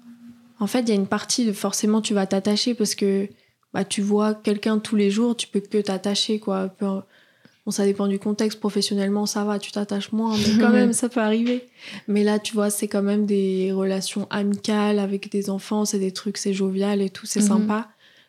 en 0.60 0.66
fait, 0.66 0.80
il 0.80 0.88
y 0.90 0.92
a 0.92 0.94
une 0.94 1.06
partie 1.06 1.46
de 1.46 1.52
forcément 1.52 2.02
tu 2.02 2.14
vas 2.14 2.26
t'attacher 2.26 2.74
parce 2.74 2.94
que 2.94 3.28
bah, 3.72 3.84
tu 3.84 4.02
vois 4.02 4.34
quelqu'un 4.34 4.78
tous 4.78 4.94
les 4.94 5.10
jours, 5.10 5.34
tu 5.34 5.48
peux 5.48 5.60
que 5.60 5.78
t'attacher 5.78 6.38
quoi. 6.38 6.68
Bon, 6.80 7.02
ça 7.70 7.84
dépend 7.84 8.06
du 8.06 8.18
contexte. 8.18 8.60
Professionnellement, 8.60 9.24
ça 9.26 9.44
va, 9.44 9.58
tu 9.58 9.72
t'attaches 9.72 10.12
moins, 10.12 10.36
mais 10.36 10.60
quand 10.60 10.70
même, 10.72 10.92
ça 10.92 11.08
peut 11.08 11.20
arriver. 11.20 11.66
Mais 12.08 12.24
là, 12.24 12.38
tu 12.38 12.52
vois, 12.52 12.68
c'est 12.68 12.88
quand 12.88 13.02
même 13.02 13.24
des 13.24 13.72
relations 13.72 14.26
amicales 14.30 14.98
avec 14.98 15.30
des 15.30 15.48
enfants, 15.48 15.86
c'est 15.86 15.98
des 15.98 16.12
trucs, 16.12 16.36
c'est 16.36 16.52
jovial 16.52 17.00
et 17.00 17.10
tout, 17.10 17.26
c'est 17.26 17.40
mhm. 17.40 17.48
sympa. 17.48 17.88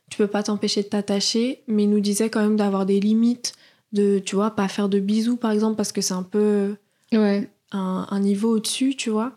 Tu 0.10 0.18
peux 0.18 0.28
pas 0.28 0.44
t'empêcher 0.44 0.84
de 0.84 0.88
t'attacher, 0.88 1.64
mais 1.68 1.84
il 1.84 1.90
nous 1.90 2.02
disait 2.02 2.30
quand 2.30 2.42
même 2.42 2.58
d'avoir 2.58 2.86
des 2.86 3.00
limites, 3.00 3.54
de, 3.92 4.20
tu 4.20 4.36
vois, 4.36 4.52
pas 4.52 4.70
faire 4.70 4.90
de 4.90 5.00
bisous 5.00 5.38
par 5.38 5.52
exemple, 5.52 5.76
parce 5.76 5.92
que 5.92 6.02
c'est 6.02 6.14
un 6.14 6.24
peu 6.24 6.76
ouais. 7.12 7.50
un, 7.72 8.08
un 8.10 8.20
niveau 8.20 8.56
au-dessus, 8.56 8.96
tu 8.96 9.10
vois 9.10 9.34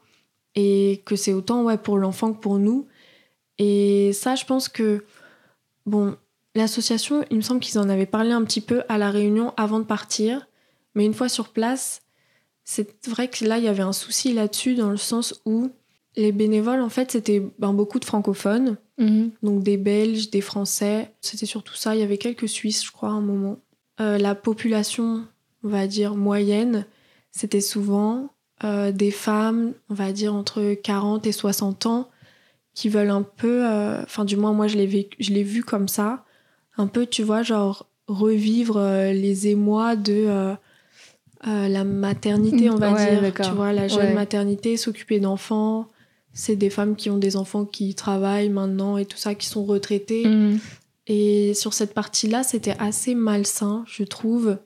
et 0.55 1.03
que 1.05 1.17
c'est 1.17 1.33
autant 1.33 1.65
ouais, 1.65 1.79
pour 1.79 1.99
l'enfant 1.99 2.33
que 2.33 2.41
pour 2.41 2.59
nous. 2.59 2.87
Et 3.59 4.13
ça, 4.13 4.35
je 4.35 4.45
pense 4.45 4.69
que, 4.69 5.05
bon, 5.87 6.17
l'association, 6.55 7.25
il 7.31 7.37
me 7.37 7.43
semble 7.43 7.61
qu'ils 7.61 7.79
en 7.79 7.89
avaient 7.89 8.07
parlé 8.07 8.33
un 8.33 8.45
petit 8.45 8.61
peu 8.61 8.83
à 8.89 8.99
la 8.99 9.11
réunion 9.11 9.53
avant 9.57 9.79
de 9.79 9.85
partir, 9.85 10.47
mais 10.95 11.05
une 11.05 11.15
fois 11.15 11.29
sur 11.29 11.49
place, 11.49 12.03
c'est 12.65 13.07
vrai 13.07 13.29
que 13.29 13.45
là, 13.45 13.59
il 13.59 13.65
y 13.65 13.69
avait 13.69 13.83
un 13.83 13.93
souci 13.93 14.33
là-dessus, 14.33 14.75
dans 14.75 14.91
le 14.91 14.97
sens 14.97 15.41
où 15.45 15.71
les 16.17 16.33
bénévoles, 16.33 16.81
en 16.81 16.89
fait, 16.89 17.11
c'était 17.11 17.43
ben, 17.59 17.73
beaucoup 17.73 17.99
de 17.99 18.05
francophones, 18.05 18.77
mhm. 18.99 19.33
donc 19.43 19.63
des 19.63 19.77
Belges, 19.77 20.31
des 20.31 20.41
Français, 20.41 21.13
c'était 21.21 21.47
surtout 21.47 21.75
ça. 21.75 21.95
Il 21.95 22.01
y 22.01 22.05
avait 22.05 22.19
quelques 22.19 22.49
Suisses, 22.49 22.85
je 22.85 22.93
crois, 22.93 23.11
à 23.11 23.13
un 23.13 23.21
moment. 23.21 23.59
Euh, 24.01 24.19
la 24.19 24.35
population, 24.35 25.27
on 25.65 25.69
va 25.69 25.87
dire, 25.87 26.15
moyenne, 26.15 26.87
c'était 27.33 27.61
souvent 27.61 28.31
euh, 28.65 28.93
des 28.93 29.11
femmes, 29.11 29.75
on 29.91 29.95
va 29.95 30.13
dire 30.13 30.35
entre 30.35 30.75
40 30.75 31.27
et 31.27 31.33
60 31.33 31.87
ans, 31.87 32.09
qui 32.73 32.89
veulent 32.89 33.11
un 33.11 33.23
peu, 33.23 33.67
euh, 33.67 34.03
enfin 34.03 34.25
du 34.25 34.37
moins 34.37 34.53
moi 34.53 34.69
je 34.69 34.77
l'ai 34.77 35.09
je 35.19 35.33
l'ai 35.33 35.43
vu 35.43 35.63
comme 35.63 35.87
ça, 35.87 36.25
un 36.79 36.87
peu 36.87 37.07
tu 37.07 37.23
vois 37.23 37.43
genre 37.43 37.87
revivre 38.09 38.79
euh, 38.79 39.13
les 39.13 39.49
émois 39.49 39.97
de 39.97 40.55
la 41.47 41.85
maternité 41.85 42.71
on 42.71 42.77
va 42.77 42.93
dire, 42.93 43.33
tu 43.35 43.51
vois 43.51 43.73
la 43.73 43.87
jeune 43.87 44.15
maternité, 44.15 44.79
s'occuper 44.79 45.21
d'enfants, 45.21 45.89
c'est 46.33 46.57
des 46.57 46.71
femmes 46.71 46.97
qui 46.97 47.11
ont 47.11 47.19
des 47.19 47.37
enfants 47.37 47.67
qui 47.67 47.95
travaillent 47.95 48.49
maintenant 48.49 48.97
et 48.97 49.05
tout 49.05 49.19
ça, 49.19 49.35
qui 49.35 49.47
sont 49.47 49.65
retraitées. 49.65 50.27
Mm. 50.27 50.59
Et 51.07 51.53
sur 51.53 51.75
cette 51.75 51.93
partie-là, 51.93 52.43
c'était 52.43 52.77
assez 52.79 53.15
malsain, 53.15 53.85
je 53.87 54.05
trouve 54.05 54.57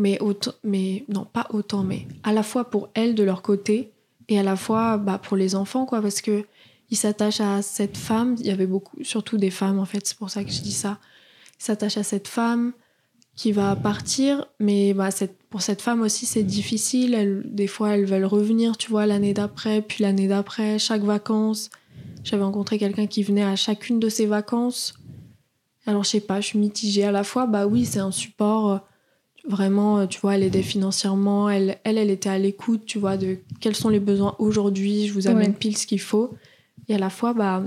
mais 0.00 0.18
autant, 0.20 0.52
mais 0.64 1.04
non 1.08 1.26
pas 1.30 1.46
autant, 1.50 1.82
mais 1.82 2.08
à 2.22 2.32
la 2.32 2.42
fois 2.42 2.70
pour 2.70 2.88
elles 2.94 3.14
de 3.14 3.22
leur 3.22 3.42
côté 3.42 3.92
et 4.28 4.38
à 4.38 4.42
la 4.42 4.56
fois 4.56 4.96
bah, 4.96 5.20
pour 5.22 5.36
les 5.36 5.54
enfants, 5.54 5.84
quoi, 5.84 6.00
parce 6.00 6.22
que 6.22 6.44
ils 6.88 6.96
s'attachent 6.96 7.42
à 7.42 7.62
cette 7.62 7.98
femme. 7.98 8.34
Il 8.40 8.46
y 8.46 8.50
avait 8.50 8.66
beaucoup, 8.66 8.96
surtout 9.04 9.36
des 9.36 9.50
femmes 9.50 9.78
en 9.78 9.84
fait, 9.84 10.06
c'est 10.06 10.16
pour 10.16 10.30
ça 10.30 10.42
que 10.42 10.50
je 10.50 10.62
dis 10.62 10.72
ça. 10.72 10.98
Ils 11.60 11.64
s'attachent 11.64 11.98
à 11.98 12.02
cette 12.02 12.28
femme 12.28 12.72
qui 13.36 13.52
va 13.52 13.76
partir, 13.76 14.46
mais 14.58 14.94
bah, 14.94 15.10
cette, 15.10 15.36
pour 15.50 15.60
cette 15.60 15.82
femme 15.82 16.00
aussi 16.00 16.24
c'est 16.24 16.42
difficile. 16.42 17.42
des 17.44 17.66
fois 17.66 17.90
elles 17.90 18.06
veulent 18.06 18.24
revenir, 18.24 18.78
tu 18.78 18.90
vois, 18.90 19.04
l'année 19.04 19.34
d'après, 19.34 19.82
puis 19.82 20.02
l'année 20.02 20.28
d'après, 20.28 20.78
chaque 20.78 21.02
vacances. 21.02 21.68
J'avais 22.24 22.42
rencontré 22.42 22.78
quelqu'un 22.78 23.06
qui 23.06 23.22
venait 23.22 23.44
à 23.44 23.54
chacune 23.54 24.00
de 24.00 24.08
ses 24.08 24.24
vacances. 24.24 24.94
Alors 25.84 26.04
je 26.04 26.10
sais 26.10 26.20
pas, 26.20 26.40
je 26.40 26.46
suis 26.46 26.58
mitigée 26.58 27.04
à 27.04 27.12
la 27.12 27.22
fois. 27.22 27.46
Bah 27.46 27.66
oui, 27.66 27.84
c'est 27.84 27.98
un 27.98 28.12
support 28.12 28.86
Vraiment, 29.50 29.98
euh, 29.98 30.06
tu 30.06 30.20
vois, 30.20 30.36
elle 30.36 30.44
aidait 30.44 30.62
financièrement. 30.62 31.50
Elle, 31.50 31.78
elle, 31.82 31.98
elle 31.98 32.10
était 32.10 32.28
à 32.28 32.38
l'écoute, 32.38 32.86
tu 32.86 32.98
vois, 33.00 33.16
de 33.16 33.38
quels 33.60 33.74
sont 33.74 33.88
les 33.88 33.98
besoins 33.98 34.36
aujourd'hui. 34.38 35.08
Je 35.08 35.12
vous 35.12 35.26
amène 35.26 35.54
pile 35.54 35.76
ce 35.76 35.86
qu'il 35.86 36.00
faut. 36.00 36.34
Et 36.88 36.94
à 36.94 36.98
la 36.98 37.10
fois, 37.10 37.34
bah, 37.34 37.64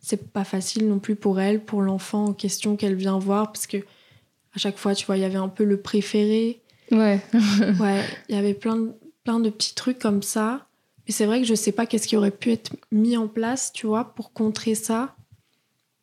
c'est 0.00 0.32
pas 0.32 0.44
facile 0.44 0.88
non 0.88 0.98
plus 0.98 1.14
pour 1.14 1.38
elle, 1.38 1.62
pour 1.62 1.82
l'enfant 1.82 2.26
en 2.26 2.32
question 2.32 2.76
qu'elle 2.76 2.94
vient 2.94 3.18
voir, 3.18 3.52
parce 3.52 3.66
que 3.66 3.76
à 3.76 4.58
chaque 4.58 4.78
fois, 4.78 4.94
tu 4.94 5.04
vois, 5.04 5.18
il 5.18 5.20
y 5.20 5.24
avait 5.24 5.36
un 5.36 5.48
peu 5.48 5.64
le 5.64 5.80
préféré. 5.80 6.60
Ouais. 6.90 7.20
ouais, 7.80 8.02
il 8.28 8.34
y 8.34 8.38
avait 8.38 8.54
plein 8.54 8.76
de, 8.76 8.92
plein 9.24 9.38
de 9.38 9.50
petits 9.50 9.74
trucs 9.74 9.98
comme 9.98 10.22
ça. 10.22 10.66
Mais 11.06 11.12
c'est 11.12 11.26
vrai 11.26 11.40
que 11.40 11.46
je 11.46 11.54
sais 11.54 11.72
pas 11.72 11.84
qu'est-ce 11.84 12.08
qui 12.08 12.16
aurait 12.16 12.30
pu 12.30 12.52
être 12.52 12.74
mis 12.90 13.18
en 13.18 13.28
place, 13.28 13.70
tu 13.72 13.86
vois, 13.86 14.14
pour 14.14 14.32
contrer 14.32 14.74
ça, 14.74 15.14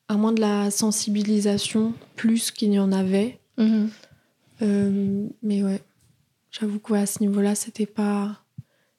à 0.08 0.16
moins 0.16 0.34
de 0.34 0.42
la 0.42 0.70
sensibilisation 0.72 1.94
plus 2.16 2.52
qu'il 2.52 2.74
y 2.74 2.80
en 2.80 2.92
avait. 2.92 3.40
Mm-hmm. 3.58 3.88
Euh, 4.62 5.28
mais 5.42 5.64
ouais, 5.64 5.82
j'avoue 6.52 6.80
qu'à 6.80 7.06
ce 7.06 7.22
niveau-là, 7.22 7.56
c'était 7.56 7.86
pas, 7.86 8.38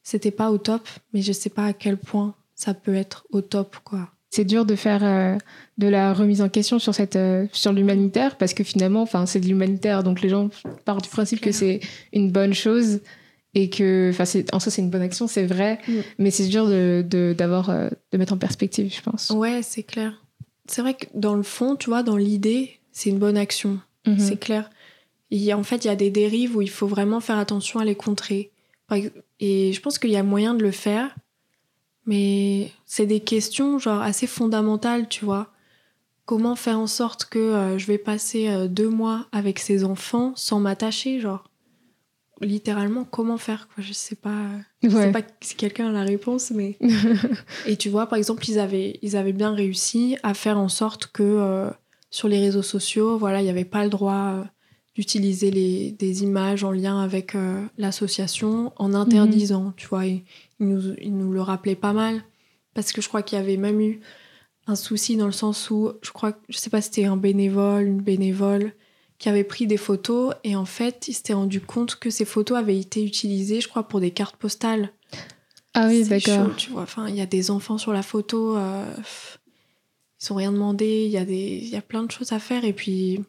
c'était 0.03 0.31
pas 0.31 0.51
au 0.51 0.57
top, 0.57 0.87
mais 1.13 1.21
je 1.21 1.31
sais 1.31 1.49
pas 1.49 1.65
à 1.65 1.73
quel 1.73 1.97
point 1.97 2.35
ça 2.55 2.73
peut 2.73 2.95
être 2.95 3.25
au 3.31 3.41
top, 3.41 3.77
quoi. 3.83 4.09
C'est 4.29 4.45
dur 4.45 4.65
de 4.65 4.75
faire 4.75 5.03
euh, 5.03 5.37
de 5.77 5.87
la 5.87 6.13
remise 6.13 6.41
en 6.41 6.47
question 6.47 6.79
sur 6.79 6.95
cette 6.95 7.17
euh, 7.17 7.47
sur 7.51 7.73
l'humanitaire 7.73 8.37
parce 8.37 8.53
que 8.53 8.63
finalement, 8.63 9.01
enfin, 9.01 9.25
c'est 9.25 9.41
de 9.41 9.45
l'humanitaire, 9.45 10.03
donc 10.03 10.21
les 10.21 10.29
gens 10.29 10.49
partent 10.85 11.03
du 11.03 11.09
principe 11.09 11.41
que 11.41 11.51
c'est 11.51 11.81
une 12.13 12.31
bonne 12.31 12.53
chose 12.53 13.01
et 13.55 13.69
que, 13.69 14.09
enfin, 14.11 14.23
en 14.53 14.61
soi, 14.61 14.71
c'est 14.71 14.81
une 14.81 14.89
bonne 14.89 15.01
action, 15.01 15.27
c'est 15.27 15.45
vrai, 15.45 15.79
mm. 15.85 15.93
mais 16.19 16.31
c'est 16.31 16.47
dur 16.47 16.65
de 16.67 17.35
d'avoir 17.37 17.67
de, 17.67 18.17
mettre 18.17 18.31
en 18.31 18.37
perspective, 18.37 18.93
je 18.95 19.01
pense. 19.01 19.31
Ouais, 19.31 19.61
c'est 19.63 19.83
clair. 19.83 20.23
C'est 20.65 20.81
vrai 20.81 20.93
que 20.93 21.07
dans 21.13 21.35
le 21.35 21.43
fond, 21.43 21.75
tu 21.75 21.89
vois, 21.89 22.01
dans 22.01 22.15
l'idée, 22.15 22.79
c'est 22.93 23.09
une 23.09 23.19
bonne 23.19 23.35
action, 23.35 23.79
mm-hmm. 24.05 24.19
c'est 24.19 24.37
clair 24.37 24.69
en 25.53 25.63
fait, 25.63 25.85
il 25.85 25.87
y 25.87 25.91
a 25.91 25.95
des 25.95 26.09
dérives 26.09 26.55
où 26.55 26.61
il 26.61 26.69
faut 26.69 26.87
vraiment 26.87 27.19
faire 27.19 27.37
attention 27.37 27.79
à 27.79 27.85
les 27.85 27.95
contrer. 27.95 28.51
Et 29.39 29.71
je 29.71 29.81
pense 29.81 29.97
qu'il 29.97 30.11
y 30.11 30.17
a 30.17 30.23
moyen 30.23 30.53
de 30.53 30.63
le 30.63 30.71
faire, 30.71 31.15
mais 32.05 32.71
c'est 32.85 33.05
des 33.05 33.21
questions 33.21 33.79
genre 33.79 34.01
assez 34.01 34.27
fondamentales, 34.27 35.07
tu 35.07 35.23
vois. 35.23 35.47
Comment 36.25 36.55
faire 36.55 36.79
en 36.79 36.87
sorte 36.87 37.25
que 37.25 37.39
euh, 37.39 37.77
je 37.77 37.87
vais 37.87 37.97
passer 37.97 38.49
euh, 38.49 38.67
deux 38.67 38.89
mois 38.89 39.27
avec 39.31 39.59
ces 39.59 39.83
enfants 39.83 40.33
sans 40.35 40.59
m'attacher, 40.59 41.19
genre? 41.19 41.49
Littéralement 42.41 43.05
comment 43.05 43.37
faire 43.37 43.67
quoi? 43.67 43.83
Je 43.83 43.93
sais 43.93 44.15
pas, 44.15 44.45
je 44.81 44.89
sais 44.89 45.11
pas 45.11 45.21
si 45.41 45.55
quelqu'un 45.55 45.89
a 45.89 45.91
la 45.91 46.03
réponse, 46.03 46.51
mais 46.51 46.77
et 47.67 47.77
tu 47.77 47.89
vois 47.89 48.07
par 48.07 48.17
exemple 48.17 48.49
ils 48.49 48.57
avaient 48.57 48.97
ils 49.03 49.15
avaient 49.15 49.31
bien 49.31 49.53
réussi 49.53 50.17
à 50.23 50.33
faire 50.33 50.57
en 50.57 50.67
sorte 50.67 51.07
que 51.07 51.21
euh, 51.21 51.69
sur 52.09 52.27
les 52.27 52.39
réseaux 52.39 52.63
sociaux, 52.63 53.17
voilà, 53.17 53.41
il 53.41 53.43
n'y 53.43 53.49
avait 53.51 53.63
pas 53.63 53.83
le 53.83 53.91
droit 53.91 54.43
d'utiliser 55.01 55.49
les 55.49 55.91
des 55.91 56.21
images 56.21 56.63
en 56.63 56.71
lien 56.71 57.01
avec 57.01 57.33
euh, 57.33 57.65
l'association 57.79 58.71
en 58.75 58.93
interdisant, 58.93 59.63
mhm. 59.63 59.73
tu 59.75 59.87
vois. 59.87 60.05
Ils, 60.05 60.21
nous, 60.59 60.93
nous 61.03 61.31
le 61.31 61.41
rappelaient 61.41 61.75
pas 61.75 61.91
mal 61.91 62.23
parce 62.75 62.91
que 62.91 63.01
je 63.01 63.07
crois 63.07 63.23
qu'il 63.23 63.39
y 63.39 63.41
avait 63.41 63.57
même 63.57 63.81
eu 63.81 63.99
un 64.67 64.75
souci 64.75 65.17
dans 65.17 65.25
le 65.25 65.31
sens 65.31 65.71
où 65.71 65.91
je 66.03 66.11
crois 66.11 66.37
je 66.49 66.57
sais 66.59 66.69
pas 66.69 66.81
si 66.81 66.89
c'était 66.89 67.05
un 67.05 67.17
bénévole, 67.17 67.87
une 67.87 68.01
bénévole 68.01 68.73
qui 69.17 69.27
avait 69.27 69.43
pris 69.43 69.65
des 69.65 69.77
photos 69.77 70.35
et 70.43 70.55
en 70.55 70.65
fait, 70.65 71.07
il 71.07 71.13
s'était 71.13 71.33
rendu 71.33 71.61
compte 71.61 71.95
que 71.95 72.11
ces 72.11 72.25
photos 72.25 72.59
avaient 72.59 72.77
été 72.77 73.03
utilisées, 73.03 73.59
je 73.59 73.67
crois, 73.67 73.87
pour 73.87 73.99
des 73.99 74.11
cartes 74.11 74.35
postales. 74.35 74.91
Ah 75.73 75.87
oui, 75.87 76.03
d'accord. 76.03 76.55
Tu 76.57 76.69
vois, 76.69 76.83
enfin, 76.83 77.07
il 77.07 77.15
y 77.15 77.21
a 77.21 77.25
des 77.25 77.49
enfants 77.49 77.79
sur 77.79 77.93
la 77.93 78.03
photo, 78.03 78.55
euh, 78.55 78.85
ils 80.19 80.25
sont 80.25 80.35
rien 80.35 80.51
demandé, 80.51 81.05
il 81.05 81.11
y 81.11 81.17
a 81.17 81.25
des, 81.25 81.59
il 81.61 81.69
y 81.69 81.75
a 81.75 81.81
plein 81.81 82.03
de 82.03 82.11
choses 82.11 82.33
à 82.33 82.39
faire 82.39 82.65
et 82.65 82.73
puis 82.73 83.21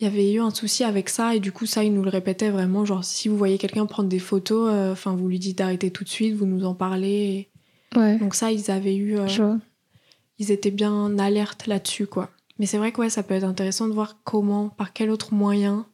il 0.00 0.04
y 0.04 0.06
avait 0.06 0.32
eu 0.32 0.40
un 0.40 0.50
souci 0.50 0.82
avec 0.82 1.10
ça 1.10 1.34
et 1.34 1.40
du 1.40 1.52
coup 1.52 1.66
ça, 1.66 1.84
il 1.84 1.92
nous 1.92 2.02
le 2.02 2.08
répétait 2.08 2.48
vraiment, 2.48 2.86
genre 2.86 3.04
si 3.04 3.28
vous 3.28 3.36
voyez 3.36 3.58
quelqu'un 3.58 3.84
prendre 3.84 4.08
des 4.08 4.18
photos, 4.18 4.70
euh, 4.72 4.92
enfin 4.92 5.14
vous 5.14 5.28
lui 5.28 5.38
dites 5.38 5.58
d'arrêter 5.58 5.90
tout 5.90 6.04
de 6.04 6.08
suite, 6.08 6.34
vous 6.34 6.46
nous 6.46 6.64
en 6.64 6.74
parlez. 6.74 7.50
Ouais. 7.94 8.18
Donc 8.18 8.34
ça, 8.34 8.50
ils 8.50 8.70
avaient 8.70 8.96
eu, 8.96 9.18
euh, 9.18 9.56
ils 10.38 10.50
étaient 10.50 10.70
bien 10.70 11.18
alerte 11.18 11.66
là-dessus, 11.66 12.06
quoi. 12.06 12.30
Mais 12.58 12.64
c'est 12.64 12.78
vrai 12.78 12.92
que 12.92 13.08
ça 13.10 13.22
peut 13.22 13.34
être 13.34 13.44
intéressant 13.44 13.88
de 13.88 13.92
voir 13.92 14.16
comment, 14.24 14.70
par 14.70 14.94
quel 14.94 15.10
autre 15.10 15.34
moyen, 15.34 15.86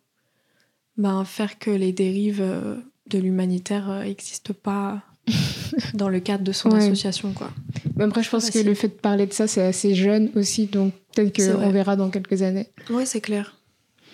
ben, 0.97 1.25
faire 1.25 1.59
que 1.59 1.71
les 1.71 1.93
dérives 1.93 2.43
euh, 2.43 2.77
de 3.09 3.19
l'humanitaire 3.19 3.89
n'existent 4.05 4.55
pas 4.55 5.03
dans 5.95 6.09
le 6.09 6.21
cadre 6.21 6.45
de 6.45 6.53
son 6.53 6.71
association. 6.71 7.33
Quoi. 7.33 7.51
Mais 7.97 8.05
après, 8.05 8.23
je 8.23 8.31
pense 8.31 8.51
que 8.51 8.61
le 8.61 8.75
fait 8.75 8.89
de 8.89 8.93
parler 8.93 9.27
de 9.27 9.33
ça, 9.33 9.49
c'est 9.49 9.63
assez 9.63 9.97
jeune 9.97 10.31
aussi, 10.37 10.67
donc 10.67 10.93
peut-être 11.13 11.35
qu'on 11.37 11.71
verra 11.71 11.97
dans 11.97 12.11
quelques 12.11 12.43
années. 12.43 12.69
Oui, 12.91 13.05
c'est 13.05 13.21
clair. 13.21 13.56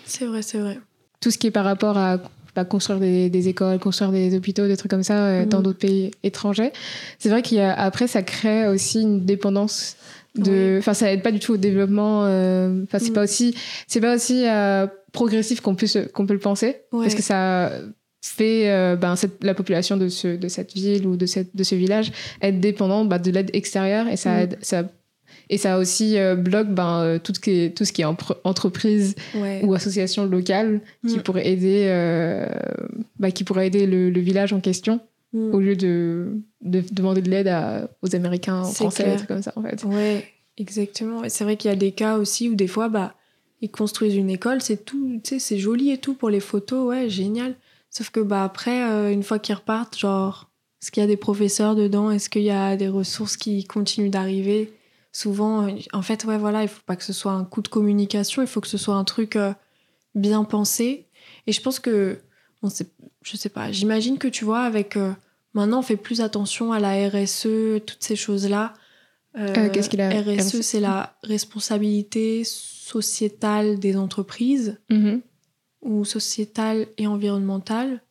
C'est 0.06 0.26
vrai, 0.26 0.42
c'est 0.42 0.58
vrai. 0.58 0.78
Tout 1.20 1.30
ce 1.30 1.38
qui 1.38 1.46
est 1.46 1.52
par 1.52 1.64
rapport 1.64 1.96
à 1.96 2.18
bah, 2.54 2.64
construire 2.64 3.00
des, 3.00 3.48
écoles, 3.48 3.78
construire 3.78 4.10
des 4.12 4.36
hôpitaux, 4.36 4.66
des 4.66 4.76
trucs 4.76 4.90
comme 4.90 5.02
ça 5.02 5.26
euh, 5.26 5.46
dans 5.46 5.60
mm. 5.60 5.62
d'autres 5.62 5.78
pays 5.78 6.10
étrangers. 6.22 6.72
C'est 7.18 7.30
vrai 7.30 7.42
qu'après, 7.42 8.06
ça 8.06 8.22
crée 8.22 8.66
aussi 8.68 9.00
une 9.00 9.24
dépendance 9.24 9.96
de 10.34 10.76
enfin 10.78 10.94
ça 10.94 11.12
aide 11.12 11.22
pas 11.22 11.32
du 11.32 11.38
tout 11.38 11.52
au 11.52 11.56
développement 11.56 12.24
euh, 12.24 12.84
enfin 12.84 12.98
c'est 12.98 13.10
mm. 13.10 13.14
pas 13.14 13.22
aussi 13.22 13.54
c'est 13.86 14.00
pas 14.00 14.14
aussi 14.14 14.44
euh, 14.48 14.86
progressif 15.12 15.60
qu'on 15.60 15.74
peut 15.74 15.86
qu'on 16.12 16.26
peut 16.26 16.32
le 16.32 16.40
penser 16.40 16.82
parce 16.90 17.14
que 17.14 17.22
ça 17.22 17.70
fait 18.24 18.70
euh, 18.70 18.96
ben, 18.96 19.14
la 19.42 19.54
population 19.54 19.96
de 19.96 20.08
ce 20.08 20.36
de 20.36 20.48
cette 20.48 20.72
ville 20.72 21.06
ou 21.06 21.16
de 21.16 21.26
cette 21.26 21.54
de 21.54 21.64
ce 21.64 21.74
village 21.74 22.12
être 22.40 22.60
dépendante 22.60 23.08
bah, 23.08 23.18
de 23.18 23.30
l'aide 23.30 23.50
extérieure 23.52 24.08
et 24.08 24.16
ça 24.16 24.30
mm. 24.30 24.38
aide 24.38 24.58
ça 24.62 24.84
et 25.52 25.58
ça 25.58 25.78
aussi 25.78 26.16
bloque 26.38 26.68
ben, 26.68 27.20
tout, 27.22 27.34
ce 27.34 27.40
qui 27.40 27.50
est, 27.50 27.76
tout 27.76 27.84
ce 27.84 27.92
qui 27.92 28.02
est 28.02 28.06
entreprise 28.44 29.14
ou 29.62 29.74
association 29.74 30.24
locale 30.24 30.80
qui 31.06 31.18
mm. 31.18 31.22
pourrait 31.22 31.46
aider 31.46 32.46
bah, 33.18 33.30
qui 33.30 33.44
pourrait 33.44 33.66
aider 33.66 33.86
le, 33.86 34.10
le 34.10 34.20
village 34.20 34.52
en 34.52 34.60
question 34.60 35.00
au 35.34 35.60
lieu 35.60 35.76
de, 35.76 36.42
de 36.60 36.82
demander 36.92 37.22
de 37.22 37.30
l'aide 37.30 37.50
aux 38.02 38.14
Américains, 38.14 38.62
aux 38.62 38.72
Français, 38.72 39.16
trucs 39.16 39.28
comme 39.28 39.42
ça, 39.42 39.52
en 39.56 39.62
fait. 39.62 39.82
Ouais, 39.84 40.24
exactement. 40.58 41.22
C'est 41.28 41.44
vrai 41.44 41.56
qu'il 41.56 41.70
y 41.70 41.72
a 41.72 41.76
des 41.76 41.92
cas 41.92 42.18
aussi 42.18 42.48
où 42.48 42.54
des 42.54 42.66
fois, 42.66 42.88
bah, 42.88 43.14
ils 43.60 43.70
construisent 43.70 44.16
une 44.16 44.30
école, 44.30 44.60
c'est 44.60 44.84
tout, 44.84 45.20
tu 45.24 45.30
sais, 45.30 45.38
c'est 45.38 45.58
joli 45.58 45.90
et 45.90 45.98
tout 45.98 46.14
pour 46.14 46.28
les 46.28 46.40
photos, 46.40 46.86
ouais, 46.86 47.08
génial. 47.08 47.54
Sauf 47.90 48.10
que, 48.10 48.20
bah, 48.20 48.44
après, 48.44 48.82
euh, 48.90 49.12
une 49.12 49.22
fois 49.22 49.38
qu'ils 49.38 49.54
repartent, 49.54 49.98
genre, 49.98 50.50
est-ce 50.82 50.90
qu'il 50.90 51.02
y 51.02 51.04
a 51.04 51.08
des 51.08 51.16
professeurs 51.16 51.76
dedans? 51.76 52.10
Est-ce 52.10 52.28
qu'il 52.28 52.42
y 52.42 52.50
a 52.50 52.76
des 52.76 52.88
ressources 52.88 53.36
qui 53.36 53.64
continuent 53.64 54.10
d'arriver? 54.10 54.72
Souvent, 55.12 55.68
euh, 55.68 55.72
en 55.92 56.02
fait, 56.02 56.24
ouais, 56.24 56.38
voilà, 56.38 56.62
il 56.62 56.68
faut 56.68 56.82
pas 56.86 56.96
que 56.96 57.04
ce 57.04 57.12
soit 57.12 57.32
un 57.32 57.44
coup 57.44 57.62
de 57.62 57.68
communication, 57.68 58.42
il 58.42 58.48
faut 58.48 58.60
que 58.60 58.68
ce 58.68 58.78
soit 58.78 58.94
un 58.94 59.04
truc 59.04 59.36
euh, 59.36 59.52
bien 60.14 60.44
pensé. 60.44 61.06
Et 61.46 61.52
je 61.52 61.60
pense 61.60 61.78
que, 61.78 62.18
on 62.62 62.70
sait, 62.70 62.88
je 63.22 63.36
sais 63.36 63.48
pas, 63.48 63.72
j'imagine 63.72 64.18
que 64.18 64.28
tu 64.28 64.44
vois, 64.44 64.62
avec 64.62 64.96
Maintenant, 65.54 65.80
on 65.80 65.82
fait 65.82 65.96
plus 65.96 66.20
attention 66.20 66.72
à 66.72 66.80
la 66.80 67.08
RSE, 67.08 67.82
toutes 67.86 68.02
ces 68.02 68.16
choses-là. 68.16 68.72
Euh, 69.36 69.52
euh, 69.56 69.70
Qu'est-ce 69.70 69.90
qu'il 69.90 70.00
a 70.00 70.08
RSE, 70.08 70.62
c'est 70.62 70.80
la 70.80 71.14
responsabilité 71.22 72.42
sociétale 72.44 73.78
des 73.78 73.96
entreprises, 73.96 74.78
mm-hmm. 74.90 75.20
ou 75.82 76.04
sociétale 76.04 76.86
et 76.96 77.06
environnementale. 77.06 78.02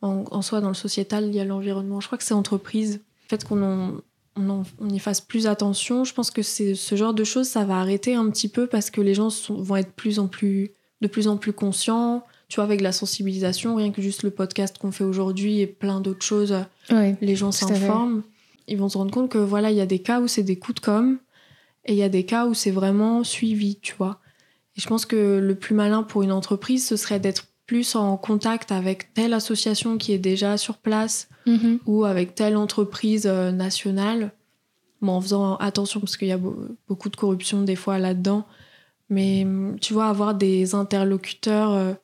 En, 0.00 0.42
soi, 0.42 0.60
dans 0.60 0.68
le 0.68 0.74
sociétal, 0.74 1.26
il 1.26 1.34
y 1.34 1.40
a 1.40 1.44
l'environnement. 1.44 2.00
Je 2.00 2.06
crois 2.06 2.18
que 2.18 2.24
c'est 2.24 2.32
entreprise. 2.32 3.00
Le 3.24 3.28
fait 3.36 3.44
qu'on 3.44 4.00
on, 4.38 4.88
y 4.88 4.98
fasse 4.98 5.20
plus 5.20 5.46
attention, 5.46 6.04
je 6.04 6.14
pense 6.14 6.30
que 6.30 6.42
c'est 6.42 6.74
ce 6.74 6.94
genre 6.94 7.14
de 7.14 7.24
choses, 7.24 7.48
ça 7.48 7.64
va 7.64 7.78
arrêter 7.78 8.14
un 8.14 8.28
petit 8.30 8.48
peu 8.48 8.66
parce 8.66 8.90
que 8.90 9.00
les 9.00 9.14
gens 9.14 9.28
vont 9.48 9.76
être 9.76 9.92
plus 9.92 10.18
en 10.18 10.28
plus, 10.28 10.72
de 11.00 11.08
plus 11.08 11.28
en 11.28 11.36
plus 11.36 11.52
conscients 11.52 12.24
tu 12.48 12.56
vois, 12.56 12.64
avec 12.64 12.80
la 12.80 12.92
sensibilisation, 12.92 13.76
rien 13.76 13.92
que 13.92 14.00
juste 14.00 14.22
le 14.22 14.30
podcast 14.30 14.78
qu'on 14.78 14.90
fait 14.90 15.04
aujourd'hui 15.04 15.60
et 15.60 15.66
plein 15.66 16.00
d'autres 16.00 16.24
choses, 16.24 16.54
les 16.90 17.36
gens 17.36 17.52
s'informent. 17.52 18.22
Ils 18.66 18.78
vont 18.78 18.88
se 18.88 18.98
rendre 18.98 19.10
compte 19.10 19.30
que 19.30 19.38
voilà, 19.38 19.70
il 19.70 19.76
y 19.76 19.80
a 19.80 19.86
des 19.86 19.98
cas 19.98 20.20
où 20.20 20.28
c'est 20.28 20.42
des 20.42 20.58
coups 20.58 20.80
de 20.80 20.84
com 20.84 21.18
et 21.84 21.92
il 21.92 21.98
y 21.98 22.02
a 22.02 22.08
des 22.08 22.24
cas 22.24 22.46
où 22.46 22.54
c'est 22.54 22.70
vraiment 22.70 23.22
suivi, 23.24 23.76
tu 23.76 23.94
vois. 23.96 24.20
Et 24.76 24.80
je 24.80 24.88
pense 24.88 25.06
que 25.06 25.38
le 25.38 25.54
plus 25.54 25.74
malin 25.74 26.02
pour 26.02 26.22
une 26.22 26.32
entreprise, 26.32 26.86
ce 26.86 26.96
serait 26.96 27.20
d'être 27.20 27.46
plus 27.66 27.94
en 27.94 28.16
contact 28.16 28.72
avec 28.72 29.12
telle 29.12 29.34
association 29.34 29.98
qui 29.98 30.12
est 30.12 30.18
déjà 30.18 30.56
sur 30.56 30.78
place 30.78 31.28
mm-hmm. 31.48 31.78
ou 31.86 32.04
avec 32.04 32.34
telle 32.34 32.56
entreprise 32.56 33.26
euh, 33.26 33.50
nationale, 33.50 34.32
mais 35.00 35.10
en 35.10 35.20
faisant 35.20 35.56
attention 35.56 36.00
parce 36.00 36.16
qu'il 36.16 36.28
y 36.28 36.32
a 36.32 36.40
beaucoup 36.88 37.08
de 37.08 37.16
corruption 37.16 37.62
des 37.62 37.76
fois 37.76 37.98
là-dedans. 37.98 38.46
Mais 39.10 39.46
tu 39.80 39.94
vois, 39.94 40.06
avoir 40.06 40.34
des 40.34 40.74
interlocuteurs 40.74 41.72
euh, 41.72 41.94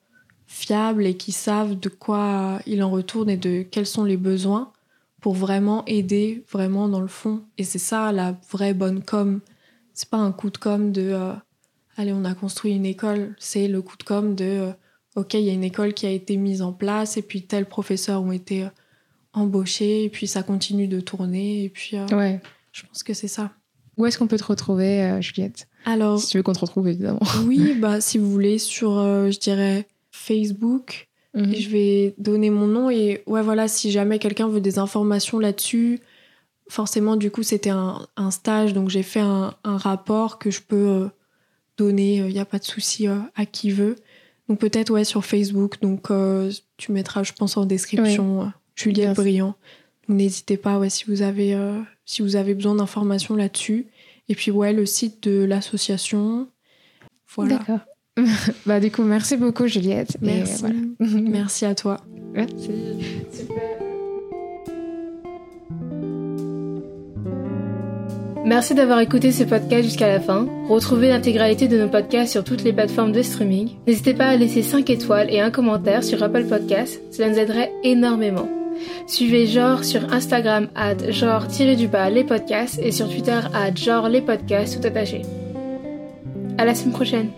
fiables 0.46 1.04
et 1.06 1.16
qui 1.16 1.32
savent 1.32 1.78
de 1.78 1.88
quoi 1.88 2.60
il 2.66 2.82
en 2.82 2.90
retourne 2.90 3.28
et 3.28 3.36
de 3.36 3.62
quels 3.62 3.86
sont 3.86 4.04
les 4.04 4.16
besoins 4.16 4.72
pour 5.20 5.34
vraiment 5.34 5.84
aider 5.86 6.44
vraiment 6.50 6.88
dans 6.88 7.00
le 7.00 7.08
fond. 7.08 7.42
Et 7.58 7.64
c'est 7.64 7.78
ça 7.78 8.12
la 8.12 8.36
vraie 8.50 8.74
bonne 8.74 9.02
com. 9.02 9.40
C'est 9.92 10.08
pas 10.08 10.18
un 10.18 10.32
coup 10.32 10.50
de 10.50 10.58
com 10.58 10.92
de 10.92 11.10
euh, 11.12 11.32
allez 11.96 12.12
on 12.12 12.24
a 12.24 12.34
construit 12.34 12.74
une 12.74 12.86
école. 12.86 13.34
C'est 13.38 13.68
le 13.68 13.82
coup 13.82 13.96
de 13.96 14.04
com 14.04 14.34
de 14.34 14.70
ok 15.16 15.34
il 15.34 15.40
y 15.40 15.50
a 15.50 15.52
une 15.52 15.64
école 15.64 15.92
qui 15.92 16.06
a 16.06 16.10
été 16.10 16.36
mise 16.36 16.62
en 16.62 16.72
place 16.72 17.16
et 17.16 17.22
puis 17.22 17.42
tels 17.42 17.66
professeurs 17.66 18.22
ont 18.22 18.32
été 18.32 18.66
euh, 19.36 19.40
embauchés 19.40 20.04
et 20.04 20.08
puis 20.08 20.26
ça 20.26 20.42
continue 20.42 20.88
de 20.88 21.00
tourner 21.00 21.64
et 21.64 21.68
puis 21.68 21.96
ouais. 22.12 22.40
je 22.72 22.82
pense 22.86 23.02
que 23.02 23.14
c'est 23.14 23.28
ça. 23.28 23.52
Où 23.96 24.06
est-ce 24.06 24.18
qu'on 24.18 24.26
peut 24.26 24.38
te 24.38 24.44
retrouver 24.44 25.18
Juliette? 25.20 25.68
Alors 25.84 26.18
si 26.18 26.28
tu 26.28 26.36
veux 26.36 26.42
qu'on 26.42 26.52
te 26.52 26.60
retrouve 26.60 26.88
évidemment. 26.88 27.20
oui 27.44 27.74
bah 27.74 28.00
si 28.00 28.18
vous 28.18 28.30
voulez 28.30 28.58
sur 28.58 28.90
je 28.94 29.38
dirais 29.38 29.86
Facebook. 30.10 31.08
Mhm. 31.34 31.54
Je 31.54 31.68
vais 31.68 32.14
donner 32.16 32.50
mon 32.50 32.66
nom 32.66 32.90
et 32.90 33.22
ouais 33.26 33.42
voilà 33.42 33.66
si 33.66 33.90
jamais 33.90 34.18
quelqu'un 34.18 34.48
veut 34.48 34.60
des 34.60 34.78
informations 34.78 35.38
là-dessus 35.38 36.00
forcément 36.68 37.16
du 37.16 37.30
coup 37.30 37.42
c'était 37.42 37.70
un, 37.70 38.06
stage 38.30 38.72
donc 38.72 38.88
j'ai 38.88 39.02
fait 39.02 39.20
un, 39.20 39.54
rapport 39.64 40.38
que 40.38 40.50
je 40.50 40.60
peux 40.60 40.88
euh, 40.88 41.08
donner 41.76 42.16
il 42.16 42.22
euh, 42.22 42.28
n'y 42.30 42.38
a 42.38 42.44
pas 42.44 42.58
de 42.58 42.64
souci 42.64 43.08
euh, 43.08 43.18
à 43.34 43.46
qui 43.46 43.70
veut 43.70 43.96
donc 44.48 44.60
peut-être 44.60 44.90
ouais 44.90 45.04
sur 45.04 45.24
Facebook 45.24 45.80
donc 45.80 46.08
tu 46.76 46.92
mettras 46.92 47.22
je 47.22 47.32
pense 47.32 47.56
en 47.56 47.64
description 47.64 48.52
Juliette 48.74 49.16
Briand 49.16 49.54
n'hésitez 50.08 50.56
pas 50.56 50.78
ouais 50.78 50.90
si 50.90 51.04
vous 51.06 51.22
avez 51.22 51.56
si 52.04 52.22
vous 52.22 52.36
avez 52.36 52.54
besoin 52.54 52.74
d'informations 52.74 53.36
là-dessus 53.36 53.86
et 54.28 54.34
puis 54.34 54.50
ouais 54.50 54.72
le 54.72 54.84
site 54.86 55.22
de 55.22 55.44
l'association 55.44 56.48
voilà 57.34 57.58
D'accord. 57.58 57.80
bah 58.66 58.80
du 58.80 58.90
coup, 58.90 59.02
merci 59.02 59.36
beaucoup 59.36 59.66
Juliette. 59.66 60.16
Merci. 60.20 60.64
merci 61.00 61.64
à 61.64 61.74
toi. 61.74 61.98
Merci. 62.32 62.70
Merci 68.44 68.74
d'avoir 68.74 69.00
écouté 69.00 69.32
ce 69.32 69.42
podcast 69.42 69.84
jusqu'à 69.84 70.06
la 70.06 70.20
fin. 70.20 70.46
Retrouvez 70.68 71.08
l'intégralité 71.08 71.66
de 71.66 71.78
nos 71.78 71.88
podcasts 71.88 72.32
sur 72.32 72.44
toutes 72.44 72.62
les 72.62 72.74
plateformes 72.74 73.12
de 73.12 73.22
streaming. 73.22 73.70
N'hésitez 73.86 74.12
pas 74.12 74.26
à 74.26 74.36
laisser 74.36 74.62
5 74.62 74.90
étoiles 74.90 75.30
et 75.30 75.40
un 75.40 75.50
commentaire 75.50 76.04
sur 76.04 76.22
Apple 76.22 76.44
Podcasts, 76.44 77.00
cela 77.10 77.30
nous 77.30 77.38
aiderait 77.38 77.72
énormément. 77.84 78.48
Suivez 79.06 79.46
Genre 79.46 79.84
sur 79.84 80.12
Instagram 80.12 80.68
at 80.74 81.10
genre-du-bas 81.10 82.10
les 82.10 82.24
podcasts 82.24 82.78
et 82.78 82.92
sur 82.92 83.08
Twitter 83.08 83.40
at 83.54 83.74
genre 83.74 84.08
les 84.08 84.20
podcasts 84.20 84.80
tout 84.80 84.86
attaché. 84.86 85.22
À 86.58 86.64
la 86.64 86.74
semaine 86.74 86.94
prochaine. 86.94 87.30